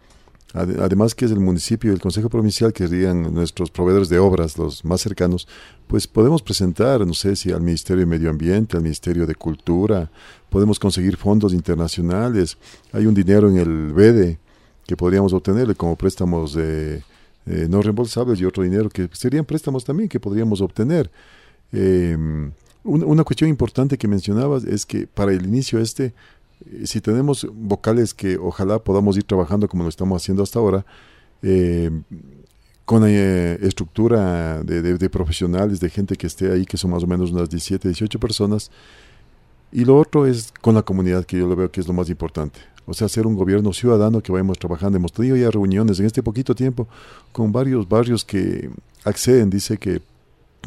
Además 0.52 1.14
que 1.14 1.26
es 1.26 1.30
el 1.30 1.38
municipio 1.38 1.90
y 1.90 1.94
el 1.94 2.00
Consejo 2.00 2.28
Provincial, 2.28 2.72
que 2.72 2.88
serían 2.88 3.32
nuestros 3.32 3.70
proveedores 3.70 4.08
de 4.08 4.18
obras, 4.18 4.58
los 4.58 4.84
más 4.84 5.00
cercanos, 5.00 5.46
pues 5.86 6.08
podemos 6.08 6.42
presentar, 6.42 7.06
no 7.06 7.14
sé 7.14 7.36
si 7.36 7.52
al 7.52 7.60
Ministerio 7.60 8.00
de 8.00 8.06
Medio 8.06 8.30
Ambiente, 8.30 8.76
al 8.76 8.82
Ministerio 8.82 9.26
de 9.26 9.34
Cultura, 9.36 10.10
podemos 10.48 10.80
conseguir 10.80 11.16
fondos 11.16 11.54
internacionales, 11.54 12.58
hay 12.92 13.06
un 13.06 13.14
dinero 13.14 13.48
en 13.48 13.58
el 13.58 13.92
BEDE 13.92 14.38
que 14.86 14.96
podríamos 14.96 15.32
obtener 15.32 15.76
como 15.76 15.94
préstamos 15.94 16.54
de, 16.54 17.04
eh, 17.46 17.66
no 17.70 17.80
reembolsables 17.80 18.40
y 18.40 18.44
otro 18.44 18.64
dinero 18.64 18.88
que 18.88 19.08
serían 19.12 19.44
préstamos 19.44 19.84
también 19.84 20.08
que 20.08 20.18
podríamos 20.18 20.60
obtener. 20.60 21.10
Eh, 21.72 22.16
una 22.82 23.24
cuestión 23.24 23.50
importante 23.50 23.98
que 23.98 24.08
mencionabas 24.08 24.64
es 24.64 24.86
que 24.86 25.06
para 25.06 25.32
el 25.32 25.44
inicio 25.44 25.78
este, 25.78 26.14
si 26.84 27.00
tenemos 27.00 27.46
vocales 27.52 28.14
que 28.14 28.36
ojalá 28.36 28.78
podamos 28.78 29.16
ir 29.16 29.24
trabajando 29.24 29.68
como 29.68 29.82
lo 29.84 29.88
estamos 29.88 30.22
haciendo 30.22 30.42
hasta 30.42 30.58
ahora, 30.58 30.84
eh, 31.42 31.90
con 32.84 33.04
eh, 33.06 33.58
estructura 33.62 34.62
de, 34.64 34.82
de, 34.82 35.10
profesionales, 35.10 35.78
de 35.78 35.90
gente 35.90 36.16
que 36.16 36.26
esté 36.26 36.50
ahí, 36.50 36.66
que 36.66 36.76
son 36.76 36.90
más 36.90 37.04
o 37.04 37.06
menos 37.06 37.30
unas 37.30 37.48
17, 37.48 37.88
18 37.88 38.18
personas. 38.18 38.70
Y 39.72 39.84
lo 39.84 39.96
otro 39.96 40.26
es 40.26 40.52
con 40.60 40.74
la 40.74 40.82
comunidad, 40.82 41.24
que 41.24 41.38
yo 41.38 41.46
lo 41.46 41.54
veo 41.54 41.70
que 41.70 41.80
es 41.80 41.86
lo 41.86 41.94
más 41.94 42.10
importante. 42.10 42.58
O 42.86 42.94
sea, 42.94 43.08
ser 43.08 43.28
un 43.28 43.36
gobierno 43.36 43.72
ciudadano 43.72 44.20
que 44.20 44.32
vayamos 44.32 44.58
trabajando. 44.58 44.96
Hemos 44.96 45.12
tenido 45.12 45.36
ya 45.36 45.50
reuniones 45.50 46.00
en 46.00 46.06
este 46.06 46.22
poquito 46.22 46.56
tiempo 46.56 46.88
con 47.30 47.52
varios 47.52 47.88
barrios 47.88 48.24
que 48.24 48.68
acceden, 49.04 49.50
dice 49.50 49.78
que 49.78 50.02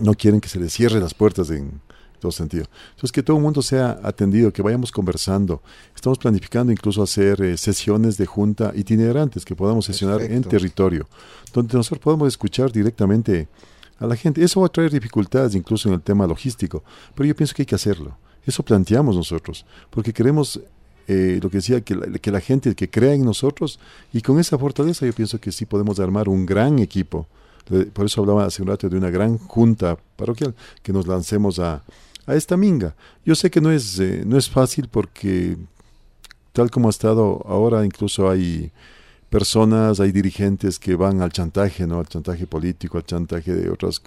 no 0.01 0.13
quieren 0.13 0.39
que 0.39 0.47
se 0.47 0.59
les 0.59 0.71
cierre 0.71 1.01
las 1.01 1.13
puertas 1.13 1.49
en 1.49 1.81
todo 2.23 2.31
sentido. 2.31 2.65
Entonces, 2.91 3.11
que 3.11 3.21
todo 3.21 3.35
el 3.35 3.43
mundo 3.43 3.61
sea 3.61 3.99
atendido, 4.01 4.53
que 4.53 4.61
vayamos 4.61 4.93
conversando. 4.93 5.61
Estamos 5.93 6.17
planificando 6.17 6.71
incluso 6.71 7.03
hacer 7.03 7.41
eh, 7.41 7.57
sesiones 7.57 8.15
de 8.15 8.25
junta 8.25 8.71
itinerantes 8.75 9.43
que 9.43 9.55
podamos 9.55 9.85
sesionar 9.85 10.21
en 10.21 10.41
territorio, 10.43 11.05
donde 11.53 11.75
nosotros 11.75 11.99
podamos 11.99 12.29
escuchar 12.29 12.71
directamente 12.71 13.49
a 13.99 14.07
la 14.07 14.15
gente. 14.15 14.41
Eso 14.41 14.61
va 14.61 14.67
a 14.67 14.69
traer 14.69 14.89
dificultades 14.89 15.53
incluso 15.53 15.89
en 15.89 15.95
el 15.95 16.01
tema 16.01 16.25
logístico, 16.25 16.81
pero 17.13 17.27
yo 17.27 17.35
pienso 17.35 17.53
que 17.53 17.63
hay 17.63 17.65
que 17.65 17.75
hacerlo. 17.75 18.17
Eso 18.45 18.63
planteamos 18.63 19.17
nosotros, 19.17 19.65
porque 19.89 20.13
queremos 20.13 20.61
eh, 21.09 21.39
lo 21.43 21.49
que 21.49 21.57
decía, 21.57 21.81
que 21.81 21.95
la, 21.95 22.07
que 22.07 22.31
la 22.31 22.39
gente 22.39 22.73
que 22.73 22.89
crea 22.89 23.13
en 23.13 23.25
nosotros 23.25 23.79
y 24.13 24.21
con 24.21 24.39
esa 24.39 24.57
fortaleza 24.57 25.05
yo 25.05 25.11
pienso 25.11 25.41
que 25.41 25.51
sí 25.51 25.65
podemos 25.65 25.99
armar 25.99 26.29
un 26.29 26.45
gran 26.45 26.79
equipo 26.79 27.27
por 27.93 28.05
eso 28.05 28.21
hablaba 28.21 28.45
hace 28.45 28.61
un 28.61 28.67
rato 28.67 28.89
de 28.89 28.97
una 28.97 29.09
gran 29.09 29.37
junta 29.37 29.97
parroquial, 30.15 30.53
que 30.81 30.91
nos 30.91 31.07
lancemos 31.07 31.59
a, 31.59 31.83
a 32.25 32.35
esta 32.35 32.57
minga. 32.57 32.95
Yo 33.25 33.35
sé 33.35 33.49
que 33.51 33.61
no 33.61 33.71
es, 33.71 33.99
eh, 33.99 34.23
no 34.25 34.37
es 34.37 34.49
fácil 34.49 34.87
porque 34.89 35.57
tal 36.51 36.69
como 36.69 36.87
ha 36.87 36.91
estado 36.91 37.43
ahora, 37.47 37.85
incluso 37.85 38.29
hay 38.29 38.71
personas, 39.29 39.99
hay 39.99 40.11
dirigentes 40.11 40.77
que 40.77 40.95
van 40.95 41.21
al 41.21 41.31
chantaje, 41.31 41.87
¿no? 41.87 41.99
Al 41.99 42.07
chantaje 42.07 42.45
político, 42.45 42.97
al 42.97 43.05
chantaje 43.05 43.53
de 43.53 43.69
otras, 43.69 44.01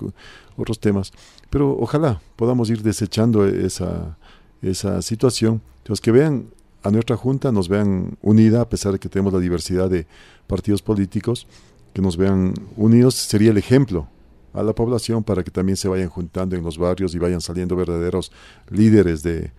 otros 0.57 0.79
temas. 0.79 1.13
Pero 1.51 1.77
ojalá 1.79 2.21
podamos 2.37 2.71
ir 2.71 2.83
desechando 2.83 3.47
esa, 3.47 4.17
esa 4.63 5.03
situación. 5.03 5.61
Los 5.87 6.01
que 6.01 6.13
vean 6.13 6.47
a 6.85 6.91
nuestra 6.93 7.17
Junta, 7.17 7.51
nos 7.51 7.69
vean 7.69 8.17
unida, 8.23 8.61
a 8.61 8.69
pesar 8.69 8.93
de 8.93 9.01
que 9.01 9.09
tenemos 9.09 9.33
la 9.33 9.41
diversidad 9.41 9.91
de 9.91 10.07
partidos 10.47 10.83
políticos, 10.83 11.49
que 11.93 12.01
nos 12.01 12.17
vean 12.17 12.55
unidos 12.77 13.17
sería 13.17 13.51
el 13.51 13.59
ejemplo 13.59 14.09
a 14.57 14.63
la 14.63 14.75
población 14.75 15.23
para 15.23 15.45
que 15.45 15.51
también 15.51 15.77
se 15.77 15.89
vayan 15.89 16.09
juntando 16.09 16.57
en 16.57 16.65
los 16.65 16.79
barrios 16.79 17.15
y 17.15 17.19
vayan 17.19 17.41
saliendo 17.41 17.77
verdaderos 17.77 18.33
líderes 18.71 19.23
de 19.23 19.53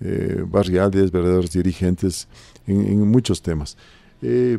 eh, 0.00 0.44
barriales, 0.46 1.10
verdaderos 1.10 1.52
dirigentes 1.52 2.28
en, 2.66 3.00
muchos 3.08 3.40
temas. 3.40 3.76
Eh, 4.20 4.58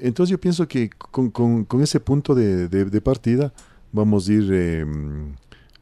entonces 0.00 0.30
yo 0.30 0.40
pienso 0.40 0.66
que 0.66 0.90
con, 0.90 1.30
con, 1.30 1.82
ese 1.82 2.00
punto 2.00 2.34
de, 2.34 2.68
de, 2.68 3.00
partida 3.00 3.52
vamos 3.92 4.28
a 4.28 4.32
ir 4.32 4.52
em, 4.52 5.34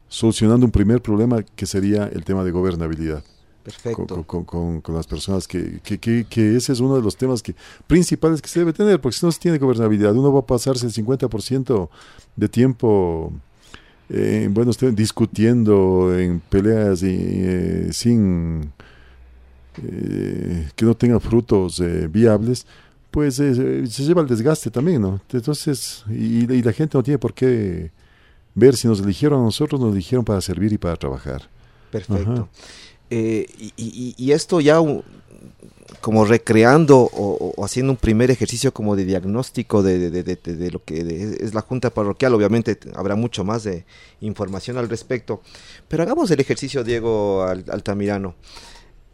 solucionando 0.07 0.65
un 0.65 0.71
primer 0.71 1.01
problema 1.01 1.43
que 1.43 1.65
sería 1.65 2.07
el 2.07 2.23
tema 2.23 2.43
de 2.43 2.51
gobernabilidad. 2.51 3.23
Perfecto. 3.63 4.23
Con, 4.25 4.43
con, 4.43 4.81
con, 4.81 4.95
las 4.95 5.07
personas, 5.07 5.47
que, 5.47 5.79
que, 5.81 5.97
que, 5.97 6.55
ese 6.55 6.73
es 6.73 6.79
uno 6.81 6.95
de 6.95 7.01
los 7.01 7.15
temas 7.15 7.41
que, 7.41 7.55
principales 7.87 8.41
que 8.41 8.49
se 8.49 8.59
debe 8.59 8.73
tener, 8.73 8.99
porque 8.99 9.17
si 9.17 9.25
no 9.25 9.31
se 9.31 9.39
tiene 9.39 9.57
gobernabilidad, 9.57 10.13
uno 10.15 10.33
va 10.33 10.41
a 10.41 10.45
pasarse 10.45 10.85
el 10.85 10.91
50% 10.91 11.89
de 12.35 12.49
tiempo 12.49 13.31
eh, 14.09 14.47
bueno, 14.51 14.71
estén 14.71 14.95
discutiendo 14.95 16.17
en 16.17 16.39
peleas 16.39 17.03
y, 17.03 17.17
eh, 17.19 17.89
sin 17.91 18.71
que 19.75 20.85
no 20.85 20.93
tengan 20.93 21.19
frutos 21.19 21.81
viables, 22.11 22.67
pues 23.09 23.35
se 23.37 24.03
lleva 24.03 24.21
el 24.21 24.27
desgaste 24.27 24.69
también, 24.69 25.01
¿no? 25.01 25.19
Entonces, 25.31 26.03
y, 26.09 26.51
y, 26.51 26.61
la 26.61 26.71
gente 26.71 26.95
no 26.95 27.03
tiene 27.03 27.17
por 27.17 27.33
qué 27.33 27.89
ver 28.53 28.75
si 28.75 28.87
nos 28.87 28.99
eligieron 29.01 29.41
a 29.41 29.43
nosotros, 29.45 29.81
nos 29.81 29.91
eligieron 29.93 30.23
para 30.23 30.41
servir 30.41 30.73
y 30.73 30.77
para 30.77 30.95
trabajar. 30.95 31.49
Perfecto. 31.89 32.49
y, 33.09 34.15
y, 34.15 34.31
esto 34.31 34.61
ya 34.61 34.79
como 36.03 36.25
recreando 36.25 37.09
o, 37.13 37.63
haciendo 37.63 37.93
un 37.93 37.97
primer 37.97 38.29
ejercicio 38.29 38.73
como 38.73 38.97
de 38.97 39.05
diagnóstico 39.05 39.81
de, 39.81 40.69
lo 40.69 40.83
que 40.83 41.37
es 41.39 41.53
la 41.53 41.61
junta 41.61 41.91
parroquial. 41.91 42.33
Obviamente 42.33 42.77
habrá 42.93 43.15
mucho 43.15 43.45
más 43.45 43.63
de 43.63 43.85
información 44.19 44.77
al 44.77 44.89
respecto. 44.89 45.41
Pero 45.87 46.03
hagamos 46.03 46.29
el 46.29 46.41
ejercicio, 46.41 46.83
Diego 46.83 47.43
Altamirano. 47.43 48.35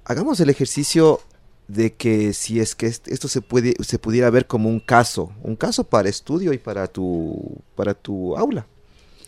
Hagamos 0.04 0.40
el 0.40 0.50
ejercicio 0.50 1.22
de 1.68 1.94
que 1.94 2.34
si 2.34 2.60
es 2.60 2.74
que 2.74 2.88
esto 2.88 3.28
se 3.28 3.42
puede 3.42 3.76
se 3.84 4.00
pudiera 4.00 4.32
ver 4.32 4.48
como 4.48 4.68
un 4.68 4.80
caso, 4.80 5.32
un 5.44 5.56
caso 5.56 5.84
para 5.84 6.10
estudio 6.10 6.54
y 6.54 6.58
para 6.58 6.88
tu 6.88 7.62
para 7.76 7.94
tu 7.94 8.36
aula 8.36 8.66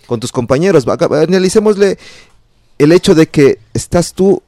con 0.08 0.20
tus 0.20 0.32
compañeros. 0.32 0.88
Analicémosle 0.88 2.00
el 2.80 2.92
hecho 2.92 3.14
de 3.14 3.28
que 3.28 3.60
estás 3.76 4.14
tú 4.14 4.42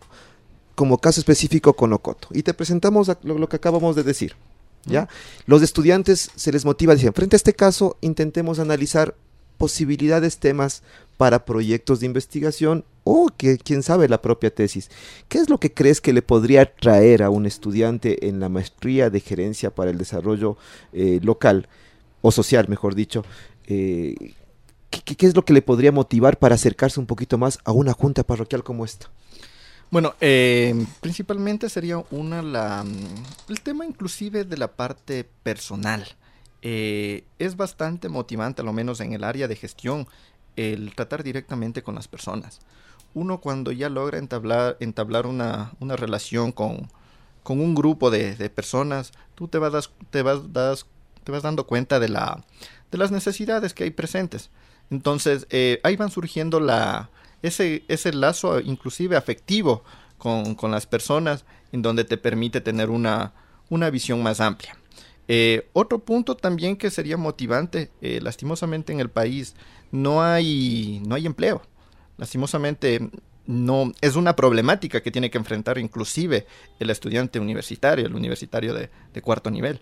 como 0.76 0.97
caso 0.97 1.19
específico 1.19 1.74
con 1.74 1.93
Ocoto. 1.93 2.28
Y 2.32 2.43
te 2.43 2.53
presentamos 2.53 3.11
lo, 3.24 3.49
que 3.49 3.55
acabamos 3.55 3.95
de 3.95 4.03
decir. 4.03 4.36
¿ya? 4.86 5.07
Los 5.45 5.61
estudiantes 5.61 6.32
se 6.36 6.51
les 6.51 6.65
motiva, 6.65 6.95
dicen, 6.95 7.13
frente 7.13 7.36
a 7.36 7.38
este 7.38 7.53
caso, 7.53 7.97
intentemos 8.01 8.59
analizar 8.59 9.15
posibilidades, 9.57 10.39
temas 10.39 10.84
para 11.17 11.45
proyectos 11.45 11.99
de 11.99 12.07
investigación 12.07 12.86
o 13.03 13.30
que 13.36 13.57
quién 13.57 13.84
sabe 13.84 14.09
la 14.09 14.21
propia 14.21 14.53
tesis. 14.53 14.89
¿Qué 15.30 15.38
es 15.38 15.49
lo 15.49 15.59
que 15.59 15.74
crees 15.74 16.01
que 16.01 16.13
le 16.13 16.21
podría 16.21 16.74
traer 16.74 17.24
a 17.24 17.30
un 17.30 17.45
estudiante 17.45 18.28
en 18.28 18.39
la 18.39 18.49
maestría 18.49 19.09
de 19.09 19.19
gerencia 19.19 19.74
para 19.74 19.91
el 19.91 19.97
desarrollo 19.97 20.57
eh, 20.91 21.19
local 21.21 21.67
o 22.21 22.32
social, 22.32 22.67
mejor 22.67 22.95
dicho? 22.95 23.24
Eh, 23.67 24.34
¿qué, 24.89 25.26
es 25.26 25.36
lo 25.36 25.45
que 25.45 25.53
le 25.53 25.61
podría 25.61 25.91
motivar 25.91 26.38
para 26.38 26.55
acercarse 26.55 26.99
un 26.99 27.05
poquito 27.05 27.38
más 27.38 27.59
a 27.63 27.71
una 27.71 27.93
junta 27.93 28.24
parroquial 28.24 28.63
como 28.63 28.86
esta? 28.86 29.09
Bueno, 29.93 30.15
eh, 30.21 30.87
principalmente 31.01 31.69
sería 31.69 32.03
una 32.09 32.41
la 32.41 32.83
mm, 32.83 33.51
el 33.51 33.61
tema 33.61 33.85
inclusive 33.85 34.43
de 34.43 34.57
la 34.57 34.69
parte 34.75 35.23
personal. 35.43 36.03
Eh, 36.63 37.25
es 37.37 37.55
bastante 37.57 38.09
motivante, 38.09 38.63
a 38.63 38.65
lo 38.65 38.73
menos 38.73 39.01
en 39.01 39.13
el 39.13 39.23
área 39.23 39.47
de 39.47 39.55
gestión, 39.55 40.07
el 40.55 40.95
tratar 40.95 41.21
directamente 41.21 41.83
con 41.83 41.93
las 41.93 42.07
personas. 42.07 42.59
Uno 43.13 43.39
cuando 43.39 43.71
ya 43.71 43.87
logra 43.87 44.17
entablar, 44.17 44.77
entablar 44.79 45.27
una, 45.27 45.73
una 45.79 45.95
relación 45.95 46.51
con, 46.51 46.89
con, 47.43 47.61
un 47.61 47.75
grupo 47.75 48.09
de, 48.09 48.35
de, 48.35 48.49
personas, 48.49 49.11
tú 49.35 49.47
te 49.47 49.59
vas, 49.59 49.91
te, 50.09 50.23
vas, 50.23 50.51
das, 50.51 50.87
te 51.23 51.31
vas 51.31 51.43
dando 51.43 51.67
cuenta 51.67 51.99
de, 51.99 52.09
la, 52.09 52.43
de 52.91 52.97
las 52.97 53.11
necesidades 53.11 53.75
que 53.75 53.83
hay 53.83 53.91
presentes. 53.91 54.49
Entonces, 54.89 55.45
eh, 55.51 55.79
ahí 55.83 55.97
van 55.97 56.09
surgiendo 56.09 56.59
la, 56.59 57.11
ese, 57.43 57.83
ese 57.87 58.13
lazo 58.13 58.59
inclusive 58.59 59.15
afectivo 59.15 59.83
con, 60.17 60.71
las 60.71 60.87
personas 60.87 61.45
en 61.71 61.81
donde 61.81 62.05
te 62.05 62.17
permite 62.17 62.61
tener 62.61 62.89
una, 62.89 63.33
una 63.69 63.89
visión 63.89 64.23
más 64.23 64.39
amplia. 64.39 64.75
Eh, 65.27 65.69
otro 65.73 65.99
punto 65.99 66.35
también 66.35 66.77
que 66.77 66.89
sería 66.89 67.17
motivante, 67.17 67.91
eh, 68.01 68.19
lastimosamente 68.21 68.93
en 68.93 68.99
el 68.99 69.09
país 69.09 69.55
no 69.91 70.23
hay, 70.23 71.01
no 71.05 71.15
hay 71.15 71.25
empleo. 71.25 71.61
Lastimosamente 72.17 73.09
no 73.45 73.91
es 73.99 74.15
una 74.15 74.35
problemática 74.35 75.01
que 75.01 75.11
tiene 75.11 75.29
que 75.29 75.37
enfrentar 75.37 75.77
inclusive 75.77 76.47
el 76.79 76.89
estudiante 76.89 77.39
universitario, 77.39 78.05
el 78.05 78.15
universitario 78.15 78.73
de, 78.73 78.89
de 79.13 79.21
cuarto 79.21 79.51
nivel. 79.51 79.81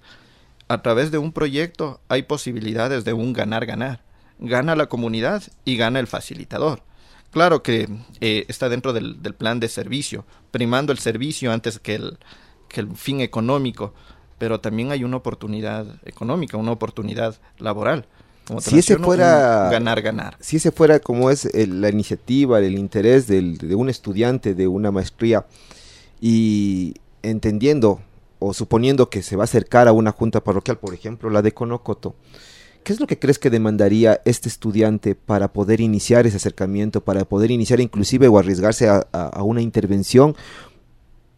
A 0.68 0.82
través 0.82 1.12
de 1.12 1.20
un 1.20 1.34
proyecto 1.34 2.02
hay 2.08 2.24
posibilidades 2.24 3.04
de 3.04 3.14
un 3.14 3.34
ganar-ganar. 3.34 4.04
Gana 4.40 4.76
la 4.76 4.88
comunidad 4.88 5.44
y 5.66 5.78
gana 5.78 6.00
el 6.00 6.08
facilitador. 6.08 6.82
Claro 7.32 7.64
que 7.64 7.88
eh, 8.20 8.46
está 8.50 8.68
dentro 8.68 8.92
del, 8.92 9.16
plan 9.38 9.60
de 9.60 9.70
servicio, 9.70 10.26
primando 10.52 10.92
el 10.92 11.00
servicio 11.00 11.52
antes 11.52 11.80
que 11.80 11.96
el, 11.96 12.18
que 12.68 12.82
el 12.82 12.96
fin 12.96 13.22
económico, 13.22 13.94
pero 14.38 14.60
también 14.60 14.92
hay 14.92 15.06
una 15.06 15.18
oportunidad 15.18 15.86
económica, 16.06 16.58
una 16.58 16.74
oportunidad 16.74 17.36
laboral. 17.58 18.06
si 18.60 18.80
ese 18.80 18.98
fuera 18.98 19.70
ganar 19.72 20.02
ganar 20.02 20.36
si 20.42 20.58
ese 20.58 20.72
fuera 20.72 21.00
como 21.00 21.30
es 21.30 21.48
la 21.54 21.90
iniciativa 21.90 22.60
el 22.60 22.78
interés 22.78 23.28
del, 23.28 23.58
de 23.58 23.76
un 23.76 23.88
estudiante 23.88 24.56
de 24.56 24.68
una 24.68 24.92
maestría 24.92 25.46
y 26.20 26.96
entendiendo 27.22 28.02
o 28.40 28.54
suponiendo 28.54 29.10
que 29.10 29.22
se 29.22 29.38
va 29.38 29.44
a 29.44 29.46
acercar 29.46 29.88
a 29.88 29.94
una 29.94 30.12
junta 30.12 30.44
parroquial 30.44 30.80
por 30.80 30.94
ejemplo 30.94 31.30
la 31.30 31.44
de 31.44 31.54
Conocoto 31.54 32.16
¿Qué 32.84 32.94
es 32.94 33.00
lo 33.00 33.08
que 33.08 33.20
crees 33.20 33.38
que 33.38 33.50
demandaría 33.50 34.22
este 34.26 34.50
estudiante 34.50 35.14
para 35.16 35.54
poder 35.54 35.82
iniciar 35.82 36.26
ese 36.26 36.38
acercamiento, 36.38 37.02
para 37.02 37.26
poder 37.26 37.52
iniciar 37.52 37.80
inclusive 37.80 38.28
o 38.28 38.40
arriesgarse 38.40 38.90
a, 38.90 39.44
una 39.44 39.62
intervención 39.62 40.36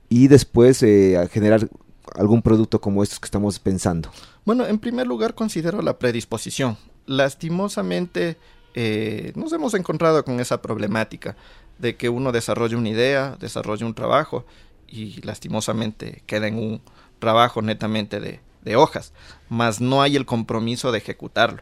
y 0.09 0.27
después 0.27 0.81
eh, 0.83 1.27
generar 1.31 1.67
algún 2.15 2.41
producto 2.41 2.79
como 2.79 3.03
estos 3.03 3.19
que 3.19 3.25
estamos 3.25 3.59
pensando? 3.59 4.09
Bueno, 4.45 4.65
en 4.65 4.79
primer 4.79 5.07
lugar 5.07 5.35
considero 5.35 5.81
la 5.81 5.99
predisposición. 5.99 6.77
Lastimosamente 7.05 8.37
eh, 8.73 9.33
nos 9.35 9.51
hemos 9.53 9.73
encontrado 9.73 10.23
con 10.23 10.39
esa 10.39 10.61
problemática 10.61 11.35
de 11.77 11.95
que 11.97 12.09
uno 12.09 12.31
desarrolla 12.31 12.77
una 12.77 12.89
idea, 12.89 13.37
desarrolla 13.39 13.85
un 13.85 13.93
trabajo 13.93 14.45
y 14.87 15.21
lastimosamente 15.21 16.23
queda 16.25 16.47
en 16.47 16.57
un 16.57 16.81
trabajo 17.19 17.61
netamente 17.61 18.19
de, 18.19 18.39
de 18.63 18.75
hojas, 18.75 19.13
mas 19.49 19.81
no 19.81 20.01
hay 20.01 20.15
el 20.15 20.25
compromiso 20.25 20.91
de 20.91 20.99
ejecutarlo. 20.99 21.61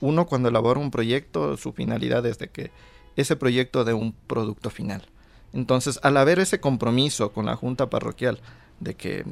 Uno 0.00 0.26
cuando 0.26 0.48
elabora 0.48 0.80
un 0.80 0.90
proyecto, 0.90 1.56
su 1.56 1.72
finalidad 1.72 2.24
es 2.26 2.38
de 2.38 2.48
que 2.48 2.70
ese 3.16 3.36
proyecto 3.36 3.84
dé 3.84 3.94
un 3.94 4.12
producto 4.12 4.70
final. 4.70 5.02
Entonces, 5.52 5.98
al 6.02 6.16
haber 6.18 6.38
ese 6.38 6.60
compromiso 6.60 7.32
con 7.32 7.46
la 7.46 7.56
Junta 7.56 7.88
Parroquial, 7.88 8.40
de 8.80 8.94
que 8.94 9.24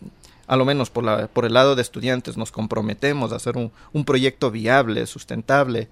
a 0.47 0.57
lo 0.57 0.65
menos 0.65 0.91
por, 0.91 1.05
la, 1.05 1.29
por 1.29 1.45
el 1.45 1.55
lado 1.55 1.75
de 1.75 1.83
estudiantes 1.83 2.37
nos 2.37 2.51
comprometemos 2.51 3.33
a 3.33 3.37
hacer 3.37 3.57
un, 3.57 3.73
un 3.93 4.05
proyecto 4.05 4.51
viable, 4.51 5.07
sustentable, 5.07 5.89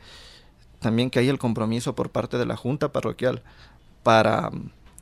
también 0.81 1.11
que 1.11 1.18
hay 1.18 1.29
el 1.29 1.39
compromiso 1.39 1.95
por 1.95 2.11
parte 2.11 2.39
de 2.39 2.47
la 2.47 2.57
Junta 2.57 2.93
Parroquial 2.93 3.43
para 4.03 4.51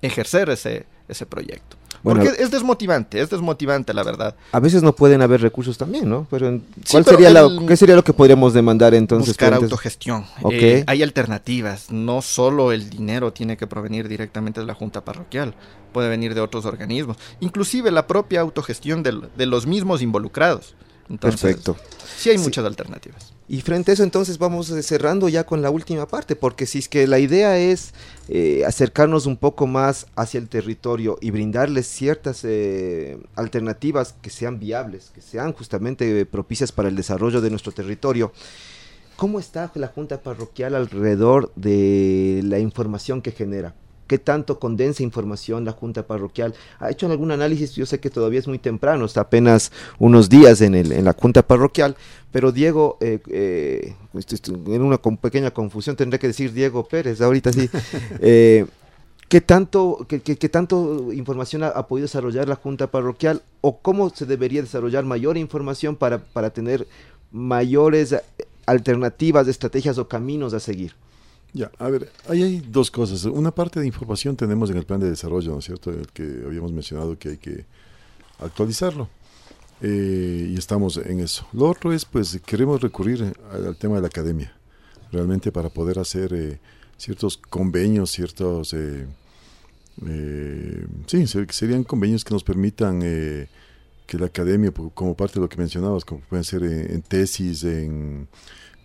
ejercer 0.03 0.51
ese, 0.51 0.87
ese 1.09 1.27
proyecto. 1.27 1.77
Porque 2.03 2.29
es 2.39 2.51
desmotivante, 2.51 3.21
es 3.21 3.29
desmotivante 3.29 3.93
la 3.93 4.03
verdad. 4.03 4.35
A 4.53 4.61
veces 4.61 4.83
no 4.83 4.95
pueden 4.95 5.21
haber 5.23 5.43
recursos 5.43 5.77
también, 5.77 6.09
¿no? 6.09 6.27
Pero 6.31 6.61
¿cuál 6.91 7.05
sería 7.05 7.31
¿qué 7.69 7.77
sería 7.77 7.95
lo 7.95 8.05
que 8.05 8.13
podríamos 8.13 8.55
demandar 8.55 8.95
entonces? 8.95 9.29
Buscar 9.29 9.55
autogestión. 9.55 10.25
Eh, 10.51 10.85
hay 10.87 11.03
alternativas, 11.03 11.91
no 11.91 12.23
solo 12.23 12.73
el 12.73 12.89
dinero 12.89 13.33
tiene 13.33 13.57
que 13.57 13.67
provenir 13.67 14.09
directamente 14.09 14.61
de 14.61 14.67
la 14.67 14.75
junta 14.75 15.05
parroquial, 15.05 15.55
puede 15.93 16.09
venir 16.09 16.35
de 16.35 16.41
otros 16.41 16.65
organismos, 16.65 17.19
inclusive 17.41 17.91
la 17.91 18.07
propia 18.07 18.41
autogestión 18.41 19.03
de, 19.03 19.47
los 19.47 19.67
mismos 19.67 20.01
involucrados. 20.01 20.75
Perfecto. 21.19 21.77
Sí 22.19 22.31
hay 22.31 22.39
muchas 22.39 22.65
alternativas. 22.65 23.33
Y 23.49 23.63
frente 23.63 23.91
a 23.91 23.95
eso 23.95 24.05
entonces 24.05 24.39
vamos 24.39 24.71
eh, 24.71 24.83
cerrando 24.83 25.29
ya 25.29 25.45
con 25.45 25.61
la 25.63 25.71
última 25.71 26.07
parte, 26.07 26.37
porque 26.37 26.67
si 26.67 26.79
es 26.79 26.89
que 26.89 27.07
la 27.07 27.19
idea 27.19 27.59
es 27.59 27.95
eh, 28.29 28.63
acercarnos 28.65 29.27
un 29.27 29.37
poco 29.37 29.67
más 29.67 30.07
hacia 30.15 30.39
el 30.39 30.49
territorio 30.49 31.19
y 31.21 31.31
brindarles 31.31 31.89
ciertas 31.89 32.45
eh, 32.45 33.19
alternativas 33.35 34.15
que 34.21 34.31
sean 34.31 34.61
viables, 34.61 35.11
que 35.15 35.21
sean 35.21 35.53
justamente 35.53 36.25
propicias 36.27 36.71
para 36.71 36.89
el 36.89 36.95
desarrollo 36.95 37.41
de 37.41 37.51
nuestro 37.51 37.73
territorio, 37.73 38.33
¿cómo 39.17 39.41
está 39.41 39.73
la 39.75 39.89
Junta 39.89 40.23
Parroquial 40.23 40.77
alrededor 40.77 41.53
de 41.57 42.43
la 42.45 42.61
información 42.61 43.21
que 43.21 43.33
genera? 43.33 43.75
Qué 44.11 44.19
tanto 44.19 44.59
condensa 44.59 45.05
información 45.05 45.65
la 45.65 45.71
Junta 45.71 46.05
Parroquial. 46.05 46.53
¿Ha 46.81 46.91
hecho 46.91 47.07
algún 47.07 47.31
análisis? 47.31 47.77
Yo 47.77 47.87
sé 47.87 48.01
que 48.01 48.11
todavía 48.11 48.41
es 48.41 48.49
muy 48.49 48.59
temprano, 48.59 49.05
está 49.05 49.21
apenas 49.21 49.71
unos 50.01 50.29
días 50.29 50.63
en, 50.63 50.75
el, 50.75 50.91
en 50.91 51.05
la 51.05 51.13
Junta 51.13 51.43
Parroquial, 51.43 51.95
pero 52.33 52.51
Diego, 52.51 52.99
eh, 53.01 53.21
eh, 53.31 53.95
en 54.43 54.83
una 54.83 54.99
pequeña 54.99 55.53
confusión 55.53 55.95
tendré 55.95 56.19
que 56.19 56.27
decir 56.27 56.53
Diego 56.53 56.89
Pérez, 56.89 57.21
ahorita 57.21 57.53
sí. 57.53 57.71
Eh, 58.21 58.67
¿Qué 59.29 59.41
tanto, 59.41 60.05
qué, 60.09 60.49
tanto 60.49 61.13
información 61.13 61.63
ha, 61.63 61.87
podido 61.87 62.07
desarrollar 62.07 62.49
la 62.49 62.57
Junta 62.57 62.91
Parroquial 62.91 63.43
o 63.61 63.79
cómo 63.79 64.11
se 64.11 64.27
debería 64.27 64.61
desarrollar 64.61 65.05
mayor 65.05 65.37
información 65.37 65.95
para, 65.95 66.19
para 66.19 66.51
tener 66.51 66.89
mayores 67.31 68.17
alternativas, 68.67 69.47
estrategias 69.47 69.99
o 69.99 70.09
caminos 70.09 70.53
a 70.53 70.59
seguir? 70.59 70.95
Ya, 71.53 71.71
a 71.79 71.89
ver, 71.89 72.11
ahí 72.29 72.43
hay 72.43 72.61
dos 72.61 72.91
cosas. 72.91 73.25
Una 73.25 73.51
parte 73.51 73.81
de 73.81 73.87
información 73.87 74.37
tenemos 74.37 74.71
en 74.71 74.77
el 74.77 74.85
plan 74.85 75.01
de 75.01 75.11
desarrollo, 75.11 75.53
¿no 75.53 75.59
es 75.59 75.65
cierto? 75.65 75.91
El 75.91 76.09
que 76.09 76.43
habíamos 76.47 76.73
mencionado 76.73 77.19
que 77.19 77.31
hay 77.31 77.37
que 77.39 77.65
actualizarlo. 78.39 79.09
Eh, 79.83 80.49
y 80.51 80.59
estamos 80.59 80.99
en 80.99 81.21
eso. 81.21 81.47
Lo 81.53 81.69
otro 81.69 81.93
es, 81.93 82.05
pues, 82.05 82.41
queremos 82.45 82.81
recurrir 82.81 83.35
al, 83.51 83.77
tema 83.77 83.97
de 83.97 84.03
la 84.03 84.09
academia, 84.09 84.53
realmente 85.11 85.51
para 85.51 85.71
poder 85.71 85.99
hacer 85.99 86.33
eh, 86.35 86.61
ciertos 86.97 87.37
convenios, 87.37 88.11
ciertos... 88.11 88.75
sí, 91.07 91.27
serían 91.51 91.85
convenios 91.85 92.25
que 92.25 92.35
nos 92.35 92.45
permitan 92.45 93.01
que 94.11 94.19
la 94.19 94.27
academia, 94.27 94.73
como 94.73 95.15
parte 95.15 95.35
de 95.35 95.41
lo 95.43 95.49
que 95.49 95.57
mencionabas, 95.57 96.05
como 96.05 96.21
pueden 96.23 96.43
ser 96.43 96.65
en, 96.65 97.01
tesis, 97.01 97.63
en 97.63 98.27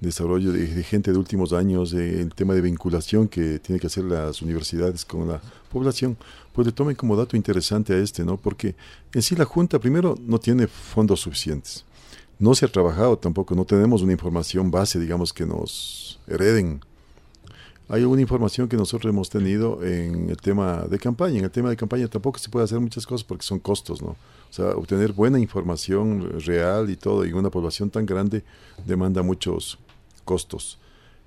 desarrollo 0.01 0.51
de, 0.51 0.83
gente 0.83 1.11
de 1.11 1.17
últimos 1.17 1.53
años, 1.53 1.93
el 1.93 2.33
tema 2.33 2.53
de 2.53 2.61
vinculación 2.61 3.27
que 3.27 3.59
tiene 3.59 3.79
que 3.79 3.87
hacer 3.87 4.03
las 4.03 4.41
universidades 4.41 5.05
con 5.05 5.27
la 5.27 5.41
población, 5.71 6.17
pues 6.53 6.67
le 6.67 6.73
tomen 6.73 6.95
como 6.95 7.15
dato 7.15 7.35
interesante 7.35 7.93
a 7.93 7.97
este, 7.97 8.23
¿no? 8.23 8.37
Porque 8.37 8.75
en 9.13 9.21
sí 9.21 9.35
la 9.35 9.45
Junta, 9.45 9.79
primero, 9.79 10.15
no 10.21 10.39
tiene 10.39 10.67
fondos 10.67 11.21
suficientes. 11.21 11.85
No 12.39 12.53
se 12.53 12.65
ha 12.65 12.71
trabajado 12.71 13.17
tampoco, 13.17 13.55
no 13.55 13.65
tenemos 13.65 14.01
una 14.01 14.11
información 14.11 14.71
base, 14.71 14.99
digamos, 14.99 15.31
que 15.33 15.45
nos 15.45 16.19
hereden 16.27 16.81
hay 17.87 18.03
una 18.03 18.21
información 18.21 18.67
que 18.67 18.77
nosotros 18.77 19.11
hemos 19.11 19.29
tenido 19.29 19.83
en 19.83 20.29
el 20.29 20.37
tema 20.37 20.85
de 20.89 20.97
campaña. 20.97 21.37
En 21.37 21.45
el 21.45 21.51
tema 21.51 21.69
de 21.69 21.77
campaña 21.77 22.07
tampoco 22.07 22.39
se 22.39 22.49
puede 22.49 22.65
hacer 22.65 22.79
muchas 22.79 23.05
cosas 23.05 23.23
porque 23.23 23.43
son 23.43 23.59
costos, 23.59 24.01
¿no? 24.01 24.09
O 24.09 24.53
sea, 24.55 24.69
obtener 24.69 25.11
buena 25.11 25.39
información 25.39 26.39
real 26.39 26.89
y 26.89 26.95
todo, 26.95 27.25
y 27.25 27.33
una 27.33 27.49
población 27.49 27.89
tan 27.91 28.05
grande 28.05 28.43
demanda 28.85 29.21
muchos 29.21 29.77
costos. 30.25 30.77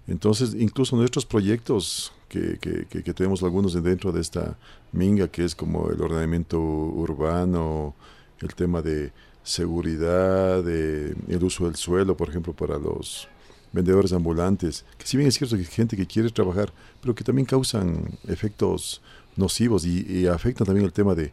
Entonces, 0.06 0.54
incluso 0.54 0.96
nuestros 0.96 1.24
proyectos, 1.24 2.12
que, 2.28 2.58
que, 2.58 2.86
que, 2.86 3.14
tenemos 3.14 3.42
algunos 3.42 3.72
dentro 3.82 4.12
de 4.12 4.20
esta 4.20 4.58
minga, 4.92 5.28
que 5.28 5.44
es 5.44 5.54
como 5.54 5.90
el 5.90 6.00
ordenamiento 6.00 6.58
urbano, 6.60 7.94
el 8.40 8.54
tema 8.54 8.82
de 8.82 9.12
seguridad, 9.42 10.62
de 10.62 11.14
el 11.28 11.44
uso 11.44 11.64
del 11.64 11.76
suelo, 11.76 12.16
por 12.16 12.28
ejemplo, 12.28 12.52
para 12.52 12.78
los 12.78 13.28
vendedores 13.72 14.12
ambulantes, 14.12 14.84
que 14.96 15.06
si 15.06 15.16
bien 15.16 15.28
es 15.28 15.36
cierto 15.36 15.56
que 15.56 15.62
hay 15.62 15.68
gente 15.68 15.96
que 15.96 16.06
quiere 16.06 16.30
trabajar, 16.30 16.72
pero 17.00 17.14
que 17.14 17.24
también 17.24 17.46
causan 17.46 18.18
efectos 18.26 19.00
nocivos 19.36 19.86
y, 19.86 20.26
afectan 20.26 20.66
también 20.66 20.86
el 20.86 20.92
tema 20.92 21.14
de, 21.14 21.32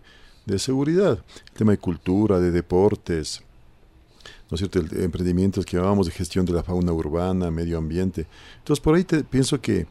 seguridad, 0.60 1.24
el 1.48 1.58
tema 1.58 1.72
de 1.72 1.78
cultura, 1.78 2.40
de 2.40 2.52
deportes, 2.52 3.42
¿no 4.50 4.56
es 4.56 4.60
cierto?, 4.60 4.80
el, 4.80 5.04
emprendimientos 5.04 5.66
que 5.66 5.78
llamamos 5.78 6.08
de 6.08 6.14
gestión 6.14 6.46
de 6.46 6.54
la 6.54 6.64
fauna 6.64 6.92
urbana, 6.92 7.52
medio 7.52 7.78
ambiente. 7.78 8.28
Entonces, 8.60 8.82
por 8.82 8.96
ahí 8.96 9.04
te, 9.04 9.24
pienso 9.24 9.60
que 9.62 9.88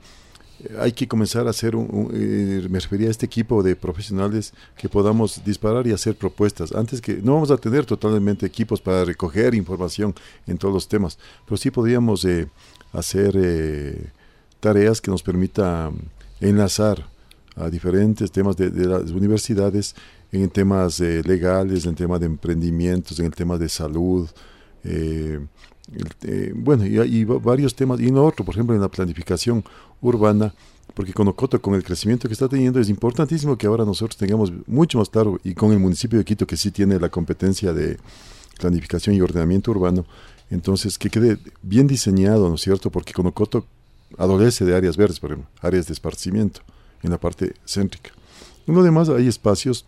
hay 0.78 0.92
que 0.92 1.09
comenzar 1.09 1.46
a 1.46 1.50
hacer, 1.50 1.74
un, 1.76 2.11
eh, 2.14 2.66
me 2.70 2.78
refería 2.78 3.09
a 3.09 3.11
este 3.11 3.26
equipo 3.26 3.62
de 3.62 3.76
profesionales 3.76 4.55
que 4.76 4.88
podamos 4.88 5.44
disparar 5.44 5.86
y 5.86 5.92
hacer 5.92 6.16
propuestas. 6.16 6.72
Antes 6.72 7.00
que 7.00 7.14
no 7.14 7.34
vamos 7.34 7.50
a 7.50 7.57
tener 7.57 7.84
totalmente 7.84 8.46
equipos 8.46 8.80
para 8.80 9.05
recoger 9.05 9.55
información 9.55 10.14
en 10.46 10.59
todos 10.59 10.72
los 10.72 10.88
temas, 10.88 11.18
pero 11.44 11.57
sí 11.57 11.70
podríamos 11.70 12.24
eh, 12.24 12.48
hacer 12.92 13.34
eh, 13.36 14.11
tareas 14.61 15.00
que 15.00 15.11
nos 15.11 15.22
permitan 15.22 15.96
enlazar 16.40 17.07
a 17.57 17.68
diferentes 17.70 18.30
temas 18.32 18.57
de, 18.57 18.70
las 18.70 19.11
universidades 19.11 19.94
en 20.43 20.51
temas 20.51 21.01
legales, 21.01 21.87
en 21.87 21.95
temas 21.95 22.20
de 22.20 22.26
emprendimientos, 22.26 23.18
en 23.18 23.26
el 23.26 23.35
tema 23.35 23.57
de 23.59 23.68
salud. 23.68 24.28
bueno, 26.55 26.87
y, 26.87 26.99
y, 26.99 27.24
varios 27.24 27.74
temas, 27.74 28.01
y 28.01 28.11
no 28.11 28.24
otro, 28.24 28.45
por 28.45 28.55
ejemplo, 28.55 28.74
en 28.74 28.80
la 28.80 28.89
planificación 28.89 29.64
urbana, 30.01 30.55
porque 30.95 31.12
con 31.12 31.28
Ocoto, 31.28 31.61
con 31.61 31.74
el 31.74 31.82
crecimiento 31.82 32.28
que 32.28 32.35
está 32.35 32.49
teniendo, 32.49 32.80
es 32.80 32.89
importantísimo 32.89 33.57
que 33.57 33.66
ahora 33.66 33.85
nosotros 33.85 34.16
tengamos 34.16 34.53
mucho 34.66 34.99
más 34.99 35.09
claro, 35.09 35.41
y 35.45 35.55
con 35.55 35.72
el 35.72 35.78
municipio 35.78 36.18
de 36.18 36.24
Quito, 36.24 36.47
que 36.47 36.57
sí 36.57 36.70
tiene 36.70 36.99
la 36.99 37.09
competencia 37.09 37.72
de 37.72 37.99
planificación 38.59 39.16
y 39.16 39.20
ordenamiento 39.20 39.70
urbano, 39.70 40.05
entonces 40.51 40.99
que 40.99 41.11
quede 41.11 41.39
bien 41.62 41.87
diseñado, 41.87 42.49
¿no 42.49 42.55
es 42.55 42.61
cierto? 42.61 42.91
Porque 42.91 43.12
con 43.12 43.26
Ocoto 43.26 43.66
adolece 44.18 44.64
de 44.64 44.76
áreas 44.76 44.97
verdes, 44.97 45.18
por 45.18 45.32
ejemplo, 45.32 45.51
áreas 45.61 45.87
de 45.87 45.95
esparcimiento 45.95 46.61
en 47.03 47.11
la 47.11 47.18
parte 47.18 47.55
céntrica. 47.66 48.11
Uno 48.66 48.80
además 48.80 49.09
hay 49.09 49.26
espacios 49.26 49.87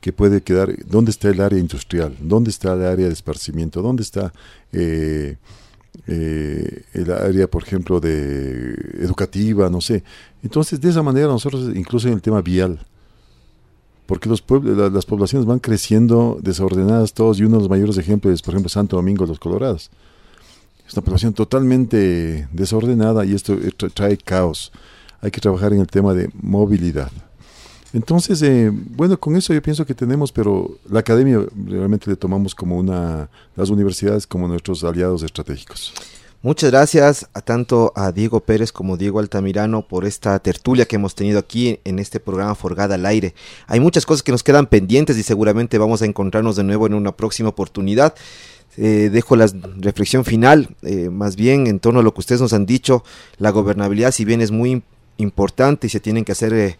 que 0.00 0.12
puede 0.12 0.42
quedar, 0.42 0.74
¿dónde 0.86 1.10
está 1.10 1.28
el 1.28 1.40
área 1.40 1.58
industrial? 1.58 2.16
¿Dónde 2.20 2.50
está 2.50 2.74
el 2.74 2.82
área 2.84 3.06
de 3.06 3.12
esparcimiento? 3.12 3.82
¿Dónde 3.82 4.02
está 4.02 4.32
eh, 4.72 5.36
eh, 6.06 6.84
el 6.94 7.10
área, 7.10 7.48
por 7.48 7.62
ejemplo, 7.62 8.00
de 8.00 8.70
educativa, 9.00 9.68
no 9.68 9.80
sé. 9.80 10.04
Entonces, 10.42 10.80
de 10.80 10.90
esa 10.90 11.02
manera 11.02 11.26
nosotros, 11.26 11.70
incluso 11.74 12.08
en 12.08 12.14
el 12.14 12.22
tema 12.22 12.40
vial, 12.40 12.78
porque 14.06 14.28
los 14.28 14.40
pueblos, 14.40 14.92
las 14.92 15.04
poblaciones 15.04 15.46
van 15.46 15.58
creciendo 15.58 16.38
desordenadas 16.40 17.12
todos, 17.12 17.38
y 17.38 17.44
uno 17.44 17.56
de 17.56 17.62
los 17.62 17.70
mayores 17.70 17.98
ejemplos 17.98 18.34
es, 18.34 18.42
por 18.42 18.54
ejemplo, 18.54 18.68
Santo 18.68 18.96
Domingo, 18.96 19.26
los 19.26 19.38
Colorados. 19.38 19.90
Es 20.86 20.94
una 20.94 21.02
población 21.02 21.34
totalmente 21.34 22.48
desordenada 22.52 23.26
y 23.26 23.34
esto 23.34 23.58
trae 23.92 24.16
caos. 24.16 24.72
Hay 25.20 25.30
que 25.30 25.40
trabajar 25.40 25.74
en 25.74 25.80
el 25.80 25.86
tema 25.86 26.14
de 26.14 26.30
movilidad. 26.40 27.10
Entonces, 27.92 28.42
eh, 28.42 28.70
bueno, 28.72 29.18
con 29.18 29.34
eso 29.36 29.54
yo 29.54 29.62
pienso 29.62 29.86
que 29.86 29.94
tenemos, 29.94 30.30
pero 30.30 30.78
la 30.90 31.00
academia 31.00 31.40
realmente 31.66 32.10
le 32.10 32.16
tomamos 32.16 32.54
como 32.54 32.76
una, 32.76 33.28
las 33.56 33.70
universidades 33.70 34.26
como 34.26 34.46
nuestros 34.46 34.84
aliados 34.84 35.22
estratégicos. 35.22 35.94
Muchas 36.40 36.70
gracias 36.70 37.28
a 37.34 37.40
tanto 37.40 37.92
a 37.96 38.12
Diego 38.12 38.38
Pérez 38.38 38.70
como 38.70 38.96
Diego 38.96 39.18
Altamirano 39.18 39.82
por 39.82 40.04
esta 40.04 40.38
tertulia 40.38 40.84
que 40.84 40.94
hemos 40.94 41.16
tenido 41.16 41.40
aquí 41.40 41.80
en 41.84 41.98
este 41.98 42.20
programa 42.20 42.54
Forgada 42.54 42.94
al 42.94 43.06
Aire. 43.06 43.34
Hay 43.66 43.80
muchas 43.80 44.06
cosas 44.06 44.22
que 44.22 44.30
nos 44.30 44.44
quedan 44.44 44.68
pendientes 44.68 45.18
y 45.18 45.24
seguramente 45.24 45.78
vamos 45.78 46.00
a 46.00 46.04
encontrarnos 46.04 46.54
de 46.54 46.62
nuevo 46.62 46.86
en 46.86 46.94
una 46.94 47.16
próxima 47.16 47.48
oportunidad. 47.48 48.14
Eh, 48.76 49.10
dejo 49.12 49.34
la 49.34 49.50
reflexión 49.78 50.24
final, 50.24 50.76
eh, 50.82 51.10
más 51.10 51.34
bien 51.34 51.66
en 51.66 51.80
torno 51.80 51.98
a 51.98 52.02
lo 52.04 52.14
que 52.14 52.20
ustedes 52.20 52.40
nos 52.40 52.52
han 52.52 52.66
dicho, 52.66 53.02
la 53.38 53.50
gobernabilidad 53.50 54.12
si 54.12 54.24
bien 54.24 54.40
es 54.40 54.52
muy 54.52 54.84
importante 55.16 55.88
y 55.88 55.90
se 55.90 55.98
tienen 55.98 56.24
que 56.24 56.30
hacer 56.30 56.78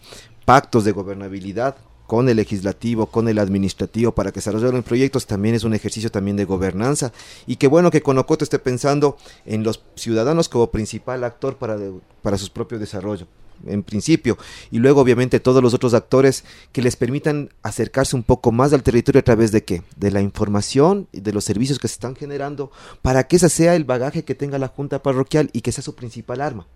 pactos 0.49 0.83
de 0.85 0.93
gobernabilidad 0.93 1.77
con 2.07 2.27
el 2.31 2.39
legislativo, 2.39 3.05
con 3.05 3.29
el 3.29 3.39
administrativo 3.39 4.13
para 4.13 4.33
que 4.33 4.41
se 4.41 4.51
desarrollen 4.51 4.83
proyectos, 4.83 5.27
también 5.27 5.55
es 5.55 5.63
un 5.63 5.75
ejercicio 5.75 6.11
también 6.11 6.39
de 6.39 6.47
gobernanza. 6.47 7.13
Y 7.47 7.57
qué 7.57 7.67
bueno 7.67 7.91
que 7.91 8.01
Conocoto 8.01 8.45
esté 8.45 8.59
pensando 8.59 9.19
en 9.45 9.63
los 9.63 9.83
ciudadanos 9.95 10.49
como 10.49 10.71
principal 10.71 11.23
actor 11.25 11.59
para, 11.59 11.77
para 12.23 12.39
su 12.39 12.51
propio 12.51 12.79
desarrollo 12.79 13.27
en 13.67 13.83
principio, 13.83 14.39
y 14.71 14.79
luego 14.79 15.01
obviamente 15.01 15.41
todos 15.41 15.61
los 15.63 15.75
otros 15.75 15.93
actores 15.93 16.45
que 16.71 16.81
les 16.81 16.95
permitan 16.97 17.51
acercarse 17.63 18.15
un 18.15 18.23
poco 18.23 18.53
más 18.53 18.73
al 18.73 18.85
territorio 18.85 19.19
a 19.19 19.25
través 19.25 19.51
de 19.51 19.65
qué? 19.65 19.83
De 19.97 20.13
la 20.13 20.23
información 20.23 21.09
y 21.13 21.21
de 21.21 21.33
los 21.33 21.45
servicios 21.45 21.81
que 21.81 21.89
se 21.89 21.95
están 21.95 22.15
generando 22.15 22.71
para 23.03 23.27
que 23.27 23.35
ese 23.35 23.49
sea 23.49 23.75
el 23.75 23.85
bagaje 23.85 24.25
que 24.25 24.37
tenga 24.37 24.59
la 24.59 24.69
Junta 24.69 25.03
Parroquial 25.03 25.51
y 25.53 25.61
que 25.61 25.73
sea 25.73 25.83
su 25.83 25.97
principal 25.97 26.41
arma. 26.41 26.69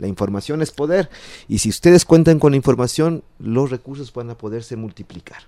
La 0.00 0.08
información 0.08 0.62
es 0.62 0.70
poder 0.72 1.10
y 1.46 1.58
si 1.58 1.68
ustedes 1.68 2.06
cuentan 2.06 2.38
con 2.38 2.52
la 2.52 2.56
información, 2.56 3.22
los 3.38 3.70
recursos 3.70 4.12
van 4.12 4.30
a 4.30 4.34
poderse 4.38 4.74
multiplicar. 4.74 5.42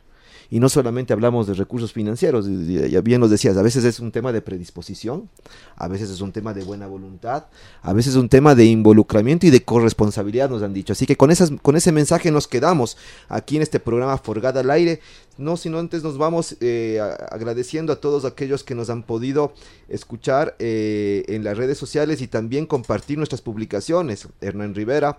Y 0.52 0.60
no 0.60 0.68
solamente 0.68 1.14
hablamos 1.14 1.46
de 1.46 1.54
recursos 1.54 1.94
financieros, 1.94 2.46
ya 2.46 3.00
bien 3.00 3.22
nos 3.22 3.30
decías, 3.30 3.56
a 3.56 3.62
veces 3.62 3.84
es 3.84 4.00
un 4.00 4.12
tema 4.12 4.32
de 4.32 4.42
predisposición, 4.42 5.30
a 5.76 5.88
veces 5.88 6.10
es 6.10 6.20
un 6.20 6.30
tema 6.30 6.52
de 6.52 6.62
buena 6.62 6.86
voluntad, 6.86 7.46
a 7.80 7.94
veces 7.94 8.12
es 8.12 8.16
un 8.18 8.28
tema 8.28 8.54
de 8.54 8.66
involucramiento 8.66 9.46
y 9.46 9.50
de 9.50 9.64
corresponsabilidad, 9.64 10.50
nos 10.50 10.62
han 10.62 10.74
dicho. 10.74 10.92
Así 10.92 11.06
que 11.06 11.16
con, 11.16 11.30
esas, 11.30 11.52
con 11.62 11.74
ese 11.74 11.90
mensaje 11.90 12.30
nos 12.30 12.48
quedamos 12.48 12.98
aquí 13.30 13.56
en 13.56 13.62
este 13.62 13.80
programa 13.80 14.18
Forgada 14.18 14.60
al 14.60 14.70
Aire. 14.70 15.00
No, 15.38 15.56
sino 15.56 15.78
antes 15.78 16.02
nos 16.02 16.18
vamos 16.18 16.58
eh, 16.60 17.00
agradeciendo 17.30 17.94
a 17.94 17.96
todos 17.96 18.26
aquellos 18.26 18.62
que 18.62 18.74
nos 18.74 18.90
han 18.90 19.04
podido 19.04 19.54
escuchar 19.88 20.54
eh, 20.58 21.24
en 21.28 21.44
las 21.44 21.56
redes 21.56 21.78
sociales 21.78 22.20
y 22.20 22.28
también 22.28 22.66
compartir 22.66 23.16
nuestras 23.16 23.40
publicaciones. 23.40 24.28
Hernán 24.42 24.74
Rivera, 24.74 25.18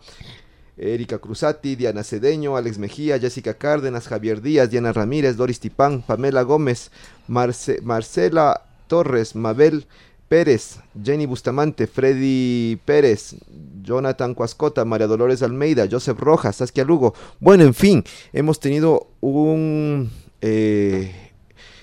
Erika 0.78 1.20
Cruzati, 1.20 1.76
Diana 1.76 2.04
Cedeño, 2.04 2.58
Alex 2.58 2.78
Mejía, 2.78 3.20
Jessica 3.20 3.54
Cárdenas, 3.56 4.08
Javier 4.08 4.42
Díaz, 4.42 4.70
Diana 4.70 4.94
Ramírez, 4.94 5.38
Doris 5.38 5.60
Tipán, 5.60 6.02
Pamela 6.02 6.42
Gómez, 6.42 6.92
Marcela 7.28 8.62
Torres, 8.88 9.36
Mabel 9.36 9.86
Pérez, 10.28 10.80
Jenny 11.04 11.28
Bustamante, 11.28 11.86
Freddy 11.86 12.80
Pérez, 12.86 13.36
Jonathan 13.84 14.34
Cuascota, 14.34 14.84
María 14.84 15.06
Dolores 15.06 15.44
Almeida, 15.44 15.88
Joseph 15.90 16.20
Rojas, 16.20 16.56
Saskia 16.56 16.84
Lugo. 16.84 17.14
Bueno, 17.40 17.64
en 17.64 17.74
fin, 17.74 18.04
hemos 18.32 18.60
tenido 18.60 19.10
un... 19.22 20.10
Eh, 20.42 21.32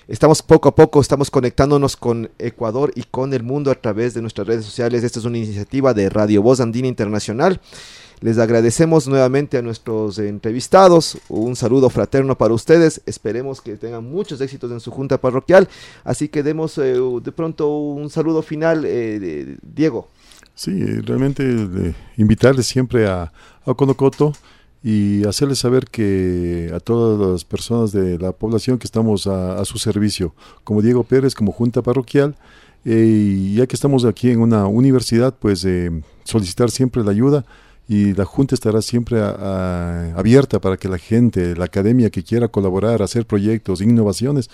estamos 0.07 0.41
poco 0.41 0.67
a 0.67 0.75
poco, 0.75 0.99
estamos 0.99 1.31
conectándonos 1.31 1.95
con 1.95 2.29
Ecuador 2.39 2.91
y 2.95 3.03
con 3.03 3.33
el 3.33 3.43
mundo 3.43 3.71
a 3.71 3.75
través 3.75 4.13
de 4.13 4.21
nuestras 4.21 4.47
redes 4.47 4.65
sociales. 4.65 5.03
Esta 5.05 5.19
es 5.19 5.25
una 5.25 5.37
iniciativa 5.37 5.93
de 5.93 6.09
Radio 6.09 6.41
Voz 6.41 6.59
Andina 6.59 6.89
Internacional. 6.89 7.61
Les 8.21 8.37
agradecemos 8.37 9.07
nuevamente 9.07 9.57
a 9.57 9.63
nuestros 9.63 10.19
entrevistados. 10.19 11.17
Un 11.27 11.55
saludo 11.55 11.89
fraterno 11.89 12.37
para 12.37 12.53
ustedes. 12.53 13.01
Esperemos 13.07 13.61
que 13.61 13.77
tengan 13.77 14.03
muchos 14.05 14.39
éxitos 14.41 14.71
en 14.71 14.79
su 14.79 14.91
junta 14.91 15.19
parroquial. 15.19 15.67
Así 16.03 16.29
que 16.29 16.43
demos 16.43 16.77
eh, 16.77 16.93
de 16.93 17.31
pronto 17.31 17.67
un 17.67 18.11
saludo 18.11 18.43
final, 18.43 18.83
eh, 18.85 19.57
Diego. 19.63 20.07
Sí, 20.53 20.83
realmente 21.01 21.43
invitarles 22.15 22.67
siempre 22.67 23.07
a, 23.07 23.33
a 23.65 23.73
Conocoto 23.73 24.33
y 24.83 25.25
hacerles 25.25 25.57
saber 25.57 25.85
que 25.87 26.71
a 26.75 26.79
todas 26.79 27.27
las 27.27 27.43
personas 27.43 27.91
de 27.91 28.19
la 28.19 28.33
población 28.33 28.77
que 28.77 28.85
estamos 28.85 29.25
a, 29.25 29.65
su 29.65 29.79
servicio, 29.79 30.35
como 30.63 30.83
Diego 30.83 31.03
Pérez, 31.03 31.33
como 31.33 31.51
Junta 31.51 31.81
Parroquial, 31.81 32.35
eh, 32.85 33.35
y 33.39 33.55
ya 33.55 33.65
que 33.65 33.75
estamos 33.75 34.05
aquí 34.05 34.29
en 34.29 34.41
una 34.41 34.67
universidad, 34.67 35.33
pues 35.39 35.65
solicitar 36.23 36.69
siempre 36.69 37.03
la 37.03 37.09
ayuda 37.09 37.45
y 37.87 38.13
la 38.13 38.25
Junta 38.25 38.55
estará 38.55 38.81
siempre 38.81 39.19
abierta 39.21 40.59
para 40.59 40.77
que 40.77 40.87
la 40.87 40.97
gente, 40.97 41.55
la 41.55 41.65
academia 41.65 42.09
que 42.09 42.23
quiera 42.23 42.47
colaborar, 42.47 43.01
hacer 43.01 43.25
proyectos, 43.25 43.81
innovaciones, 43.81 44.49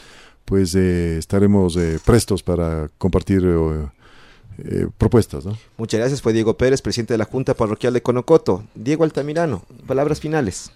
pues 0.46 0.74
eh, 0.76 1.18
estaremos 1.18 1.76
eh, 1.76 2.00
prestos 2.04 2.42
para 2.42 2.90
compartir 2.98 3.44
eh, 3.46 4.88
propuestas. 4.98 5.46
Muchas 5.78 6.00
gracias, 6.00 6.22
fue 6.22 6.34
Diego 6.34 6.58
Pérez, 6.58 6.82
presidente 6.82 7.14
de 7.14 7.18
la 7.20 7.26
Junta 7.26 7.54
Parroquial 7.54 7.94
de 7.94 8.02
Conocoto. 8.02 8.64
Diego 8.74 9.04
Altamirano, 9.04 9.64
palabras 9.86 10.20
finales. 10.20 10.72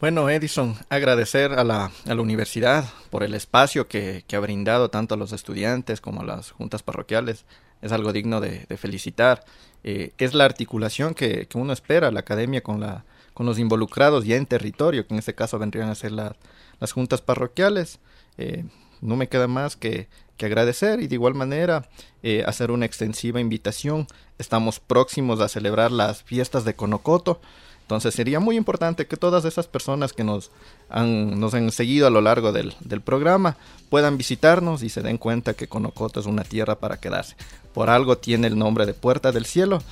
Bueno, 0.00 0.28
Edison, 0.28 0.76
agradecer 0.88 1.52
a 1.52 1.62
la, 1.62 1.92
a 2.06 2.14
la 2.14 2.20
universidad 2.20 2.84
por 3.08 3.22
el 3.22 3.34
espacio 3.34 3.86
que, 3.86 4.24
que, 4.26 4.34
ha 4.34 4.40
brindado 4.40 4.90
tanto 4.90 5.14
a 5.14 5.16
los 5.16 5.32
estudiantes 5.32 6.00
como 6.00 6.22
a 6.22 6.24
las 6.24 6.50
juntas 6.50 6.82
parroquiales. 6.82 7.44
Es 7.82 7.92
algo 7.92 8.12
digno 8.12 8.40
de, 8.40 8.66
felicitar. 8.76 9.44
Eh, 9.84 10.12
es 10.18 10.34
la 10.34 10.44
articulación 10.44 11.14
que, 11.14 11.46
que, 11.46 11.58
uno 11.58 11.72
espera, 11.72 12.10
la 12.10 12.20
academia 12.20 12.62
con, 12.62 12.80
la, 12.80 13.04
con 13.34 13.46
los 13.46 13.58
involucrados 13.58 14.24
ya 14.24 14.36
en 14.36 14.46
territorio, 14.46 15.06
que 15.06 15.14
en 15.14 15.18
este 15.18 15.34
caso 15.34 15.58
vendrían 15.58 15.88
a 15.88 15.94
ser 15.94 16.12
las 16.12 16.92
juntas 16.92 17.20
parroquiales. 17.20 17.98
Eh, 18.38 18.64
no 19.00 19.16
me 19.16 19.28
queda 19.28 19.48
más 19.48 19.76
que, 19.76 20.08
que 20.36 20.46
agradecer 20.46 21.00
y 21.00 21.08
de 21.08 21.16
igual 21.16 21.34
manera 21.34 21.88
eh, 22.22 22.44
hacer 22.46 22.70
una 22.70 22.86
extensiva 22.86 23.40
invitación. 23.40 24.06
Estamos 24.38 24.80
próximos 24.80 25.40
a 25.40 25.48
celebrar 25.48 25.90
las 25.90 26.22
fiestas 26.22 26.64
de 26.64 26.74
Conocoto. 26.74 27.40
Entonces 27.82 28.14
sería 28.14 28.40
muy 28.40 28.56
importante 28.56 29.06
que 29.06 29.16
todas 29.16 29.44
esas 29.44 29.66
personas 29.66 30.12
que 30.12 30.24
nos 30.24 30.50
han, 30.88 31.38
nos 31.38 31.52
han 31.54 31.70
seguido 31.70 32.06
a 32.06 32.10
lo 32.10 32.20
largo 32.20 32.52
del, 32.52 32.74
del 32.80 33.00
programa 33.00 33.56
puedan 33.90 34.16
visitarnos 34.16 34.82
y 34.82 34.88
se 34.88 35.02
den 35.02 35.18
cuenta 35.18 35.54
que 35.54 35.68
Conocoto 35.68 36.20
es 36.20 36.26
una 36.26 36.44
tierra 36.44 36.76
para 36.76 36.98
quedarse. 36.98 37.36
Por 37.74 37.90
algo 37.90 38.16
tiene 38.16 38.46
el 38.46 38.58
nombre 38.58 38.86
de 38.86 38.94
Puerta 38.94 39.32
del 39.32 39.44
Cielo 39.44 39.82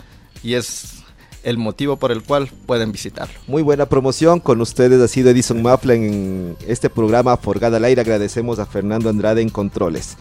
y 0.43 0.55
es 0.55 1.03
el 1.43 1.59
motivo 1.59 1.97
por 1.97 2.13
el 2.13 2.23
cual 2.23 2.51
pueden 2.67 2.93
visitarlo. 2.93 3.39
Muy 3.47 3.63
buena 3.63 3.87
promoción. 3.87 4.41
Con 4.41 4.61
ustedes 4.61 5.01
ha 5.01 5.09
sido 5.09 5.31
Edison 5.31 5.63
Mafla 5.63 5.95
en 5.95 6.57
este 6.67 6.91
programa 6.91 7.37
Forgada 7.37 7.79
al 7.79 7.85
Aire. 7.85 8.01
Agradecemos 8.01 8.59
a 8.59 8.67
Fernando 8.67 9.09
Andrade 9.09 9.43
en 9.43 9.49
Controles. 9.49 10.17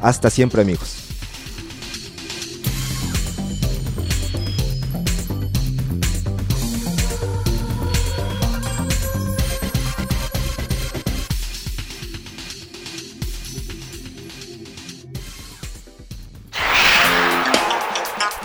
Hasta 0.00 0.30
siempre 0.30 0.62
amigos. 0.62 1.03